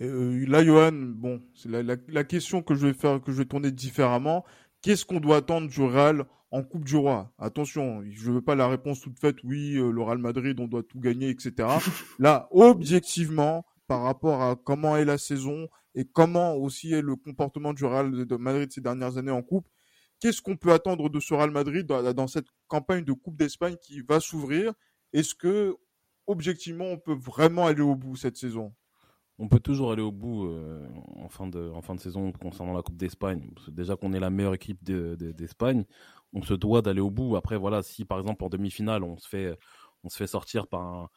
Et, 0.02 0.08
là, 0.46 0.64
Johan, 0.64 0.94
bon, 0.94 1.42
c'est 1.54 1.70
la, 1.70 1.84
la, 1.84 1.98
la 2.08 2.24
question 2.24 2.62
que 2.62 2.74
je 2.74 2.88
vais 2.88 2.94
faire, 2.94 3.22
que 3.22 3.32
je 3.34 3.38
vais 3.38 3.46
tourner 3.46 3.72
différemment. 3.72 4.46
Qu'est-ce 4.82 5.06
qu'on 5.06 5.20
doit 5.20 5.38
attendre 5.38 5.68
du 5.70 5.82
Real 5.82 6.26
en 6.52 6.64
Coupe 6.64 6.86
du 6.86 6.96
Roi? 6.96 7.34
Attention, 7.38 8.04
je 8.10 8.32
veux 8.32 8.42
pas 8.42 8.56
la 8.56 8.68
réponse 8.68 9.02
toute 9.02 9.20
faite. 9.20 9.38
Oui, 9.44 9.76
euh, 9.76 9.92
le 9.92 10.02
Real 10.02 10.18
Madrid, 10.20 10.60
on 10.60 10.68
doit 10.68 10.84
tout 10.84 11.00
gagner, 11.00 11.30
etc. 11.30 11.68
Là, 12.20 12.48
objectivement, 12.52 13.66
par 13.88 14.04
rapport 14.04 14.42
à 14.42 14.56
comment 14.56 14.96
est 14.98 15.06
la 15.06 15.18
saison 15.18 15.68
et 15.96 16.06
comment 16.06 16.56
aussi 16.56 16.94
est 16.94 17.02
le 17.02 17.16
comportement 17.16 17.74
du 17.74 17.84
Real 17.86 18.12
de- 18.12 18.24
de 18.24 18.36
Madrid 18.38 18.72
ces 18.72 18.82
dernières 18.82 19.18
années 19.18 19.32
en 19.32 19.42
Coupe, 19.42 19.68
qu'est-ce 20.20 20.42
qu'on 20.42 20.56
peut 20.58 20.72
attendre 20.72 21.10
de 21.10 21.20
ce 21.20 21.34
Real 21.34 21.52
Madrid 21.52 21.86
dans, 21.86 22.14
dans 22.14 22.28
cette 22.28 22.48
campagne 22.68 23.04
de 23.04 23.14
Coupe 23.14 23.38
d'Espagne 23.38 23.76
qui 23.82 24.02
va 24.02 24.20
s'ouvrir? 24.20 24.74
Est-ce 25.12 25.34
que, 25.36 25.76
objectivement, 26.28 26.86
on 26.86 26.98
peut 27.00 27.16
vraiment 27.18 27.66
aller 27.68 27.82
au 27.82 27.96
bout 27.96 28.16
cette 28.16 28.38
saison? 28.38 28.74
On 29.42 29.48
peut 29.48 29.60
toujours 29.60 29.92
aller 29.94 30.02
au 30.02 30.12
bout 30.12 30.48
euh, 30.48 30.86
en, 31.16 31.30
fin 31.30 31.48
de, 31.48 31.70
en 31.74 31.82
fin 31.82 31.96
de 31.96 32.00
saison 32.02 32.32
concernant 32.34 32.74
la 32.74 32.82
Coupe 32.82 32.98
d'Espagne. 32.98 33.50
Déjà 33.70 33.96
qu'on 33.96 34.12
est 34.14 34.20
la 34.20 34.30
meilleure 34.30 34.54
équipe 34.54 34.84
de- 34.84 35.16
de- 35.18 35.32
d'Espagne, 35.32 35.86
on 36.34 36.42
se 36.42 36.54
doit 36.54 36.82
d'aller 36.82 37.00
au 37.02 37.10
bout. 37.10 37.36
Après, 37.38 37.58
voilà, 37.58 37.82
si 37.82 38.04
par 38.06 38.20
exemple 38.20 38.44
en 38.44 38.50
demi-finale, 38.50 39.04
on 39.04 39.18
se 39.18 39.28
fait, 39.28 39.58
on 40.04 40.10
se 40.10 40.18
fait 40.18 40.28
sortir 40.28 40.68
par 40.68 40.82
un, 40.82 41.10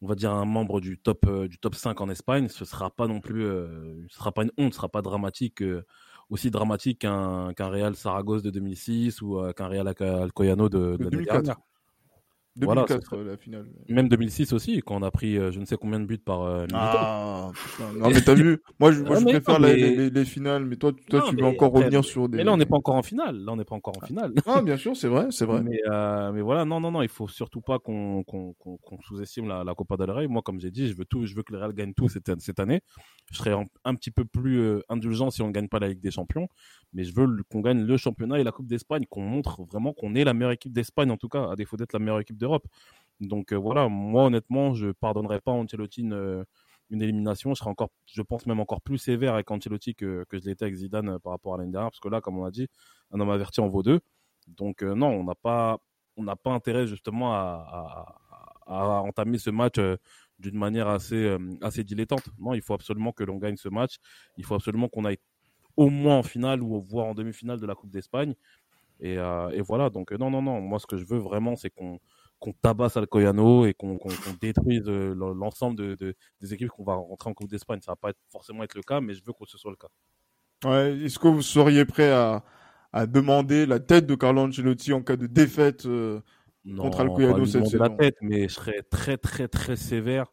on 0.00 0.06
va 0.06 0.14
dire 0.14 0.32
un 0.32 0.46
membre 0.46 0.80
du 0.80 0.98
top, 0.98 1.26
euh, 1.26 1.48
du 1.48 1.58
top 1.58 1.74
5 1.74 2.00
en 2.00 2.08
Espagne, 2.08 2.48
ce 2.48 2.64
sera 2.64 2.88
pas 2.90 3.06
non 3.06 3.20
plus, 3.20 3.44
euh, 3.44 4.06
ce 4.08 4.16
sera 4.16 4.32
pas 4.32 4.42
une 4.44 4.52
honte, 4.56 4.72
ce 4.72 4.78
sera 4.78 4.88
pas 4.88 5.02
dramatique, 5.02 5.62
aussi 6.30 6.50
dramatique 6.50 7.00
qu'un 7.00 7.52
qu'un 7.54 7.68
Real 7.68 7.94
Saragosse 7.94 8.42
de 8.42 8.50
2006 8.50 9.20
ou 9.20 9.38
qu'un 9.54 9.66
Real 9.68 9.86
Alcoyano 9.86 10.68
de, 10.70 10.96
de 10.96 10.96
De 10.96 11.04
l'année 11.26 11.52
2004. 12.56 12.56
dernière. 12.56 12.66
Voilà, 12.66 12.82
2004, 12.86 13.02
ce 13.02 13.06
serait- 13.08 13.16
euh, 13.18 13.30
la 13.30 13.36
finale. 13.36 13.66
Même 13.88 14.08
2006 14.08 14.52
aussi, 14.52 14.80
quand 14.84 14.96
on 14.96 15.02
a 15.02 15.10
pris 15.10 15.36
euh, 15.38 15.50
je 15.52 15.60
ne 15.60 15.64
sais 15.64 15.76
combien 15.76 16.00
de 16.00 16.06
buts 16.06 16.18
par 16.18 16.42
euh. 16.42 16.66
Ah, 16.72 17.50
putain. 17.54 17.92
Non, 17.98 18.10
mais 18.10 18.20
t'as 18.20 18.34
vu, 18.34 18.58
moi, 18.78 18.92
je, 18.92 19.00
moi, 19.02 19.16
Ah, 19.16 19.20
je 19.20 19.24
préfère 19.24 19.54
non, 19.60 19.66
la- 19.66 19.68
mais- 19.74 19.76
les, 19.76 19.96
les- 19.96 20.10
les 20.10 20.24
finales, 20.24 20.64
mais 20.64 20.76
toi, 20.76 20.92
toi 21.08 21.20
Non, 21.20 21.24
tu 21.26 21.36
veux 21.36 21.42
mais 21.42 21.48
encore 21.48 21.68
après, 21.68 21.80
revenir 21.84 22.04
sur 22.04 22.28
des. 22.28 22.38
Mais 22.38 22.44
là, 22.44 22.52
on 22.52 22.56
n'est 22.56 22.66
pas 22.66 22.76
encore 22.76 22.96
en 22.96 23.02
finale. 23.02 23.36
Là, 23.44 23.52
on 23.52 23.56
n'est 23.56 23.64
pas 23.64 23.74
encore 23.76 23.94
en 24.02 24.06
finale. 24.06 24.32
Ah, 24.46 24.62
bien 24.62 24.76
sûr, 24.76 24.96
c'est 24.96 25.08
vrai, 25.08 25.26
c'est 25.30 25.44
vrai. 25.46 25.62
Mais, 25.62 25.80
euh, 25.90 26.32
mais 26.32 26.40
voilà, 26.42 26.64
non, 26.64 26.80
non, 26.80 26.90
non, 26.90 27.02
il 27.02 27.08
faut 27.08 27.28
surtout 27.28 27.60
pas 27.60 27.78
qu'on 27.78 28.22
qu'on 28.24 28.54
sous-estime 29.02 29.48
la, 29.48 29.64
la 29.64 29.74
Copa 29.74 29.96
del 29.96 30.10
Rey. 30.10 30.26
Moi, 30.26 30.42
comme 30.42 30.60
j'ai 30.60 30.70
dit, 30.70 30.88
je 30.88 30.96
veux 30.96 31.04
tout, 31.04 31.26
je 31.26 31.34
veux 31.34 31.42
que 31.42 31.52
le 31.52 31.58
Real 31.58 31.72
gagne 31.72 31.94
tout 31.94 32.08
cette, 32.08 32.40
cette 32.40 32.60
année. 32.60 32.80
Je 33.32 33.38
serais 33.38 33.52
un, 33.52 33.64
un 33.84 33.94
petit 33.94 34.10
peu 34.10 34.24
plus 34.24 34.58
euh, 34.60 34.80
indulgent 34.88 35.30
si 35.30 35.42
on 35.42 35.48
ne 35.48 35.52
gagne 35.52 35.68
pas 35.68 35.78
la 35.78 35.88
Ligue 35.88 36.00
des 36.00 36.10
Champions, 36.10 36.48
mais 36.92 37.04
je 37.04 37.14
veux 37.14 37.26
qu'on 37.48 37.60
gagne 37.60 37.84
le 37.84 37.96
championnat 37.96 38.38
et 38.40 38.44
la 38.44 38.52
Coupe 38.52 38.66
d'Espagne, 38.66 39.04
qu'on 39.08 39.22
montre 39.22 39.62
vraiment 39.64 39.92
qu'on 39.92 40.14
est 40.14 40.24
la 40.24 40.34
meilleure 40.34 40.50
équipe 40.52 40.72
d'Espagne 40.72 41.10
en 41.10 41.16
tout 41.16 41.28
cas, 41.28 41.50
à 41.50 41.56
défaut 41.56 41.76
d'être 41.76 41.92
la 41.92 41.98
meilleure 41.98 42.20
équipe 42.20 42.36
d'Europe. 42.40 42.66
Donc 43.20 43.52
euh, 43.52 43.56
voilà, 43.56 43.88
moi 43.88 44.24
honnêtement, 44.24 44.74
je 44.74 44.90
pardonnerai 44.90 45.40
pas 45.40 45.52
à 45.52 45.54
Ancelotti 45.54 46.02
ne, 46.04 46.44
une 46.90 47.02
élimination, 47.02 47.54
je 47.54 47.60
serais 47.60 47.70
encore, 47.70 47.90
je 48.06 48.22
pense 48.22 48.46
même 48.46 48.60
encore 48.60 48.80
plus 48.80 48.98
sévère 48.98 49.34
avec 49.34 49.50
Ancelotti 49.50 49.94
que, 49.94 50.24
je 50.32 50.38
l'étais 50.38 50.64
avec 50.64 50.74
Zidane 50.74 51.18
par 51.20 51.32
rapport 51.32 51.54
à 51.54 51.58
l'année 51.58 51.72
dernière, 51.72 51.90
parce 51.90 52.00
que 52.00 52.08
là, 52.08 52.20
comme 52.20 52.38
on 52.38 52.44
a 52.44 52.50
dit, 52.50 52.68
un 53.12 53.20
homme 53.20 53.30
averti 53.30 53.60
en 53.60 53.68
vaut 53.68 53.82
deux. 53.82 54.00
Donc 54.48 54.82
non, 54.82 55.08
on 55.08 55.24
n'a 55.24 55.34
pas, 55.34 55.78
on 56.16 56.24
n'a 56.24 56.34
pas 56.34 56.50
intérêt 56.50 56.86
justement 56.86 57.32
à, 57.34 58.16
entamer 58.66 59.38
ce 59.38 59.50
match 59.50 59.78
d'une 60.38 60.56
manière 60.56 60.88
assez, 60.88 61.36
assez 61.60 61.84
dilettante. 61.84 62.28
Non, 62.38 62.54
il 62.54 62.62
faut 62.62 62.74
absolument 62.74 63.12
que 63.12 63.24
l'on 63.24 63.36
gagne 63.36 63.56
ce 63.56 63.68
match. 63.68 63.96
Il 64.36 64.44
faut 64.44 64.54
absolument 64.54 64.88
qu'on 64.88 65.04
aille 65.04 65.18
au 65.76 65.88
moins 65.88 66.18
en 66.18 66.22
finale 66.22 66.62
ou 66.62 66.80
voire 66.80 67.06
en 67.06 67.14
demi-finale 67.14 67.60
de 67.60 67.66
la 67.66 67.74
Coupe 67.74 67.90
d'Espagne. 67.90 68.34
Et, 69.00 69.16
voilà, 69.60 69.90
donc 69.90 70.12
non, 70.12 70.30
non, 70.30 70.42
non, 70.42 70.60
moi 70.60 70.78
ce 70.78 70.86
que 70.86 70.96
je 70.96 71.04
veux 71.04 71.18
vraiment, 71.18 71.56
c'est 71.56 71.70
qu'on 71.70 71.98
qu'on 72.40 72.52
tabasse 72.52 72.96
Alcoyano 72.96 73.66
et 73.66 73.74
qu'on 73.74 73.98
détruise 74.40 74.88
euh, 74.88 75.14
l'ensemble 75.14 75.76
de, 75.76 76.16
des 76.40 76.54
équipes 76.54 76.70
qu'on 76.70 76.84
va 76.84 76.94
rentrer 76.94 77.30
en 77.30 77.34
Coupe 77.34 77.50
d'Espagne. 77.50 77.80
Ça 77.82 77.92
va 77.92 77.96
pas 77.96 78.10
être, 78.10 78.18
forcément 78.32 78.64
être 78.64 78.74
le 78.74 78.82
cas, 78.82 79.00
mais 79.00 79.14
je 79.14 79.22
veux 79.24 79.32
que 79.32 79.46
ce 79.46 79.58
soit 79.58 79.70
le 79.70 79.76
cas. 79.76 79.88
Ouais, 80.68 80.98
Est-ce 81.04 81.18
que 81.18 81.28
vous 81.28 81.42
seriez 81.42 81.84
prêt 81.84 82.10
à, 82.10 82.42
à, 82.92 83.06
demander 83.06 83.66
la 83.66 83.78
tête 83.78 84.06
de 84.06 84.14
Carlo 84.14 84.42
Ancelotti 84.42 84.92
en 84.92 85.02
cas 85.02 85.16
de 85.16 85.26
défaite 85.26 85.86
euh, 85.86 86.20
contre 86.78 87.00
Alcoyano 87.00 87.44
cette 87.44 87.66
saison 87.66 87.84
la 87.84 87.90
tête, 87.90 88.16
mais 88.22 88.48
je 88.48 88.54
serais 88.54 88.82
très 88.90 89.16
très 89.18 89.46
très 89.46 89.76
sévère. 89.76 90.32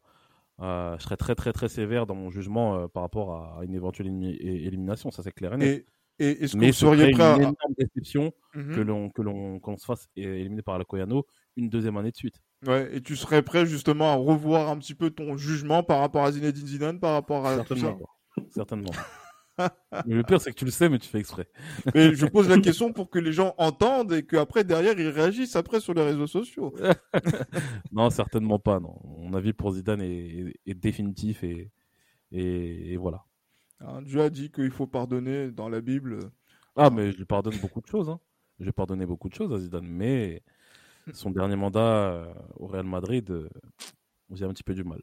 Euh, 0.60 0.96
je 0.98 1.04
serais 1.04 1.16
très 1.16 1.34
très 1.34 1.52
très 1.52 1.68
sévère 1.68 2.06
dans 2.06 2.16
mon 2.16 2.30
jugement 2.30 2.88
par 2.88 3.04
rapport 3.04 3.58
à 3.58 3.64
une 3.64 3.74
éventuelle 3.74 4.08
élimination, 4.08 5.10
ça 5.10 5.22
c'est 5.22 5.32
clair 5.32 5.54
et 5.54 5.56
net. 5.58 5.86
Et 6.18 6.44
est-ce 6.44 6.56
que 6.56 6.64
vous 6.64 6.72
seriez 6.72 7.12
prêt 7.12 7.22
à 7.22 7.34
une 7.36 7.42
énorme 7.42 7.74
déception 7.78 8.32
que 8.52 8.80
l'on 8.80 9.08
que 9.10 9.22
l'on 9.22 9.60
qu'on 9.60 9.76
se 9.76 9.84
fasse 9.84 10.08
éliminer 10.16 10.62
par 10.62 10.74
Alcoyano 10.74 11.26
une 11.58 11.68
deuxième 11.68 11.96
année 11.96 12.12
de 12.12 12.16
suite. 12.16 12.40
Ouais, 12.66 12.88
et 12.96 13.00
tu 13.00 13.16
serais 13.16 13.42
prêt 13.42 13.66
justement 13.66 14.12
à 14.12 14.14
revoir 14.14 14.68
un 14.68 14.78
petit 14.78 14.94
peu 14.94 15.10
ton 15.10 15.36
jugement 15.36 15.82
par 15.82 16.00
rapport 16.00 16.24
à 16.24 16.32
Zinedine 16.32 16.66
Zidane, 16.66 17.00
par 17.00 17.12
rapport 17.12 17.46
à 17.46 17.56
Certainement. 17.56 17.98
Certainement. 18.50 18.90
le 20.06 20.22
pire, 20.22 20.40
c'est 20.40 20.52
que 20.52 20.56
tu 20.56 20.64
le 20.64 20.70
sais, 20.70 20.88
mais 20.88 20.98
tu 20.98 21.08
fais 21.08 21.18
exprès. 21.18 21.48
mais 21.94 22.14
je 22.14 22.26
pose 22.26 22.48
la 22.48 22.58
question 22.58 22.92
pour 22.92 23.10
que 23.10 23.18
les 23.18 23.32
gens 23.32 23.54
entendent 23.58 24.12
et 24.12 24.24
qu'après, 24.24 24.64
derrière, 24.64 24.98
ils 24.98 25.08
réagissent 25.08 25.56
après 25.56 25.80
sur 25.80 25.94
les 25.94 26.02
réseaux 26.02 26.28
sociaux. 26.28 26.74
non, 27.92 28.08
certainement 28.10 28.58
pas. 28.58 28.78
Non. 28.78 28.94
Mon 29.04 29.34
avis 29.34 29.52
pour 29.52 29.72
Zidane 29.72 30.02
est, 30.02 30.74
définitif 30.74 31.42
et, 31.42 31.70
et, 32.30 32.96
voilà. 32.96 33.24
Dieu 34.02 34.22
a 34.22 34.30
dit 34.30 34.50
qu'il 34.50 34.70
faut 34.70 34.86
pardonner 34.86 35.50
dans 35.50 35.68
la 35.68 35.80
Bible. 35.80 36.18
Ah, 36.76 36.90
mais 36.90 37.10
je 37.12 37.18
lui 37.18 37.24
pardonne 37.24 37.56
beaucoup 37.60 37.80
de 37.80 37.86
choses. 37.86 38.08
Hein. 38.08 38.20
Lui 38.60 38.72
pardonné 38.72 39.06
beaucoup 39.06 39.28
de 39.28 39.34
choses 39.34 39.52
à 39.52 39.58
Zidane, 39.58 39.86
mais 39.86 40.42
son 41.12 41.30
dernier 41.30 41.56
mandat 41.56 41.80
euh, 41.80 42.26
au 42.56 42.66
Real 42.66 42.86
Madrid, 42.86 43.30
euh, 43.30 43.48
j'ai 44.32 44.44
un 44.44 44.50
petit 44.50 44.62
peu 44.62 44.74
du 44.74 44.84
mal. 44.84 45.02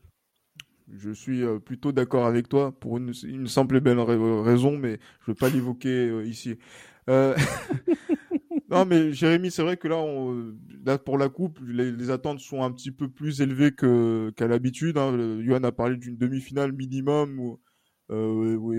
Je 0.92 1.12
suis 1.12 1.44
euh, 1.44 1.60
plutôt 1.60 1.92
d'accord 1.92 2.26
avec 2.26 2.48
toi 2.48 2.72
pour 2.80 2.98
une, 2.98 3.14
simple 3.48 3.78
et 3.78 3.82
belle 3.82 4.00
raison, 4.00 4.78
mais 4.78 5.00
je 5.22 5.32
ne 5.32 5.34
veux 5.34 5.36
pas 5.36 5.50
l'évoquer 5.50 6.24
ici. 6.26 6.58
non, 7.08 8.86
mais 8.86 9.14
Jérémy, 9.14 9.52
c'est 9.52 9.64
vrai 9.64 9.78
que 9.78 9.88
là, 9.88 10.98
pour 10.98 11.18
la 11.18 11.30
coupe, 11.30 11.60
les, 11.66 12.10
attentes 12.10 12.40
sont 12.40 12.64
un 12.64 12.72
petit 12.72 12.92
peu 12.92 13.10
plus 13.10 13.42
élevées 13.42 13.74
qu'à 13.74 14.48
l'habitude. 14.48 14.98
Hein. 14.98 15.40
Johan 15.42 15.64
a 15.64 15.72
parlé 15.72 15.98
d'une 15.98 16.18
demi-finale 16.18 16.72
minimum, 16.72 17.40
ou, 17.40 17.60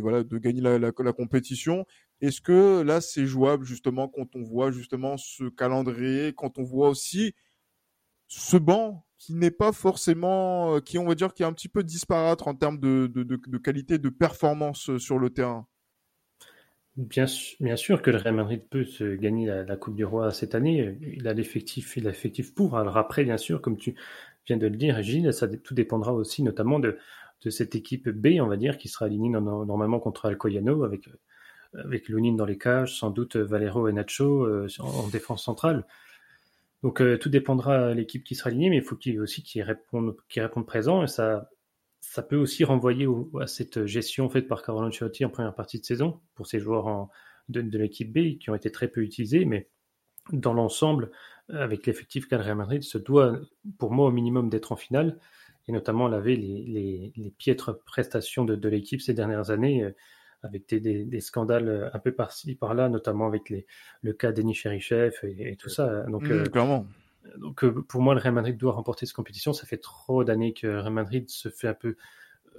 voilà, 0.01 0.22
de 0.24 0.39
gagner 0.39 0.61
la 0.61 1.12
compétition. 1.12 1.87
Est-ce 2.21 2.41
que 2.41 2.83
là, 2.83 3.01
c'est 3.01 3.27
jouable 3.27 3.64
justement 3.64 4.09
quand 4.09 4.35
on 4.35 4.43
voit 4.43 4.71
justement 4.71 5.17
ce 5.17 5.45
calendrier, 5.49 6.33
quand 6.35 6.59
on 6.59 6.62
voit 6.62 6.89
aussi 6.89 7.35
ce 8.27 8.57
banc 8.57 9.05
qui 9.19 9.35
n'est 9.35 9.51
pas 9.51 9.73
forcément, 9.73 10.77
euh, 10.77 10.81
qui 10.81 10.99
on 10.99 11.07
va 11.07 11.14
dire 11.14 11.33
qui 11.35 11.43
est 11.43 11.47
un 11.47 11.53
petit 11.53 11.69
peu 11.69 11.83
disparate 11.83 12.47
en 12.47 12.55
termes 12.55 12.79
de, 12.79 13.59
qualité 13.59 13.99
de 13.99 14.09
performance 14.09 14.91
euh, 14.91 14.99
sur 14.99 15.19
le 15.19 15.31
terrain? 15.31 15.67
Bien, 16.97 17.27
sûr 17.27 18.01
que 18.01 18.11
le 18.11 18.17
Real 18.17 18.35
Madrid 18.35 18.62
peut 18.71 18.85
se 18.85 19.17
gagner 19.17 19.47
la, 19.47 19.77
Coupe 19.77 19.97
du 19.97 20.05
Roi 20.07 20.33
cette 20.33 20.55
année. 20.55 20.97
Il 21.03 21.29
a 21.29 21.35
l'effectif, 21.35 21.99
il 21.99 22.07
a 22.07 22.11
l'effectif 22.11 22.55
pour. 22.55 22.79
Alors 22.79 22.97
après, 22.97 23.23
bien 23.23 23.37
sûr, 23.37 23.61
comme 23.61 23.77
tu 23.77 23.95
viens 24.47 24.57
de 24.57 24.67
le 24.67 24.77
dire, 24.77 25.03
Gilles, 25.03 25.31
tout 25.62 25.75
dépendra 25.75 26.14
aussi 26.14 26.43
notamment 26.43 26.79
de, 26.79 26.97
cette 27.51 27.75
équipe 27.75 28.09
B, 28.09 28.41
on 28.41 28.47
va 28.47 28.57
dire, 28.57 28.79
qui 28.79 28.89
sera 28.89 29.05
alignée 29.05 29.29
normalement 29.29 30.01
contre 30.01 30.25
Alcoyano 30.25 30.85
avec 30.85 31.07
avec 31.85 32.09
Lounine 32.09 32.37
dans 32.37 32.45
les 32.45 32.59
cages, 32.59 32.99
sans 32.99 33.11
doute 33.11 33.37
Valero 33.37 33.89
et 33.89 33.93
Nacho 33.93 34.45
euh, 34.45 34.68
en 34.79 35.09
défense 35.09 35.45
centrale. 35.45 35.85
Donc 36.83 37.01
euh, 37.01 37.18
tout 37.18 37.29
dépendra 37.29 37.89
de 37.89 37.95
l'équipe 37.95 38.24
qui 38.24 38.35
sera 38.35 38.51
alignée, 38.51 38.70
mais 38.70 38.77
il 38.77 38.83
faut 38.83 38.97
qu'il 38.97 39.20
aussi 39.20 39.43
qu'ils 39.43 39.62
répondent, 39.62 40.16
qu'ils 40.29 40.43
répondent 40.43 40.66
présent. 40.66 41.03
Et 41.03 41.07
ça, 41.07 41.51
ça 42.01 42.22
peut 42.22 42.37
aussi 42.37 42.64
renvoyer 42.64 43.07
à 43.41 43.47
cette 43.47 43.87
gestion 43.87 44.29
faite 44.29 44.49
par 44.49 44.62
Carlo 44.62 44.83
Ancelotti 44.87 45.24
en 45.24 45.31
première 45.31 45.55
partie 45.55 45.81
de 45.81 45.85
saison 45.85 46.20
pour 46.35 46.47
ces 46.47 46.61
joueurs 46.61 47.09
de, 47.49 47.79
l'équipe 47.79 48.12
B 48.12 48.39
qui 48.39 48.51
ont 48.51 48.55
été 48.55 48.70
très 48.70 48.89
peu 48.89 49.03
utilisés, 49.03 49.45
mais 49.45 49.68
dans 50.33 50.53
l'ensemble, 50.53 51.11
avec 51.49 51.87
l'effectif 51.87 52.27
qu'a 52.29 52.39
Real 52.39 52.57
Madrid, 52.57 52.83
se 52.83 52.99
doit, 52.99 53.39
pour 53.79 53.93
moi, 53.93 54.09
au 54.09 54.11
minimum 54.11 54.49
d'être 54.51 54.72
en 54.72 54.77
finale, 54.77 55.18
et 55.68 55.72
notamment 55.72 56.09
laver 56.09 56.37
les, 56.37 57.12
les, 57.16 57.31
piètres 57.31 57.81
prestations 57.85 58.45
de, 58.45 58.57
de 58.57 58.68
l'équipe 58.68 59.01
ces 59.01 59.14
dernières 59.14 59.51
années. 59.51 59.93
Euh, 60.47 60.49
avec 60.49 60.75
des, 60.75 61.21
scandales 61.21 61.69
euh, 61.69 61.89
un 61.93 61.99
peu 61.99 62.13
par-ci 62.13 62.55
par-là, 62.55 62.89
notamment 62.89 63.27
avec 63.27 63.51
les, 63.51 63.67
le 64.03 64.13
cas 64.13 64.33
d'Eni 64.33 64.55
Cherichev 64.55 65.15
et, 65.23 65.57
tout 65.57 65.69
ça. 65.69 66.03
Donc, 66.05 66.25
mmh, 66.25 66.33
euh, 66.33 66.45
clairement. 66.45 66.87
Donc 67.39 67.65
euh, 67.65 67.83
pour 67.89 68.01
moi, 68.03 68.15
le 68.15 68.21
Real 68.21 68.35
Madrid 68.35 68.57
doit 68.57 68.73
remporter 68.73 69.07
cette 69.07 69.17
compétition. 69.17 69.53
Ça 69.53 69.67
fait 69.67 69.79
trop 69.79 70.25
d'années 70.25 70.53
que 70.53 70.67
le 70.67 70.81
Real 70.81 70.93
Madrid 70.93 71.29
se 71.29 71.49
fait 71.49 71.69
un 71.69 71.75
peu 71.75 71.97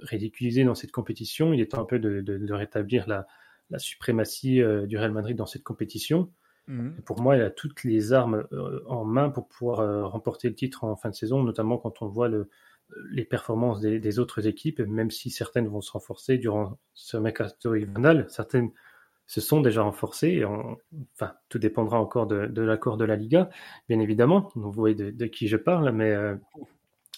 ridiculiser 0.02 0.64
dans 0.64 0.74
cette 0.74 0.92
compétition. 0.92 1.52
Il 1.52 1.60
est 1.60 1.72
temps 1.72 1.80
un 1.80 1.86
peu 1.86 1.98
de, 1.98 2.52
rétablir 2.52 3.08
la, 3.08 3.26
la 3.70 3.78
suprématie 3.78 4.62
du 4.86 4.96
Real 4.96 5.12
Madrid 5.12 5.36
dans 5.36 5.46
cette 5.46 5.64
compétition. 5.64 6.30
Mmh. 6.70 7.00
pour 7.06 7.22
moi, 7.22 7.34
il 7.34 7.40
a 7.40 7.48
toutes 7.48 7.82
les 7.82 8.12
armes 8.12 8.46
en 8.86 9.02
main 9.06 9.30
pour 9.30 9.48
pouvoir 9.48 10.10
remporter 10.12 10.50
le 10.50 10.54
titre 10.54 10.84
en 10.84 10.96
fin 10.96 11.08
de 11.08 11.14
saison, 11.14 11.42
notamment 11.42 11.78
quand 11.78 12.02
on 12.02 12.08
voit 12.08 12.28
le, 12.28 12.50
les 13.10 13.24
performances 13.24 13.80
des, 13.80 14.18
autres 14.18 14.46
équipes, 14.46 14.80
même 14.80 15.10
si 15.10 15.30
certaines 15.30 15.68
vont 15.68 15.80
se 15.80 15.92
renforcer 15.92 16.38
durant 16.38 16.78
ce 16.94 17.16
mercato 17.16 17.74
hivernal, 17.74 18.26
certaines 18.28 18.70
se 19.26 19.40
sont 19.40 19.60
déjà 19.60 19.82
renforcées. 19.82 20.42
enfin, 20.44 21.34
tout 21.48 21.58
dépendra 21.58 22.00
encore 22.00 22.26
de, 22.26 22.62
l'accord 22.62 22.96
de 22.96 23.04
la 23.04 23.16
Liga, 23.16 23.50
bien 23.88 24.00
évidemment. 24.00 24.50
Vous 24.54 24.72
voyez 24.72 24.94
de, 24.94 25.26
qui 25.26 25.48
je 25.48 25.56
parle, 25.56 25.92
mais 25.92 26.10
euh, 26.10 26.34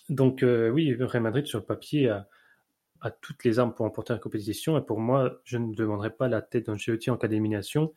donc 0.09 0.43
euh, 0.43 0.71
oui, 0.71 0.95
Real 0.99 1.23
Madrid 1.23 1.47
sur 1.47 1.61
le 1.61 1.65
papier 1.65 2.09
a, 2.09 2.27
toutes 3.23 3.45
les 3.45 3.59
armes 3.59 3.73
pour 3.73 3.87
remporter 3.87 4.13
la 4.13 4.19
compétition. 4.19 4.77
Et 4.77 4.83
pour 4.83 4.99
moi, 4.99 5.41
je 5.45 5.57
ne 5.57 5.73
demanderai 5.73 6.11
pas 6.11 6.29
la 6.29 6.43
tête 6.43 6.67
d'Ancelotti 6.67 7.11
en 7.11 7.17
cas 7.17 7.29
d'élimination, 7.29 7.95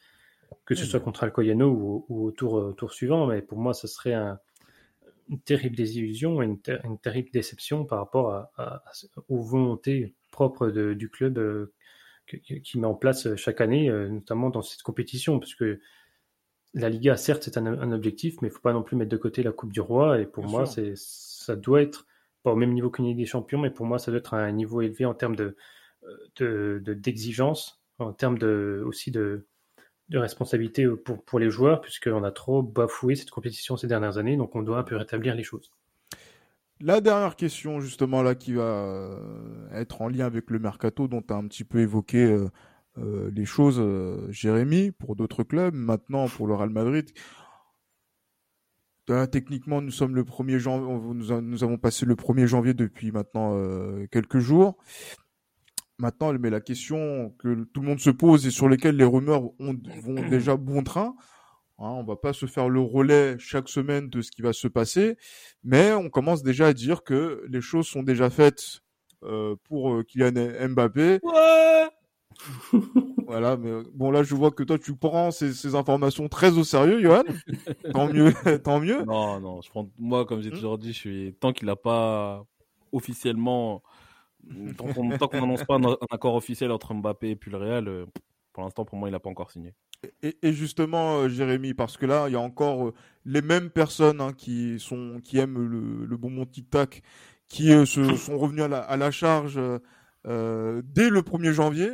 que 0.66 0.76
ce 0.76 0.86
soit 0.86 1.00
contre 1.00 1.24
Alcoyano 1.24 1.70
ou, 1.70 2.06
ou 2.08 2.28
au 2.28 2.32
tour, 2.32 2.74
tour 2.76 2.94
suivant. 2.94 3.26
Mais 3.26 3.42
pour 3.42 3.58
moi, 3.58 3.74
ce 3.74 3.88
serait 3.88 4.14
un 4.14 4.40
une 5.30 5.40
terrible 5.40 5.76
désillusion 5.76 6.42
et 6.42 6.46
une, 6.46 7.00
terrible 7.00 7.30
déception 7.32 7.86
par 7.86 8.00
rapport 8.00 8.32
à, 8.58 8.84
aux 9.30 9.42
volontés 9.42 10.16
propres 10.32 10.70
du 10.70 11.10
club 11.10 11.38
euh, 11.38 11.74
qui 12.28 12.80
met 12.80 12.88
en 12.88 12.96
place 12.96 13.36
chaque 13.36 13.62
année, 13.62 13.90
euh, 13.90 14.10
notamment 14.10 14.50
dans 14.50 14.62
cette 14.62 14.82
compétition, 14.82 15.40
parce 15.40 15.56
que 15.56 15.80
la 16.74 16.90
Liga, 16.90 17.16
certes, 17.18 17.44
c'est 17.44 17.58
un, 17.58 17.92
objectif, 17.92 18.42
mais 18.42 18.48
il 18.48 18.52
ne 18.52 18.56
faut 18.56 18.62
pas 18.62 18.74
non 18.74 18.82
plus 18.82 18.96
mettre 18.96 19.12
de 19.12 19.18
côté 19.18 19.44
la 19.44 19.52
Coupe 19.52 19.72
du 19.72 19.82
Roi. 19.82 20.20
Et 20.20 20.26
pour 20.26 20.46
moi, 20.46 20.66
c'est, 20.66 20.94
ça 20.96 21.56
doit 21.56 21.84
être, 21.84 22.08
pas 22.42 22.52
au 22.52 22.56
même 22.56 22.74
niveau 22.74 22.90
qu'une 22.90 23.06
Ligue 23.06 23.18
des 23.18 23.28
Champions, 23.28 23.60
mais 23.60 23.70
pour 23.70 23.86
moi, 23.86 24.00
ça 24.00 24.10
doit 24.10 24.18
être 24.18 24.34
un 24.34 24.52
niveau 24.52 24.82
élevé 24.82 25.06
en 25.06 25.14
termes 25.14 25.36
de, 25.36 25.56
de, 26.38 26.82
d'exigence, 26.94 27.84
en 28.00 28.12
termes 28.12 28.40
de, 28.40 28.84
aussi 28.88 29.12
de, 29.12 29.46
de 30.14 30.20
responsabilité 30.20 30.88
pour, 30.88 31.24
pour 31.26 31.39
les 31.39 31.49
joueurs, 31.49 31.82
puisqu'on 31.82 32.24
a 32.24 32.32
trop 32.32 32.61
bafoué 32.61 33.16
cette 33.16 33.32
compétition 33.32 33.76
ces 33.76 33.88
dernières 33.88 34.18
années, 34.18 34.38
donc 34.38 34.55
on 34.55 34.61
doit 34.61 34.78
un 34.78 34.84
peu 34.84 34.95
rétablir 34.95 35.36
les 35.36 35.43
choses. 35.43 35.72
La 36.80 37.01
dernière 37.01 37.36
question, 37.36 37.80
justement, 37.80 38.22
là, 38.22 38.36
qui 38.36 38.53
va 38.53 38.64
euh, 38.64 39.70
être 39.72 40.01
en 40.01 40.09
lien 40.09 40.26
avec 40.26 40.49
le 40.49 40.59
mercato, 40.59 41.07
dont 41.07 41.22
tu 41.22 41.34
as 41.34 41.38
un 41.38 41.47
petit 41.47 41.64
peu 41.64 41.80
évoqué 41.80 42.26
euh, 42.26 42.49
euh, 42.97 43.32
les 43.34 43.45
choses, 43.45 43.82
Jérémy, 44.30 44.91
pour 44.91 45.16
d'autres 45.16 45.43
clubs, 45.43 45.74
maintenant 45.74 46.28
pour 46.28 46.45
le 46.45 46.53
Real 46.53 46.70
Madrid. 46.70 47.09
techniquement, 49.32 49.82
nous 49.82 49.91
sommes 49.91 50.16
le 50.16 50.24
1er 50.24 50.57
janvier, 50.57 50.88
nous, 50.88 51.41
nous, 51.41 51.64
avons 51.64 51.78
passé 51.78 52.05
le 52.05 52.16
1er 52.16 52.45
janvier 52.45 52.74
depuis 52.74 53.11
maintenant 53.11 53.57
quelques 54.11 54.39
jours. 54.39 54.78
Maintenant, 56.04 56.34
mais 56.34 56.49
la 56.49 56.60
question 56.60 57.34
que 57.39 57.64
tout 57.74 57.80
le 57.80 57.88
monde 57.88 57.99
se 58.01 58.10
pose 58.10 58.45
et 58.45 58.51
sur 58.51 58.68
lesquelles 58.68 58.97
les 58.97 59.06
rumeurs 59.06 59.43
ont, 59.58 59.74
vont 60.01 60.16
déjà 60.30 60.58
bon 60.58 60.84
train, 60.84 61.16
hein, 61.80 61.91
on 61.91 62.04
va 62.04 62.18
pas 62.18 62.34
se 62.34 62.45
faire 62.45 62.68
le 62.68 62.82
relais 62.82 63.38
chaque 63.39 63.70
semaine 63.70 64.10
de 64.10 64.22
ce 64.22 64.30
qui 64.30 64.41
va 64.41 64.51
se 64.51 64.68
passer, 64.68 65.16
mais 65.64 65.93
on 65.93 66.10
commence 66.10 66.43
déjà 66.43 66.68
à 66.68 66.74
dire 66.74 67.04
que 67.06 67.45
les 67.47 67.62
choses 67.62 67.88
sont 67.88 68.04
déjà 68.04 68.30
faites 68.30 68.82
euh, 69.24 69.56
pour 69.70 69.93
euh, 69.93 70.04
Kylian 70.04 70.34
Mbappé. 70.72 71.20
Ouais 71.24 71.88
voilà, 73.26 73.56
mais 73.56 73.84
bon 73.93 74.12
là 74.12 74.24
je 74.24 74.36
vois 74.36 74.51
que 74.51 74.64
toi 74.64 74.78
tu 74.78 74.97
prends 74.97 75.32
ces, 75.32 75.54
ces 75.54 75.76
informations 75.76 76.28
très 76.28 76.58
au 76.58 76.66
sérieux, 76.66 76.99
Johan. 77.01 77.24
tant 77.93 78.12
mieux, 78.12 78.34
tant 78.64 78.82
mieux. 78.82 79.06
Non, 79.06 79.39
non, 79.39 79.62
je 79.62 79.70
prends 79.70 79.88
moi 79.97 80.26
comme 80.26 80.41
j'ai 80.41 80.49
hmm. 80.49 80.56
toujours 80.56 80.78
dit, 80.78 80.91
je 80.91 80.97
suis 80.97 81.36
tant 81.39 81.54
qu'il 81.54 81.68
n'a 81.68 81.78
pas 81.78 82.43
officiellement 82.91 83.82
Tant 84.78 84.94
qu'on 85.28 85.41
n'annonce 85.41 85.64
pas 85.64 85.76
un, 85.76 85.98
accord 86.12 86.36
officiel 86.36 86.72
entre 86.72 86.94
Mbappé 86.94 87.32
et 87.32 87.36
puis 87.36 87.52
le 87.52 87.58
Real, 87.58 87.88
euh, 87.88 88.06
pour 88.52 88.64
l'instant, 88.64 88.86
pour 88.86 88.98
moi, 88.98 89.10
il 89.10 89.12
n'a 89.12 89.20
pas 89.20 89.30
encore 89.30 89.52
signé. 89.52 89.74
Et, 90.22 90.52
justement, 90.52 91.20
euh, 91.20 91.30
Jérémy, 91.30 91.74
parce 91.74 91.96
que 91.96 92.06
là, 92.06 92.28
il 92.28 92.34
y 92.34 92.36
a 92.36 92.41
encore 92.41 92.88
euh, 92.88 92.94
les 93.26 93.41
mêmes 93.41 93.70
personnes 93.70 94.20
hein, 94.20 94.34
qui, 94.34 94.80
sont, 94.80 95.22
qui 95.24 95.38
aiment 95.38 95.66
le, 95.66 96.06
le 96.06 96.18
bon 96.18 96.30
mon 96.30 96.46
tic-tac, 96.46 97.04
qui 97.48 97.70
se, 97.86 98.16
sont 98.16 98.38
revenus 98.38 98.64
à 98.64 98.98
la, 98.98 99.12
charge 99.12 99.56
dès 100.26 101.10
le 101.10 101.22
1er 101.22 101.52
janvier. 101.52 101.91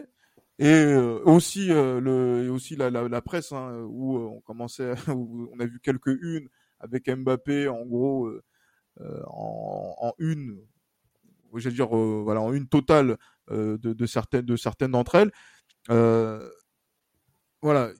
Et 0.57 0.93
aussi, 1.25 1.67
le, 1.67 2.49
aussi 2.49 2.75
la, 2.75 3.21
presse, 3.21 3.51
hein, 3.51 3.85
où 3.89 4.17
on 4.17 4.41
commençait, 4.41 4.93
on 5.07 5.59
a 5.59 5.65
vu 5.65 5.79
quelques 5.81 6.17
unes 6.21 6.47
avec 6.79 7.09
Mbappé, 7.09 7.67
en 7.67 7.85
gros, 7.85 8.31
en 8.99 10.13
une 10.17 10.59
je 11.55 11.69
veux 11.69 11.75
dire, 11.75 11.95
euh, 11.95 12.21
voilà, 12.23 12.41
en 12.41 12.53
une 12.53 12.67
totale 12.67 13.17
euh, 13.51 13.77
de, 13.77 14.05
certaines 14.05 14.45
de 14.45 14.55
certaines 14.55 14.91
d'entre 14.91 15.15
elles. 15.15 15.31
Euh, 15.89 16.49
voilà, 17.61 17.91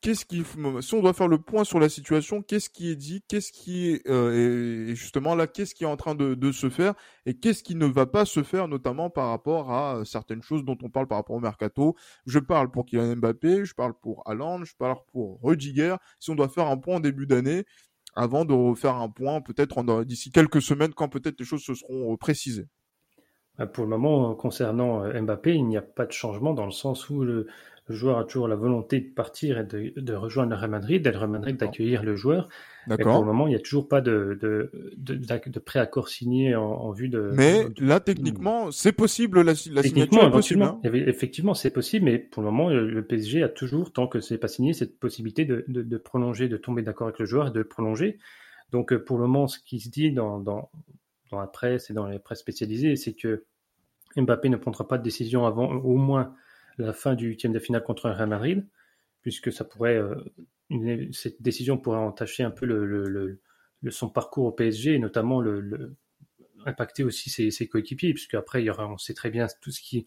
qu'est-ce 0.00 0.24
qui, 0.24 0.42
si 0.80 0.94
on 0.94 1.02
doit 1.02 1.12
faire 1.12 1.28
le 1.28 1.38
point 1.38 1.64
sur 1.64 1.78
la 1.78 1.88
situation, 1.88 2.42
qu'est-ce 2.42 2.68
qui 2.68 2.90
est 2.90 2.96
dit, 2.96 3.22
qu'est-ce 3.28 3.52
qui 3.52 3.90
est, 3.90 4.08
et 4.08 4.94
justement 4.96 5.34
là, 5.34 5.46
qu'est-ce 5.46 5.74
qui 5.74 5.84
est 5.84 5.86
en 5.86 5.96
train 5.96 6.14
de, 6.14 6.34
de 6.34 6.52
se 6.52 6.68
faire 6.68 6.94
et 7.26 7.34
qu'est-ce 7.34 7.62
qui 7.62 7.76
ne 7.76 7.86
va 7.86 8.06
pas 8.06 8.24
se 8.24 8.42
faire, 8.42 8.66
notamment 8.66 9.10
par 9.10 9.28
rapport 9.28 9.70
à 9.70 10.04
certaines 10.04 10.42
choses 10.42 10.64
dont 10.64 10.78
on 10.82 10.90
parle 10.90 11.06
par 11.06 11.18
rapport 11.18 11.36
au 11.36 11.40
mercato. 11.40 11.94
Je 12.26 12.40
parle 12.40 12.70
pour 12.70 12.86
Kylian 12.86 13.16
Mbappé, 13.16 13.64
je 13.64 13.74
parle 13.74 13.94
pour 13.94 14.22
Haaland, 14.26 14.64
je 14.64 14.74
parle 14.74 14.96
pour 15.12 15.38
Rudiger. 15.42 15.94
Si 16.18 16.30
on 16.30 16.34
doit 16.34 16.48
faire 16.48 16.66
un 16.66 16.76
point 16.76 16.96
en 16.96 17.00
début 17.00 17.26
d'année, 17.26 17.64
avant 18.14 18.44
de 18.44 18.52
refaire 18.52 18.96
un 18.96 19.08
point 19.08 19.40
peut-être 19.40 20.04
d'ici 20.04 20.30
quelques 20.30 20.62
semaines 20.62 20.92
quand 20.94 21.08
peut-être 21.08 21.38
les 21.38 21.46
choses 21.46 21.62
se 21.62 21.74
seront 21.74 22.12
euh, 22.12 22.16
précisées. 22.16 22.68
Bah, 23.58 23.66
pour 23.66 23.84
le 23.84 23.90
moment, 23.90 24.34
concernant 24.34 25.04
euh, 25.04 25.20
Mbappé, 25.20 25.54
il 25.54 25.66
n'y 25.66 25.76
a 25.76 25.82
pas 25.82 26.06
de 26.06 26.12
changement 26.12 26.54
dans 26.54 26.64
le 26.64 26.72
sens 26.72 27.10
où 27.10 27.22
le, 27.22 27.46
le 27.92 27.98
joueur 27.98 28.18
a 28.18 28.24
toujours 28.24 28.48
la 28.48 28.56
volonté 28.56 29.00
de 29.00 29.12
partir 29.12 29.58
et 29.58 29.64
de, 29.64 29.92
de 29.94 30.14
rejoindre 30.14 30.52
le 30.52 30.56
Real 30.56 30.70
Madrid, 30.70 31.02
d'être 31.02 31.18
Real 31.18 31.28
Madrid 31.28 31.58
d'accueillir 31.58 32.02
le 32.02 32.16
joueur. 32.16 32.48
Mais 32.86 32.96
pour 32.96 33.20
le 33.20 33.26
moment, 33.26 33.46
il 33.46 33.50
n'y 33.50 33.56
a 33.56 33.60
toujours 33.60 33.86
pas 33.86 34.00
de, 34.00 34.38
de, 34.40 34.70
de, 34.96 35.14
de 35.14 35.58
préaccord 35.58 36.08
signé 36.08 36.56
en, 36.56 36.64
en, 36.64 36.90
vue 36.90 37.10
de. 37.10 37.30
Mais 37.34 37.66
là, 37.78 38.00
techniquement, 38.00 38.70
c'est 38.70 38.92
possible 38.92 39.42
la, 39.42 39.52
la 39.70 39.82
signature 39.82 40.24
est 40.24 40.30
possible. 40.30 40.62
Hein. 40.62 40.80
Effectivement, 40.84 41.52
c'est 41.52 41.70
possible, 41.70 42.06
mais 42.06 42.18
pour 42.18 42.42
le 42.42 42.50
moment, 42.50 42.70
le, 42.70 43.04
PSG 43.04 43.42
a 43.42 43.50
toujours, 43.50 43.92
tant 43.92 44.06
que 44.06 44.20
c'est 44.20 44.38
pas 44.38 44.48
signé, 44.48 44.72
cette 44.72 44.98
possibilité 44.98 45.44
de, 45.44 45.96
prolonger, 45.98 46.48
de 46.48 46.56
tomber 46.56 46.80
d'accord 46.80 47.08
avec 47.08 47.18
le 47.18 47.26
joueur 47.26 47.48
et 47.48 47.50
de 47.50 47.62
prolonger. 47.62 48.18
Donc, 48.70 48.96
pour 48.96 49.18
le 49.18 49.26
moment, 49.26 49.48
ce 49.48 49.58
qui 49.58 49.80
se 49.80 49.90
dit 49.90 50.12
dans, 50.12 50.40
dans, 50.40 50.70
dans 51.30 51.40
la 51.40 51.46
presse 51.46 51.90
et 51.90 51.92
dans 51.92 52.06
les 52.06 52.18
presses 52.18 52.40
spécialisées, 52.40 52.96
c'est 52.96 53.12
que 53.12 53.44
Mbappé 54.16 54.48
ne 54.48 54.56
prendra 54.56 54.88
pas 54.88 54.96
de 54.96 55.02
décision 55.02 55.44
avant 55.46 55.68
au 55.68 55.96
moins 55.98 56.34
la 56.78 56.92
fin 56.92 57.14
du 57.14 57.28
huitième 57.28 57.52
de 57.52 57.58
finale 57.58 57.82
contre 57.82 58.10
Real 58.10 58.28
Madrid, 58.28 58.66
puisque 59.22 59.52
ça 59.52 59.64
pourrait, 59.64 59.96
euh, 59.96 61.10
cette 61.12 61.40
décision 61.42 61.78
pourrait 61.78 61.98
entacher 61.98 62.42
un 62.42 62.50
peu 62.50 62.66
le, 62.66 63.40
son 63.90 64.08
parcours 64.08 64.46
au 64.46 64.52
PSG 64.52 64.94
et 64.94 64.98
notamment 64.98 65.40
le, 65.40 65.96
impacter 66.64 67.04
aussi 67.04 67.30
ses, 67.30 67.50
ses 67.50 67.68
coéquipiers, 67.68 68.14
puisque 68.14 68.34
après 68.34 68.64
on 68.68 68.98
sait 68.98 69.14
très 69.14 69.30
bien 69.30 69.46
tout 69.60 69.70
ce 69.70 69.80
qui, 69.80 70.06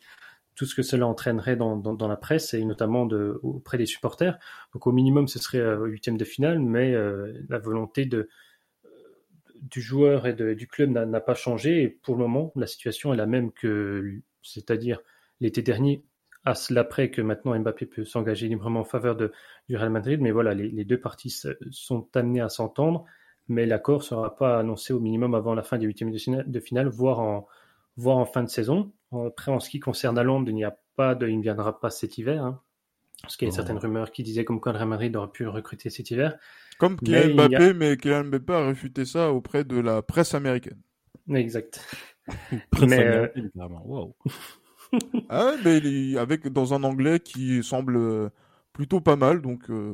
tout 0.55 0.66
ce 0.66 0.74
que 0.74 0.84
cela 0.84 1.05
entraînerait 1.05 1.57
dans, 1.57 1.76
dans, 1.76 2.07
la 2.07 2.16
presse 2.16 2.53
et 2.53 2.63
notamment 2.63 3.03
auprès 3.43 3.78
des 3.78 3.86
supporters. 3.86 4.39
Donc 4.74 4.88
au 4.88 4.91
minimum 4.91 5.28
ce 5.28 5.39
serait 5.39 5.59
euh, 5.59 5.86
huitième 5.86 6.18
de 6.18 6.26
finale, 6.26 6.59
mais 6.59 6.93
euh, 6.93 7.34
la 7.49 7.59
volonté 7.59 8.05
de 8.05 8.30
du 9.61 9.82
joueur 9.82 10.28
et 10.28 10.34
de, 10.34 10.53
du 10.53 10.68
club 10.68 10.91
n'a 10.91 11.20
pas 11.20 11.34
changé. 11.34 11.82
Et 11.82 11.89
pour 11.89 12.16
le 12.16 12.22
moment, 12.22 12.51
la 12.55 12.68
situation 12.68 13.13
est 13.13 13.18
la 13.18 13.26
même 13.26 13.51
que, 13.51 14.20
c'est-à-dire 14.43 14.99
l'été 15.39 15.61
dernier, 15.61 16.03
à 16.46 16.54
cela 16.54 16.84
près 16.84 17.10
que 17.10 17.22
maintenant 17.22 17.60
Mbappé 17.60 17.88
peut 17.88 18.06
s'engager 18.06 18.48
librement 18.48 18.82
en 18.82 18.86
faveur 18.86 19.16
de, 19.16 19.32
du 19.68 19.76
Real 19.76 19.89
Madrid. 19.89 20.22
Mais 20.22 20.32
voilà, 20.32 20.54
les, 20.54 20.86
deux 20.86 21.00
parties 21.00 21.36
sont 21.72 22.08
amenées 22.14 22.41
à 22.41 22.50
s'entendre, 22.50 23.06
mais 23.48 23.66
l'accord 23.66 24.00
ne 24.00 24.04
sera 24.04 24.36
pas 24.36 24.60
annoncé 24.60 24.93
au 24.93 25.00
minimum 25.00 25.34
avant 25.34 25.56
la 25.56 25.64
fin 25.64 25.78
des 25.78 25.88
huitièmes 25.88 26.12
de 26.12 26.60
finale, 26.60 26.88
voire, 26.88 27.20
en, 27.20 27.48
voire 27.98 28.18
en 28.18 28.26
fin 28.26 28.43
de 28.43 28.50
saison. 28.50 28.93
Après, 29.12 29.52
en 29.52 29.60
ce 29.60 29.70
qui 29.70 29.80
concerne 29.80 30.22
Londres, 30.22 30.50
il 30.50 30.56
n'y 30.56 30.64
a 30.64 30.78
pas 30.96 31.16
de, 31.16 31.28
il 31.28 31.38
ne 31.38 31.43
viendra 31.43 31.80
pas 31.80 31.89
cet 31.89 32.18
hiver. 32.18 32.43
Hein, 32.43 32.62
parce 33.22 33.38
qu'il 33.38 33.48
y 33.48 33.52
a 33.52 33.54
certaines 33.54 33.78
rumeurs 33.78 34.12
qui 34.12 34.22
disaient 34.22 34.46
comme 34.46 34.62
quoi 34.62 34.72
le 34.72 34.78
Real 34.78 34.89
Madrid 34.89 35.16
aurait 35.16 35.32
pu 35.32 35.48
recruter 35.48 35.89
cet 35.89 36.12
hiver. 36.12 36.38
Comme 36.78 36.98
Kylian 36.98 37.34
Mbappé, 37.34 37.74
mais 37.74 37.98
Kylian 37.98 38.26
Mbappé 38.26 38.54
a 38.54 38.68
réfuté 38.68 39.06
ça 39.06 39.32
auprès 39.32 39.64
de 39.64 39.80
la 39.80 40.04
presse 40.04 40.36
américaine. 40.36 40.82
Exact. 41.34 41.84
presse 42.72 42.89
mais, 42.89 43.04
euh, 43.04 43.28
américaine, 43.36 43.52
Wow. 43.86 44.16
ah 45.30 45.46
ouais, 45.46 45.56
mais 45.64 45.78
il, 45.78 46.18
avec 46.18 46.48
dans 46.48 46.74
un 46.74 46.84
anglais 46.84 47.20
qui 47.20 47.64
semble 47.64 47.98
euh, 47.98 48.30
plutôt 48.74 49.02
pas 49.02 49.16
mal, 49.16 49.41
donc. 49.41 49.70
Euh... 49.70 49.93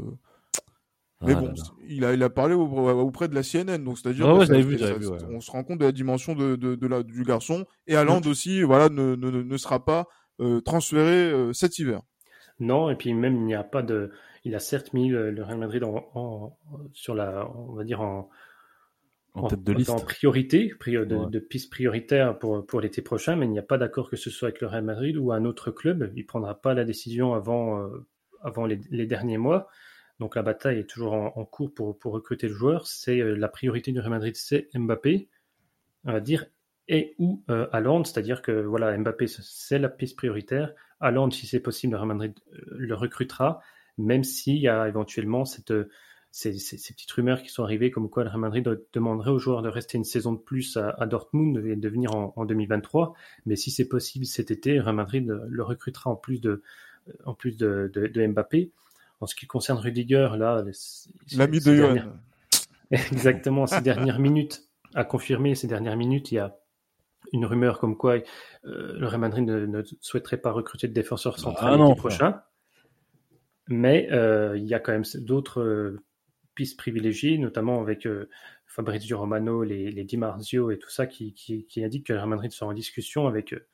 Mais 1.23 1.33
ah 1.35 1.39
bon, 1.39 1.53
il 1.87 2.03
a, 2.03 2.13
il 2.13 2.23
a 2.23 2.31
parlé 2.31 2.55
auprès 2.55 3.27
de 3.27 3.35
la 3.35 3.43
CNN, 3.43 3.83
donc 3.83 3.99
c'est-à-dire 3.99 4.27
oh, 4.27 4.39
ouais, 4.39 4.49
ouais. 4.49 5.17
on 5.29 5.39
se 5.39 5.51
rend 5.51 5.63
compte 5.63 5.77
de 5.77 5.85
la 5.85 5.91
dimension 5.91 6.33
de, 6.33 6.55
de, 6.55 6.73
de 6.73 6.87
la, 6.87 7.03
du 7.03 7.21
garçon. 7.21 7.65
Et 7.85 7.95
Haaland 7.95 8.21
aussi, 8.25 8.63
voilà, 8.63 8.89
ne, 8.89 9.15
ne, 9.15 9.29
ne 9.29 9.57
sera 9.57 9.85
pas 9.85 10.07
euh, 10.39 10.61
transféré 10.61 11.31
euh, 11.31 11.53
cet 11.53 11.77
hiver. 11.77 12.01
Non, 12.59 12.89
et 12.89 12.95
puis 12.95 13.13
même 13.13 13.35
il 13.35 13.45
n'y 13.45 13.53
a 13.53 13.63
pas 13.63 13.83
de, 13.83 14.11
il 14.43 14.55
a 14.55 14.59
certes 14.59 14.93
mis 14.93 15.09
le, 15.09 15.29
le 15.29 15.43
Real 15.43 15.59
Madrid 15.59 15.83
en, 15.83 16.09
en, 16.15 16.57
sur 16.93 17.13
la, 17.13 17.47
on 17.55 17.73
va 17.73 17.83
dire 17.83 18.01
en, 18.01 18.27
en, 19.33 19.47
tête 19.47 19.63
de 19.63 19.73
liste. 19.73 19.89
En 19.89 19.99
priorité, 19.99 20.73
de, 20.85 21.29
de, 21.29 21.39
piste 21.39 21.71
prioritaire 21.71 22.37
pour, 22.37 22.65
pour 22.65 22.81
l'été 22.81 23.01
prochain, 23.01 23.35
mais 23.35 23.45
il 23.45 23.51
n'y 23.51 23.59
a 23.59 23.63
pas 23.63 23.77
d'accord 23.77 24.09
que 24.09 24.17
ce 24.17 24.29
soit 24.29 24.49
avec 24.49 24.61
le 24.61 24.67
Real 24.67 24.83
Madrid 24.83 25.17
ou 25.17 25.31
un 25.31 25.45
autre 25.45 25.71
club. 25.71 26.11
Il 26.15 26.25
prendra 26.25 26.59
pas 26.59 26.73
la 26.73 26.83
décision 26.83 27.33
avant, 27.33 27.81
euh, 27.81 28.05
avant 28.43 28.65
les, 28.65 28.79
les, 28.89 29.05
derniers 29.05 29.37
mois. 29.37 29.69
Donc 30.19 30.35
la 30.35 30.43
bataille 30.43 30.79
est 30.79 30.89
toujours 30.89 31.13
en, 31.13 31.33
en 31.35 31.45
cours 31.45 31.73
pour, 31.73 31.97
pour 31.97 32.13
recruter 32.13 32.47
le 32.47 32.53
joueur. 32.53 32.87
C'est 32.87 33.19
euh, 33.19 33.35
la 33.35 33.47
priorité 33.47 33.91
du 33.91 33.99
Real 33.99 34.11
Madrid, 34.11 34.35
c'est 34.35 34.67
Mbappé, 34.75 35.29
on 36.05 36.11
va 36.11 36.19
dire, 36.19 36.45
et 36.87 37.15
ou 37.17 37.43
euh, 37.49 37.67
c'est-à-dire 38.03 38.41
que 38.41 38.51
voilà, 38.51 38.97
Mbappé 38.97 39.27
c'est 39.27 39.79
la 39.79 39.89
piste 39.89 40.17
prioritaire. 40.17 40.73
Haaland, 40.99 41.31
si 41.31 41.47
c'est 41.47 41.59
possible, 41.59 41.93
le 41.93 41.97
Real 41.97 42.07
Madrid 42.09 42.33
euh, 42.53 42.59
le 42.69 42.95
recrutera, 42.95 43.61
même 43.97 44.23
s'il 44.23 44.57
y 44.57 44.67
a 44.67 44.87
éventuellement 44.87 45.45
cette 45.45 45.73
ces, 46.31 46.57
ces, 46.57 46.77
ces, 46.77 46.93
petites 46.93 47.11
rumeurs 47.11 47.41
qui 47.43 47.49
sont 47.49 47.63
arrivées 47.63 47.91
comme 47.91 48.09
quoi 48.09 48.23
le 48.23 48.29
Real 48.29 48.39
Madrid 48.39 48.85
demanderait 48.93 49.31
aux 49.31 49.39
joueurs 49.39 49.61
de 49.61 49.69
rester 49.69 49.97
une 49.97 50.05
saison 50.05 50.33
de 50.33 50.39
plus 50.39 50.77
à, 50.77 50.95
à 50.97 51.05
Dortmund 51.05 51.63
et 51.65 51.75
de 51.75 51.89
venir 51.89 52.15
en, 52.15 52.33
en 52.35 52.45
2023. 52.45 53.13
Mais 53.45 53.55
si 53.55 53.69
c'est 53.69 53.87
possible 53.87 54.25
cet 54.25 54.49
été, 54.49 54.75
le 54.75 54.81
Real 54.81 54.95
Madrid 54.95 55.27
le 55.27 55.63
recrutera 55.63 56.09
en 56.09 56.15
plus 56.15 56.39
de, 56.39 56.63
en 57.25 57.33
plus 57.33 57.57
de, 57.57 57.91
de, 57.93 58.07
de 58.07 58.27
Mbappé. 58.27 58.71
En 59.19 59.27
ce 59.27 59.35
qui 59.35 59.45
concerne 59.45 59.77
Rudiger, 59.77 60.29
là, 60.37 60.63
l'ami 61.35 61.59
de 61.59 61.75
dernières... 61.75 62.13
Exactement, 62.91 63.67
ces 63.67 63.81
dernières 63.81 64.19
minutes, 64.19 64.63
à 64.93 65.05
confirmer 65.05 65.55
ces 65.55 65.67
dernières 65.67 65.95
minutes, 65.95 66.31
il 66.31 66.35
y 66.35 66.39
a 66.39 66.57
une 67.31 67.45
rumeur 67.45 67.79
comme 67.79 67.95
quoi 67.95 68.15
euh, 68.65 68.97
le 68.97 69.07
Real 69.07 69.19
Madrid 69.19 69.45
ne, 69.45 69.65
ne, 69.65 69.83
souhaiterait 70.01 70.37
pas 70.37 70.51
recruter 70.51 70.87
de 70.87 70.93
défenseur 70.93 71.39
central 71.39 71.79
ah, 71.79 71.95
prochain. 71.95 72.41
Mais 73.67 74.09
euh, 74.11 74.57
il 74.57 74.65
y 74.65 74.73
a 74.73 74.79
quand 74.79 74.91
même 74.91 75.05
d'autres 75.19 75.61
euh, 75.61 76.03
pistes 76.55 76.77
privilégiées, 76.77 77.37
notamment 77.37 77.81
avec 77.81 78.05
euh, 78.05 78.29
Fabrizio 78.65 79.17
Romano, 79.17 79.63
les, 79.63 79.91
les 79.91 80.03
Di 80.03 80.17
Marzio 80.17 80.71
et 80.71 80.77
tout 80.77 80.89
ça, 80.89 81.07
qui, 81.07 81.33
qui, 81.33 81.65
qui 81.65 81.83
indiquent 81.83 82.07
que 82.07 82.13
Real 82.13 82.27
Madrid 82.27 82.51
sera 82.51 82.69
en 82.69 82.73
discussion 82.73 83.27
avec, 83.27 83.53
euh, 83.53 83.67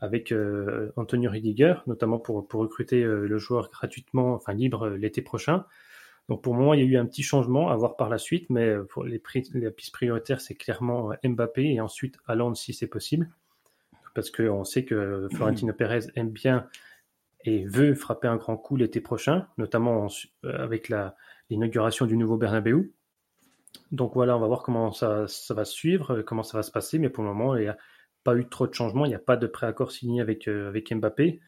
avec 0.00 0.32
euh, 0.32 0.92
Antonio 0.96 1.30
Ridiger, 1.30 1.74
notamment 1.86 2.18
pour, 2.18 2.46
pour 2.46 2.60
recruter 2.60 3.02
le 3.02 3.38
joueur 3.38 3.70
gratuitement, 3.70 4.34
enfin 4.34 4.52
libre 4.52 4.88
l'été 4.90 5.22
prochain. 5.22 5.64
Donc 6.28 6.42
pour 6.42 6.54
moment, 6.54 6.74
il 6.74 6.80
y 6.80 6.82
a 6.82 6.86
eu 6.86 6.96
un 6.96 7.06
petit 7.06 7.22
changement 7.22 7.70
à 7.70 7.76
voir 7.76 7.96
par 7.96 8.08
la 8.08 8.18
suite, 8.18 8.50
mais 8.50 8.74
pour 8.88 9.04
les, 9.04 9.20
prix, 9.20 9.48
les 9.54 9.70
pistes 9.70 9.92
prioritaires, 9.92 10.40
c'est 10.40 10.56
clairement 10.56 11.12
Mbappé 11.22 11.74
et 11.74 11.80
ensuite 11.80 12.18
Haaland 12.26 12.54
si 12.54 12.74
c'est 12.74 12.88
possible. 12.88 13.30
Parce 14.12 14.30
qu'on 14.30 14.64
sait 14.64 14.84
que 14.84 15.28
Florentino 15.34 15.72
Pérez 15.72 16.06
aime 16.16 16.30
bien 16.30 16.66
et 17.44 17.64
veut 17.64 17.94
frapper 17.94 18.26
un 18.26 18.36
grand 18.36 18.56
coup 18.56 18.76
l'été 18.76 19.00
prochain, 19.00 19.46
notamment 19.56 20.06
en, 20.06 20.08
avec 20.42 20.88
la, 20.88 21.14
l'inauguration 21.50 22.06
du 22.06 22.16
nouveau 22.16 22.36
Bernabeu. 22.36 22.92
Donc 23.92 24.14
voilà, 24.14 24.36
on 24.36 24.40
va 24.40 24.46
voir 24.46 24.62
comment 24.62 24.92
ça, 24.92 25.26
ça, 25.28 25.54
va 25.54 25.64
suivre, 25.64 26.22
comment 26.22 26.42
ça 26.42 26.56
va 26.56 26.62
se 26.62 26.70
passer, 26.70 26.98
mais 26.98 27.10
pour 27.10 27.24
le 27.24 27.30
moment, 27.30 27.56
il 27.56 27.62
n'y 27.62 27.68
a 27.68 27.76
pas 28.24 28.36
eu 28.36 28.48
trop 28.48 28.66
de 28.66 28.74
changements, 28.74 29.04
il 29.04 29.10
n'y 29.10 29.14
a 29.14 29.20
pas 29.20 29.36
de 29.36 29.46
préaccord 29.46 29.92
signé 29.92 30.20
avec, 30.20 30.48
euh, 30.48 30.68
avec 30.68 30.92
Mbappé. 30.92 31.40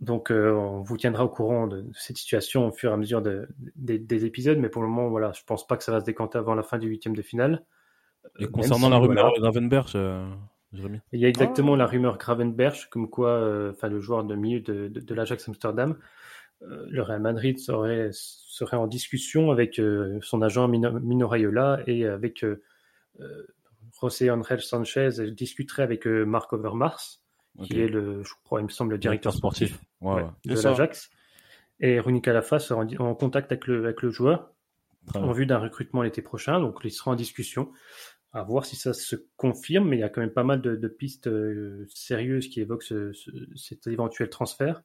Donc 0.00 0.30
euh, 0.30 0.52
on 0.52 0.82
vous 0.82 0.96
tiendra 0.96 1.24
au 1.24 1.28
courant 1.28 1.66
de, 1.66 1.84
cette 1.92 2.18
situation 2.18 2.68
au 2.68 2.72
fur 2.72 2.90
et 2.90 2.94
à 2.94 2.96
mesure 2.96 3.20
de, 3.20 3.48
de, 3.74 3.96
des 3.96 4.24
épisodes, 4.24 4.58
mais 4.58 4.68
pour 4.68 4.82
le 4.82 4.88
moment, 4.88 5.08
voilà, 5.08 5.32
je 5.32 5.42
pense 5.44 5.66
pas 5.66 5.76
que 5.76 5.82
ça 5.82 5.90
va 5.90 6.00
se 6.00 6.04
décanter 6.04 6.38
avant 6.38 6.54
la 6.54 6.62
fin 6.62 6.78
du 6.78 6.86
huitième 6.86 7.16
de 7.16 7.22
finale. 7.22 7.64
Et 8.38 8.46
concernant 8.46 8.86
si, 8.86 8.90
la 8.90 8.98
rumeur 8.98 9.30
voilà, 9.30 9.50
Gravenberch, 9.50 9.92
euh, 9.94 10.28
Jérémy 10.72 11.00
Il 11.12 11.20
y 11.20 11.24
a 11.24 11.28
exactement 11.28 11.76
la 11.76 11.86
rumeur 11.86 12.18
Gravenberch, 12.18 12.88
comme 12.90 13.08
quoi, 13.08 13.30
euh, 13.30 13.72
enfin 13.72 13.88
le 13.88 14.00
joueur 14.00 14.24
de 14.24 14.34
milieu 14.34 14.60
de, 14.60 15.14
l'Ajax 15.14 15.48
Amsterdam, 15.48 15.92
euh, 15.92 16.02
le 16.60 17.02
Real 17.02 17.20
Madrid 17.20 17.58
serait, 17.58 18.10
serait 18.12 18.76
en 18.76 18.86
discussion 18.86 19.50
avec 19.50 19.78
euh, 19.78 20.18
son 20.22 20.42
agent 20.42 20.66
Mino, 20.68 20.98
Mino 21.00 21.28
Raiola 21.28 21.80
et 21.86 22.06
avec 22.06 22.44
euh, 22.44 22.60
José 24.00 24.30
Angel 24.30 24.60
Sanchez 24.60 25.10
discuterait 25.32 25.82
avec 25.82 26.06
Marc 26.06 26.52
Overmars, 26.52 27.20
qui 27.62 27.80
est 27.80 27.88
le, 27.88 28.22
je 28.22 28.32
crois, 28.44 28.60
il 28.60 28.64
me 28.64 28.70
semble, 28.70 28.92
le 28.92 28.98
directeur 28.98 29.32
sportif, 29.32 29.78
de 30.02 30.62
l'Ajax. 30.62 31.10
Et 31.80 32.00
Runi 32.00 32.20
Calafa 32.22 32.58
sera 32.58 32.84
en, 32.98 33.14
contact 33.14 33.52
avec 33.52 33.66
le, 33.66 33.84
avec 33.84 34.02
le 34.02 34.10
joueur 34.10 34.52
en 35.14 35.32
vue 35.32 35.46
d'un 35.46 35.58
recrutement 35.58 36.02
l'été 36.02 36.22
prochain. 36.22 36.60
Donc, 36.60 36.80
il 36.84 36.90
sera 36.90 37.12
en 37.12 37.14
discussion 37.14 37.72
à 38.32 38.42
voir 38.42 38.64
si 38.64 38.76
ça 38.76 38.92
se 38.92 39.16
confirme. 39.36 39.88
Mais 39.88 39.96
il 39.96 40.00
y 40.00 40.04
a 40.04 40.08
quand 40.08 40.20
même 40.20 40.32
pas 40.32 40.44
mal 40.44 40.60
de, 40.60 40.88
pistes 40.88 41.28
euh, 41.28 41.86
sérieuses 41.88 42.48
qui 42.48 42.60
évoquent 42.60 42.92
cet 43.54 43.86
éventuel 43.86 44.28
transfert. 44.28 44.82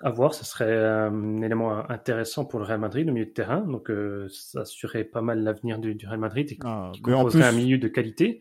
À 0.00 0.10
voir, 0.10 0.34
ce 0.34 0.44
serait 0.44 0.84
un 0.84 1.42
élément 1.42 1.88
intéressant 1.88 2.44
pour 2.44 2.58
le 2.58 2.64
Real 2.64 2.80
Madrid 2.80 3.08
au 3.08 3.12
milieu 3.12 3.26
de 3.26 3.30
terrain. 3.30 3.60
Donc, 3.60 3.90
euh, 3.90 4.28
ça 4.30 4.62
assurerait 4.62 5.04
pas 5.04 5.22
mal 5.22 5.42
l'avenir 5.44 5.78
du, 5.78 5.96
Real 6.06 6.18
Madrid 6.18 6.50
et 6.50 6.58
ah, 6.64 6.90
un 7.04 7.52
milieu 7.52 7.78
de 7.78 7.88
qualité. 7.88 8.40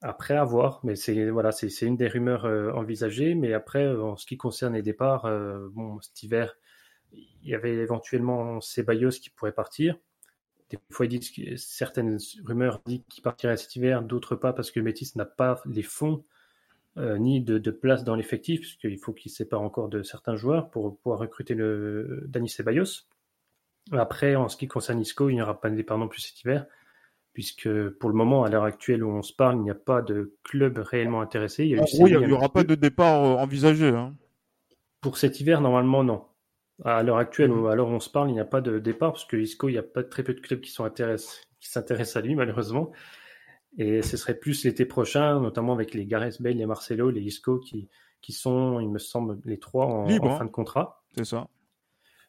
Après, 0.00 0.34
à 0.34 0.44
voir. 0.44 0.80
Mais 0.84 0.96
c'est 0.96 1.28
voilà, 1.28 1.52
c'est 1.52 1.68
une 1.82 1.96
des 1.96 2.08
rumeurs 2.08 2.46
euh, 2.46 2.72
envisagées. 2.72 3.34
Mais 3.34 3.52
après, 3.52 3.86
en 3.86 4.16
ce 4.16 4.24
qui 4.24 4.38
concerne 4.38 4.74
les 4.74 4.82
départs, 4.82 5.30
bon, 5.72 6.00
cet 6.00 6.22
hiver, 6.22 6.56
il 7.12 7.48
y 7.48 7.54
avait 7.54 7.74
éventuellement 7.74 8.60
Ceballos 8.60 9.10
qui 9.10 9.30
pourrait 9.30 9.52
partir. 9.52 9.96
Des 10.70 10.78
fois, 10.90 11.06
ils 11.06 11.18
disent 11.18 11.30
que 11.30 11.56
certaines 11.56 12.18
rumeurs 12.44 12.82
disent 12.84 13.02
qu'il 13.08 13.22
partirait 13.22 13.56
cet 13.56 13.74
hiver, 13.76 14.02
d'autres 14.02 14.36
pas 14.36 14.52
parce 14.52 14.70
que 14.70 14.80
Métis 14.80 15.16
n'a 15.16 15.24
pas 15.24 15.60
les 15.66 15.82
fonds 15.82 16.24
euh, 16.98 17.16
ni 17.16 17.40
de, 17.40 17.70
place 17.70 18.02
dans 18.02 18.16
l'effectif, 18.16 18.60
puisqu'il 18.60 18.98
faut 18.98 19.12
qu'il 19.12 19.30
sépare 19.30 19.62
encore 19.62 19.88
de 19.88 20.02
certains 20.02 20.34
joueurs 20.34 20.68
pour 20.68 20.98
pouvoir 20.98 21.20
recruter 21.20 21.54
le 21.54 22.24
Dani 22.26 22.48
Ceballos. 22.48 23.06
Après, 23.92 24.34
en 24.34 24.48
ce 24.48 24.56
qui 24.56 24.66
concerne 24.66 25.00
Isco, 25.00 25.28
il 25.28 25.34
n'y 25.34 25.42
aura 25.42 25.60
pas 25.60 25.70
de 25.70 25.76
départ 25.76 25.96
non 25.96 26.08
plus 26.08 26.20
cet 26.20 26.40
hiver, 26.42 26.66
puisque 27.32 27.68
pour 27.90 28.10
le 28.10 28.16
moment, 28.16 28.42
à 28.42 28.50
l'heure 28.50 28.64
actuelle 28.64 29.04
où 29.04 29.10
on 29.10 29.22
se 29.22 29.32
parle, 29.32 29.56
il 29.56 29.62
n'y 29.62 29.70
a 29.70 29.76
pas 29.76 30.02
de 30.02 30.34
club 30.42 30.78
réellement 30.78 31.20
intéressé. 31.20 31.66
Il 31.66 31.80
n'y 31.80 32.32
aura 32.32 32.48
pas 32.48 32.64
de 32.64 32.74
départ 32.74 33.24
euh, 33.24 33.36
envisagé. 33.36 33.88
Hein. 33.88 34.14
Pour 35.00 35.18
cet 35.18 35.40
hiver, 35.40 35.60
normalement, 35.60 36.02
non. 36.02 36.24
À 36.84 37.02
l'heure 37.04 37.18
actuelle, 37.18 37.52
mhm. 37.52 37.66
alors 37.66 37.88
on 37.88 38.00
se 38.00 38.10
parle, 38.10 38.30
il 38.30 38.34
n'y 38.34 38.40
a 38.40 38.44
pas 38.44 38.60
de 38.60 38.80
départ 38.80 39.12
parce 39.12 39.24
que 39.24 39.36
Isco, 39.36 39.68
il 39.68 39.72
n'y 39.72 39.78
a 39.78 39.84
pas 39.84 40.02
très 40.02 40.24
peu 40.24 40.34
de 40.34 40.40
clubs 40.40 40.60
qui 40.60 40.72
s'intéressent 40.72 42.16
à 42.16 42.20
lui 42.20 42.34
malheureusement. 42.34 42.92
Et 43.76 44.02
ce 44.02 44.16
serait 44.16 44.38
plus 44.38 44.64
l'été 44.64 44.86
prochain, 44.86 45.40
notamment 45.40 45.72
avec 45.72 45.94
les 45.94 46.06
Gareth 46.06 46.40
Bale, 46.40 46.56
les 46.56 46.66
Marcelo, 46.66 47.10
les 47.10 47.20
Isco 47.20 47.58
qui, 47.58 47.88
qui 48.20 48.32
sont, 48.32 48.80
il 48.80 48.88
me 48.88 48.98
semble, 48.98 49.38
les 49.44 49.58
trois 49.58 49.86
en, 49.86 50.08
hein. 50.08 50.38
fin 50.38 50.44
de 50.44 50.50
contrat. 50.50 51.02
C'est 51.16 51.24
ça. 51.24 51.48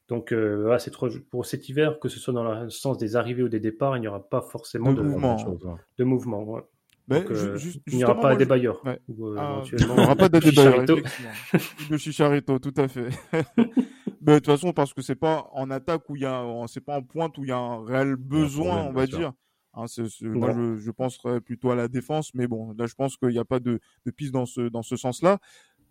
Donc 0.07 0.33
euh, 0.33 0.63
voilà, 0.63 0.79
c'est 0.79 0.91
pour 1.29 1.45
cet 1.45 1.69
hiver, 1.69 1.99
que 1.99 2.09
ce 2.09 2.19
soit 2.19 2.33
dans 2.33 2.63
le 2.63 2.69
sens 2.69 2.97
des 2.97 3.15
arrivées 3.15 3.43
ou 3.43 3.49
des 3.49 3.59
départs, 3.59 3.95
il 3.95 4.01
n'y 4.01 4.07
aura 4.07 4.27
pas 4.27 4.41
forcément 4.41 4.91
de, 4.91 5.03
mouvement. 5.03 5.37
De 5.97 6.03
mouvement 6.03 6.61
euh, 7.11 7.57
il 7.87 7.97
n'y 7.97 8.03
aura 8.03 8.19
pas 8.19 8.33
de 8.33 8.39
débailleur. 8.39 8.83
Ouais. 8.85 8.99
Ah, 9.37 9.61
il 9.71 9.85
n'y 9.85 9.91
aura 9.91 10.15
pas 10.15 10.29
de 10.29 10.39
débailleur. 10.39 10.85
de 10.85 11.97
Chicharito, 11.97 12.59
tout 12.59 12.73
à 12.77 12.87
fait. 12.87 13.09
Mais 14.21 14.33
de 14.33 14.35
toute 14.35 14.45
façon, 14.45 14.73
parce 14.73 14.93
que 14.93 15.01
c'est 15.01 15.15
pas 15.15 15.47
en 15.53 15.71
attaque 15.71 16.07
où 16.09 16.15
il 16.15 16.21
y 16.21 16.25
a, 16.25 16.45
c'est 16.67 16.83
pas 16.83 16.97
en 16.97 17.03
pointe 17.03 17.37
où 17.37 17.43
il 17.43 17.49
y 17.49 17.51
a 17.51 17.57
un 17.57 17.83
réel 17.83 18.15
besoin, 18.15 18.85
on 18.85 18.91
va 18.91 19.07
dire. 19.07 19.33
Hein, 19.74 19.86
moi, 20.22 20.51
je, 20.51 20.78
je 20.78 20.91
penserais 20.91 21.41
plutôt 21.41 21.72
à 21.72 21.76
la 21.76 21.88
défense, 21.88 22.34
mais 22.34 22.47
bon, 22.47 22.74
là, 22.78 22.88
je 22.88 22.95
pense 22.95 23.17
qu'il 23.17 23.30
n'y 23.30 23.39
a 23.39 23.45
pas 23.45 23.59
de, 23.59 23.80
de 24.05 24.11
piste 24.11 24.32
dans 24.32 24.45
ce, 24.45 24.61
dans 24.61 24.82
ce 24.82 24.95
sens-là. 24.95 25.39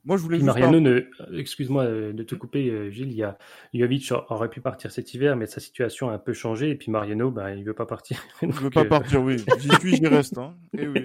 Moi, 0.05 0.17
je 0.17 0.23
voulais 0.23 0.39
Mariano, 0.39 0.81
ne... 0.81 1.07
excuse-moi 1.37 1.85
euh, 1.85 2.13
de 2.13 2.23
te 2.23 2.35
couper, 2.35 2.71
euh, 2.71 2.91
Gilles. 2.91 3.11
Il 3.11 3.17
y 3.17 3.23
a 3.23 3.37
Jovic 3.75 4.11
aurait 4.31 4.49
pu 4.49 4.61
partir 4.61 4.91
cet 4.91 5.13
hiver, 5.13 5.37
mais 5.37 5.47
sa 5.47 5.61
situation 5.61 6.09
a 6.09 6.15
un 6.15 6.19
peu 6.19 6.33
changé. 6.33 6.71
Et 6.71 6.77
puis 6.77 6.91
Mariano, 6.91 7.31
ben, 7.31 7.51
il 7.51 7.65
veut 7.65 7.75
pas 7.75 7.87
partir. 7.87 8.23
Il 8.43 8.51
veut 8.53 8.71
pas 8.71 8.83
euh, 8.83 8.89
partir, 8.89 9.23
oui. 9.23 9.37
J'y 9.59 9.69
suis, 9.81 9.97
j'y 9.97 10.07
reste. 10.07 10.39
Hein. 10.39 10.55
Et 10.73 10.83
eh 10.83 10.89
oui. 10.89 11.03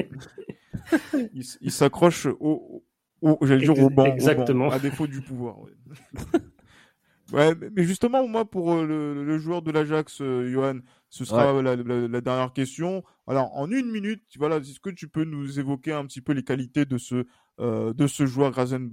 Il, 1.61 1.71
s'accroche 1.71 2.27
au, 2.39 2.83
au 3.21 3.37
j'allais 3.41 3.65
dire 3.65 3.77
au 3.77 3.89
banc, 3.89 4.05
Exactement. 4.05 4.69
à 4.69 4.79
défaut 4.79 5.07
du 5.07 5.21
pouvoir. 5.21 5.59
Ouais. 5.61 5.71
Ouais, 7.33 7.55
mais 7.75 7.83
justement, 7.83 8.27
moi, 8.27 8.45
pour 8.45 8.73
euh, 8.73 8.85
le, 8.85 9.37
joueur 9.39 9.63
de 9.63 9.71
l'Ajax, 9.71 10.21
euh, 10.21 10.51
Johan, 10.51 10.79
ce 11.13 11.25
sera 11.25 11.61
la, 11.61 12.21
dernière 12.21 12.53
question. 12.53 13.03
Alors, 13.27 13.55
en 13.55 13.69
une 13.69 13.91
minute, 13.91 14.23
voilà, 14.37 14.57
est-ce 14.57 14.79
que 14.79 14.89
tu 14.89 15.07
peux 15.07 15.23
nous 15.23 15.59
évoquer 15.59 15.93
un 15.93 16.05
petit 16.05 16.21
peu 16.21 16.33
les 16.33 16.43
qualités 16.43 16.85
de 16.85 16.97
ce, 16.97 17.25
euh, 17.59 17.93
de 17.93 18.07
ce 18.07 18.25
joueur 18.25 18.51
Grazenberg? 18.51 18.91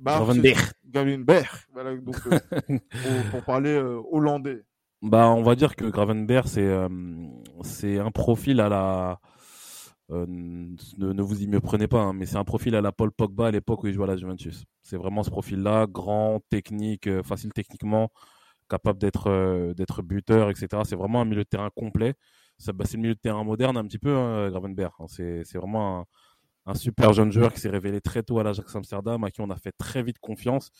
Gravenberg. 0.00 1.48
Voilà, 1.72 1.96
donc, 1.96 2.16
pour, 3.32 3.42
parler 3.44 3.76
hollandais. 4.10 4.62
Bah, 5.02 5.30
on 5.30 5.42
va 5.42 5.56
dire 5.56 5.74
que 5.74 5.84
Gravenberg, 5.86 6.46
c'est 6.46 6.72
c'est 7.62 7.98
un 7.98 8.12
profil 8.12 8.60
à 8.60 8.68
la 8.68 9.20
euh, 10.12 10.26
ne, 10.28 11.22
vous 11.22 11.42
y 11.42 11.46
me 11.46 11.60
prenez 11.60 11.88
pas, 11.88 12.00
hein, 12.00 12.12
mais 12.12 12.26
c'est 12.26 12.36
un 12.36 12.44
profil 12.44 12.74
à 12.74 12.80
la 12.80 12.92
Paul 12.92 13.10
Pogba 13.10 13.46
à 13.46 13.50
l'époque 13.50 13.82
où 13.82 13.86
il 13.86 13.94
jouait 13.94 14.04
à 14.04 14.08
la 14.08 14.16
Juventus. 14.16 14.64
C'est 14.82 14.96
vraiment 14.96 15.22
ce 15.22 15.30
profil-là, 15.30 15.86
grand, 15.88 16.40
technique, 16.50 17.06
euh, 17.06 17.22
facile 17.22 17.52
techniquement, 17.52 18.10
capable 18.72 18.98
d'être 18.98 19.28
euh, 19.28 19.74
d'être 19.74 20.02
buteur, 20.02 20.50
etc. 20.50 20.68
C'est 20.84 20.96
vraiment 20.96 21.20
un 21.20 21.24
milieu 21.24 21.44
de 21.44 21.48
terrain 21.48 21.70
complet. 21.74 22.14
Bah, 22.74 22.84
c'est 22.86 22.96
le 22.96 23.02
milieu 23.02 23.14
de 23.14 23.20
terrain 23.20 23.44
moderne 23.44 23.76
un 23.76 23.84
petit 23.84 23.98
peu, 23.98 24.16
hein, 24.16 24.48
Gravenberg. 24.50 24.92
Hein. 24.98 25.06
C'est 25.08 25.58
vraiment 25.58 26.06
un, 26.66 26.74
super 26.74 27.12
jeune 27.12 27.32
joueur 27.32 27.52
qui 27.52 27.60
s'est 27.60 27.70
révélé 27.70 28.00
très 28.00 28.22
tôt 28.22 28.38
à 28.38 28.44
l'Ajax 28.44 28.74
Amsterdam, 28.76 29.24
à 29.24 29.30
qui 29.30 29.40
on 29.40 29.50
a 29.50 29.56
fait 29.56 29.72
très 29.76 30.02
vite 30.02 30.18
confiance 30.20 30.70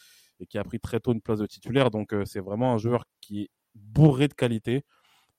et 0.41 0.47
qui 0.47 0.59
a 0.59 0.65
pris 0.65 0.81
très 0.81 1.01
tôt 1.01 1.13
une 1.13 1.21
place 1.21 1.41
de 1.41 1.47
titulaire. 1.47 1.91
Donc 1.91 2.15
c'est 2.25 2.41
vraiment 2.41 2.73
un 2.73 2.79
joueur 2.79 3.05
qui 3.21 3.43
est 3.43 3.51
bourré 3.75 4.29
de 4.29 4.35
qualité. 4.35 4.85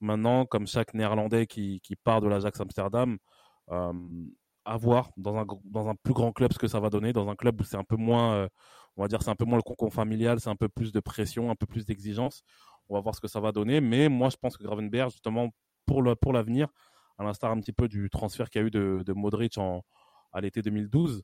Maintenant, 0.01 0.45
comme 0.45 0.67
chaque 0.67 0.93
Néerlandais 0.93 1.47
qui, 1.47 1.79
qui 1.81 1.95
part 1.95 2.19
de 2.19 2.27
l'Ajax 2.27 2.59
Amsterdam, 2.59 3.17
euh, 3.71 3.93
à 4.65 4.77
voir 4.77 5.11
dans 5.17 5.37
un, 5.37 5.45
dans 5.63 5.87
un 5.87 5.95
plus 5.95 6.13
grand 6.13 6.31
club 6.31 6.53
ce 6.53 6.59
que 6.59 6.67
ça 6.67 6.79
va 6.79 6.89
donner, 6.89 7.13
dans 7.13 7.29
un 7.29 7.35
club 7.35 7.59
où 7.61 7.63
c'est 7.63 7.77
un 7.77 7.83
peu 7.83 7.95
moins, 7.95 8.33
euh, 8.35 8.47
on 8.97 9.01
va 9.01 9.07
dire, 9.07 9.21
c'est 9.21 9.29
un 9.29 9.35
peu 9.35 9.45
moins 9.45 9.57
le 9.57 9.63
concon 9.63 9.89
familial, 9.89 10.39
c'est 10.39 10.49
un 10.49 10.55
peu 10.55 10.69
plus 10.69 10.91
de 10.91 10.99
pression, 10.99 11.49
un 11.49 11.55
peu 11.55 11.65
plus 11.65 11.85
d'exigence. 11.85 12.43
On 12.89 12.95
va 12.95 13.01
voir 13.01 13.15
ce 13.15 13.21
que 13.21 13.27
ça 13.27 13.39
va 13.39 13.51
donner. 13.51 13.81
Mais 13.81 14.09
moi, 14.09 14.29
je 14.29 14.37
pense 14.37 14.57
que 14.57 14.63
Gravenberg, 14.63 15.11
justement, 15.11 15.49
pour 15.85 16.01
le 16.01 16.15
pour 16.15 16.33
l'avenir, 16.33 16.67
à 17.17 17.23
l'instar 17.23 17.51
un 17.51 17.59
petit 17.59 17.73
peu 17.73 17.87
du 17.87 18.09
transfert 18.09 18.49
qu'il 18.49 18.61
y 18.61 18.63
a 18.63 18.67
eu 18.67 18.71
de, 18.71 19.03
de 19.05 19.13
Modric 19.13 19.57
en, 19.57 19.83
à 20.31 20.41
l'été 20.41 20.61
2012, 20.61 21.23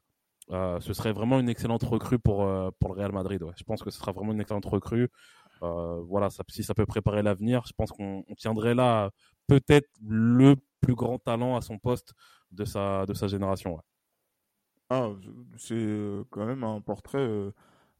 euh, 0.51 0.79
ce 0.79 0.93
serait 0.93 1.11
vraiment 1.13 1.39
une 1.39 1.49
excellente 1.49 1.83
recrue 1.83 2.19
pour, 2.19 2.37
pour 2.79 2.93
le 2.93 2.99
Real 2.99 3.11
Madrid. 3.11 3.43
Je 3.55 3.63
pense 3.63 3.83
que 3.83 3.91
ce 3.91 3.99
sera 3.99 4.11
vraiment 4.11 4.31
une 4.31 4.41
excellente 4.41 4.65
recrue. 4.65 5.09
voilà, 5.61 6.29
ça, 6.29 6.43
si 6.49 6.63
ça 6.63 6.73
peut 6.73 6.85
préparer 6.85 7.21
l'avenir, 7.21 7.63
je 7.67 7.73
pense 7.73 7.91
qu'on 7.91 8.23
tiendrait 8.37 8.75
là 8.75 9.11
peut-être 9.47 9.89
le 10.01 10.55
plus 10.81 10.95
grand 10.95 11.19
talent 11.19 11.55
à 11.55 11.61
son 11.61 11.77
poste 11.77 12.13
de 12.51 12.65
sa, 12.65 13.05
de 13.05 13.13
sa 13.13 13.27
génération. 13.27 13.79
Ah, 14.89 15.09
c'est 15.57 15.75
euh, 15.75 16.23
quand 16.31 16.45
même 16.45 16.63
un 16.63 16.81
portrait, 16.81 17.19
euh, 17.19 17.51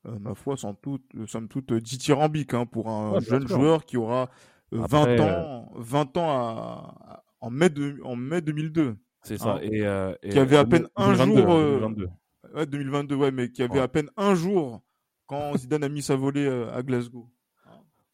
euh, 0.08 0.18
ma 0.20 0.34
foi, 0.34 0.58
sans 0.58 0.74
toute, 0.74 1.04
somme 1.28 1.48
toute 1.48 1.72
dithyrambique 1.72 2.56
hein, 2.56 2.66
pour 2.66 2.90
un 2.90 3.20
jeune 3.20 3.48
joueur 3.48 3.86
qui 3.86 3.98
aura 3.98 4.30
20 4.72 5.20
ans, 5.20 5.72
20 5.76 6.18
ans 6.18 6.30
à, 6.30 7.24
en, 7.42 7.52
mai 7.52 7.70
de, 7.70 8.00
en 8.04 8.16
mai 8.16 8.42
2002. 8.42 8.98
C'est 9.22 9.38
ça. 9.38 9.56
Hein. 9.56 10.16
et, 10.24 10.30
qui 10.30 10.40
avait 10.40 10.58
à 10.58 10.66
peine 10.66 10.88
un 10.96 11.14
jour. 11.14 11.28
2022. 11.28 12.10
Ouais, 12.56 12.66
2022, 12.66 13.16
ouais, 13.16 13.32
mais 13.32 13.52
qui 13.52 13.62
avait 13.62 13.80
à 13.80 13.88
peine 13.88 14.10
un 14.18 14.34
jour 14.34 14.82
quand 15.28 15.56
Zidane 15.58 15.84
a 15.84 15.90
mis 15.90 16.02
sa 16.02 16.16
volée 16.16 16.48
à 16.74 16.82
Glasgow. 16.82 17.30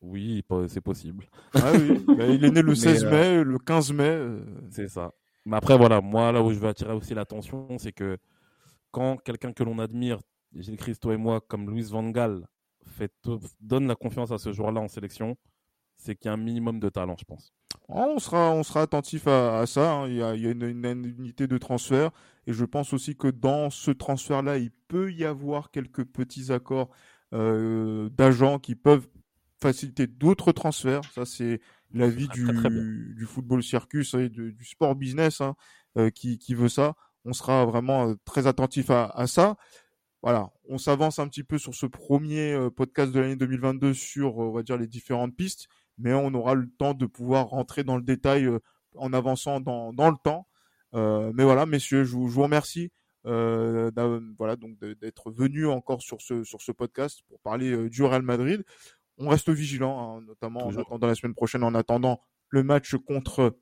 Oui, 0.01 0.43
c'est 0.67 0.81
possible. 0.81 1.27
Ah 1.53 1.71
oui, 1.73 2.03
bah, 2.05 2.25
il 2.27 2.43
est 2.43 2.51
né 2.51 2.61
le 2.61 2.75
16 2.75 3.05
mai, 3.05 3.43
le 3.43 3.57
15 3.57 3.93
mai. 3.93 4.19
C'est 4.69 4.89
ça. 4.89 5.13
Mais 5.45 5.55
après, 5.55 5.77
voilà, 5.77 6.01
moi, 6.01 6.31
là 6.31 6.43
où 6.43 6.51
je 6.51 6.59
veux 6.59 6.67
attirer 6.67 6.93
aussi 6.93 7.13
l'attention, 7.13 7.67
c'est 7.77 7.93
que 7.93 8.17
quand 8.95 9.17
quelqu'un 9.17 9.51
que 9.51 9.61
l'on 9.61 9.79
admire, 9.79 10.21
Gilles 10.53 10.77
Christo 10.77 11.11
et 11.11 11.17
moi, 11.17 11.41
comme 11.41 11.69
Louis 11.69 11.83
Van 11.83 12.09
Gaal, 12.11 12.47
fait, 12.85 13.11
donne 13.59 13.87
la 13.87 13.95
confiance 13.95 14.31
à 14.31 14.37
ce 14.37 14.53
joueur-là 14.53 14.79
en 14.79 14.87
sélection, 14.87 15.35
c'est 15.97 16.15
qu'il 16.15 16.27
y 16.27 16.29
a 16.29 16.33
un 16.33 16.37
minimum 16.37 16.79
de 16.79 16.87
talent, 16.87 17.17
je 17.19 17.25
pense. 17.25 17.51
Ah, 17.89 18.07
on, 18.07 18.19
sera, 18.19 18.53
on 18.53 18.63
sera 18.63 18.83
attentif 18.83 19.27
à, 19.27 19.65
ça. 19.65 19.91
Hein. 19.91 20.07
Il, 20.07 20.15
y 20.15 20.23
a, 20.23 20.33
une, 20.33 20.63
unité 21.19 21.45
de 21.45 21.57
transfert. 21.57 22.11
Et 22.47 22.53
je 22.53 22.63
pense 22.63 22.93
aussi 22.93 23.17
que 23.17 23.27
dans 23.27 23.69
ce 23.69 23.91
transfert-là, 23.91 24.59
il 24.59 24.71
peut 24.87 25.11
y 25.11 25.25
avoir 25.25 25.71
quelques 25.71 26.05
petits 26.05 26.53
accords 26.53 26.89
euh, 27.33 28.07
d'agents 28.11 28.59
qui 28.59 28.75
peuvent 28.75 29.09
faciliter 29.61 30.07
d'autres 30.07 30.53
transferts. 30.53 31.03
Ça, 31.11 31.25
c'est 31.25 31.59
la 31.93 32.07
vie 32.07 32.29
du, 32.29 32.45
du, 33.13 33.25
football 33.25 33.61
circus 33.61 34.13
et 34.13 34.29
du 34.29 34.63
sport 34.63 34.95
business 34.95 35.41
hein, 35.41 35.55
euh, 35.97 36.09
qui, 36.09 36.37
qui, 36.37 36.53
veut 36.53 36.69
ça. 36.69 36.95
On 37.25 37.33
sera 37.33 37.65
vraiment 37.65 38.09
euh, 38.09 38.15
très 38.25 38.47
attentif 38.47 38.89
à, 38.89 39.05
à, 39.07 39.27
ça. 39.27 39.57
Voilà, 40.21 40.51
on 40.69 40.77
s'avance 40.77 41.19
un 41.19 41.27
petit 41.27 41.43
peu 41.43 41.57
sur 41.57 41.75
ce 41.75 41.85
premier 41.85 42.53
euh, 42.53 42.69
podcast 42.69 43.11
de 43.11 43.19
l'année 43.19 43.35
2022 43.35 43.93
sur, 43.93 44.37
on 44.37 44.51
va 44.51 44.63
dire, 44.63 44.77
les 44.77 44.87
différentes 44.87 45.35
pistes, 45.35 45.67
mais 45.97 46.13
on 46.13 46.33
aura 46.33 46.55
le 46.55 46.69
temps 46.77 46.93
de 46.93 47.05
pouvoir 47.05 47.47
rentrer 47.47 47.83
dans 47.83 47.97
le 47.97 48.03
détail 48.03 48.49
en 48.95 49.13
avançant 49.13 49.59
dans, 49.59 49.93
dans 49.93 50.09
le 50.09 50.17
temps. 50.23 50.47
mais 50.93 51.43
voilà, 51.43 51.65
messieurs, 51.65 52.03
je 52.05 52.11
vous, 52.13 52.27
je 52.29 52.33
vous 52.33 52.43
remercie. 52.43 52.91
Euh, 53.25 53.89
voilà 54.37 54.55
donc 54.55 54.77
d'être 54.77 55.31
venu 55.31 55.65
encore 55.65 56.03
sur 56.03 56.21
ce 56.21 56.43
sur 56.43 56.61
ce 56.61 56.71
podcast 56.71 57.21
pour 57.27 57.39
parler 57.39 57.89
du 57.89 58.03
Real 58.03 58.21
Madrid 58.21 58.63
on 59.17 59.29
reste 59.29 59.49
vigilant, 59.49 60.17
hein, 60.17 60.21
notamment 60.21 60.67
en 60.67 60.77
attendant 60.77 61.07
la 61.07 61.15
semaine 61.15 61.35
prochaine, 61.35 61.63
en 61.63 61.73
attendant 61.73 62.21
le 62.49 62.63
match 62.63 62.95
contre 62.95 63.57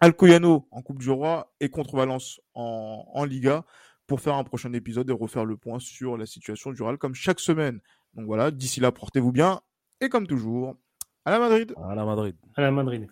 Alcoyano 0.00 0.66
en 0.70 0.82
Coupe 0.82 0.98
du 0.98 1.10
Roi 1.10 1.52
et 1.60 1.68
contre 1.68 1.96
Valence 1.96 2.40
en, 2.54 3.04
en 3.12 3.24
Liga 3.24 3.64
pour 4.06 4.20
faire 4.20 4.34
un 4.34 4.44
prochain 4.44 4.72
épisode 4.72 5.08
et 5.10 5.12
refaire 5.12 5.44
le 5.44 5.56
point 5.56 5.78
sur 5.78 6.16
la 6.16 6.26
situation 6.26 6.72
du 6.72 6.82
Real 6.82 6.98
comme 6.98 7.14
chaque 7.14 7.38
semaine. 7.38 7.80
Donc 8.14 8.26
voilà, 8.26 8.50
d'ici 8.50 8.80
là, 8.80 8.92
portez-vous 8.92 9.30
bien 9.30 9.60
et 10.00 10.08
comme 10.08 10.26
toujours, 10.26 10.76
à 11.24 11.30
la 11.30 11.38
Madrid. 11.38 11.74
À 11.88 11.94
la 11.94 12.04
Madrid. 12.04 12.36
À 12.56 12.62
la 12.62 12.70
Madrid. 12.70 13.06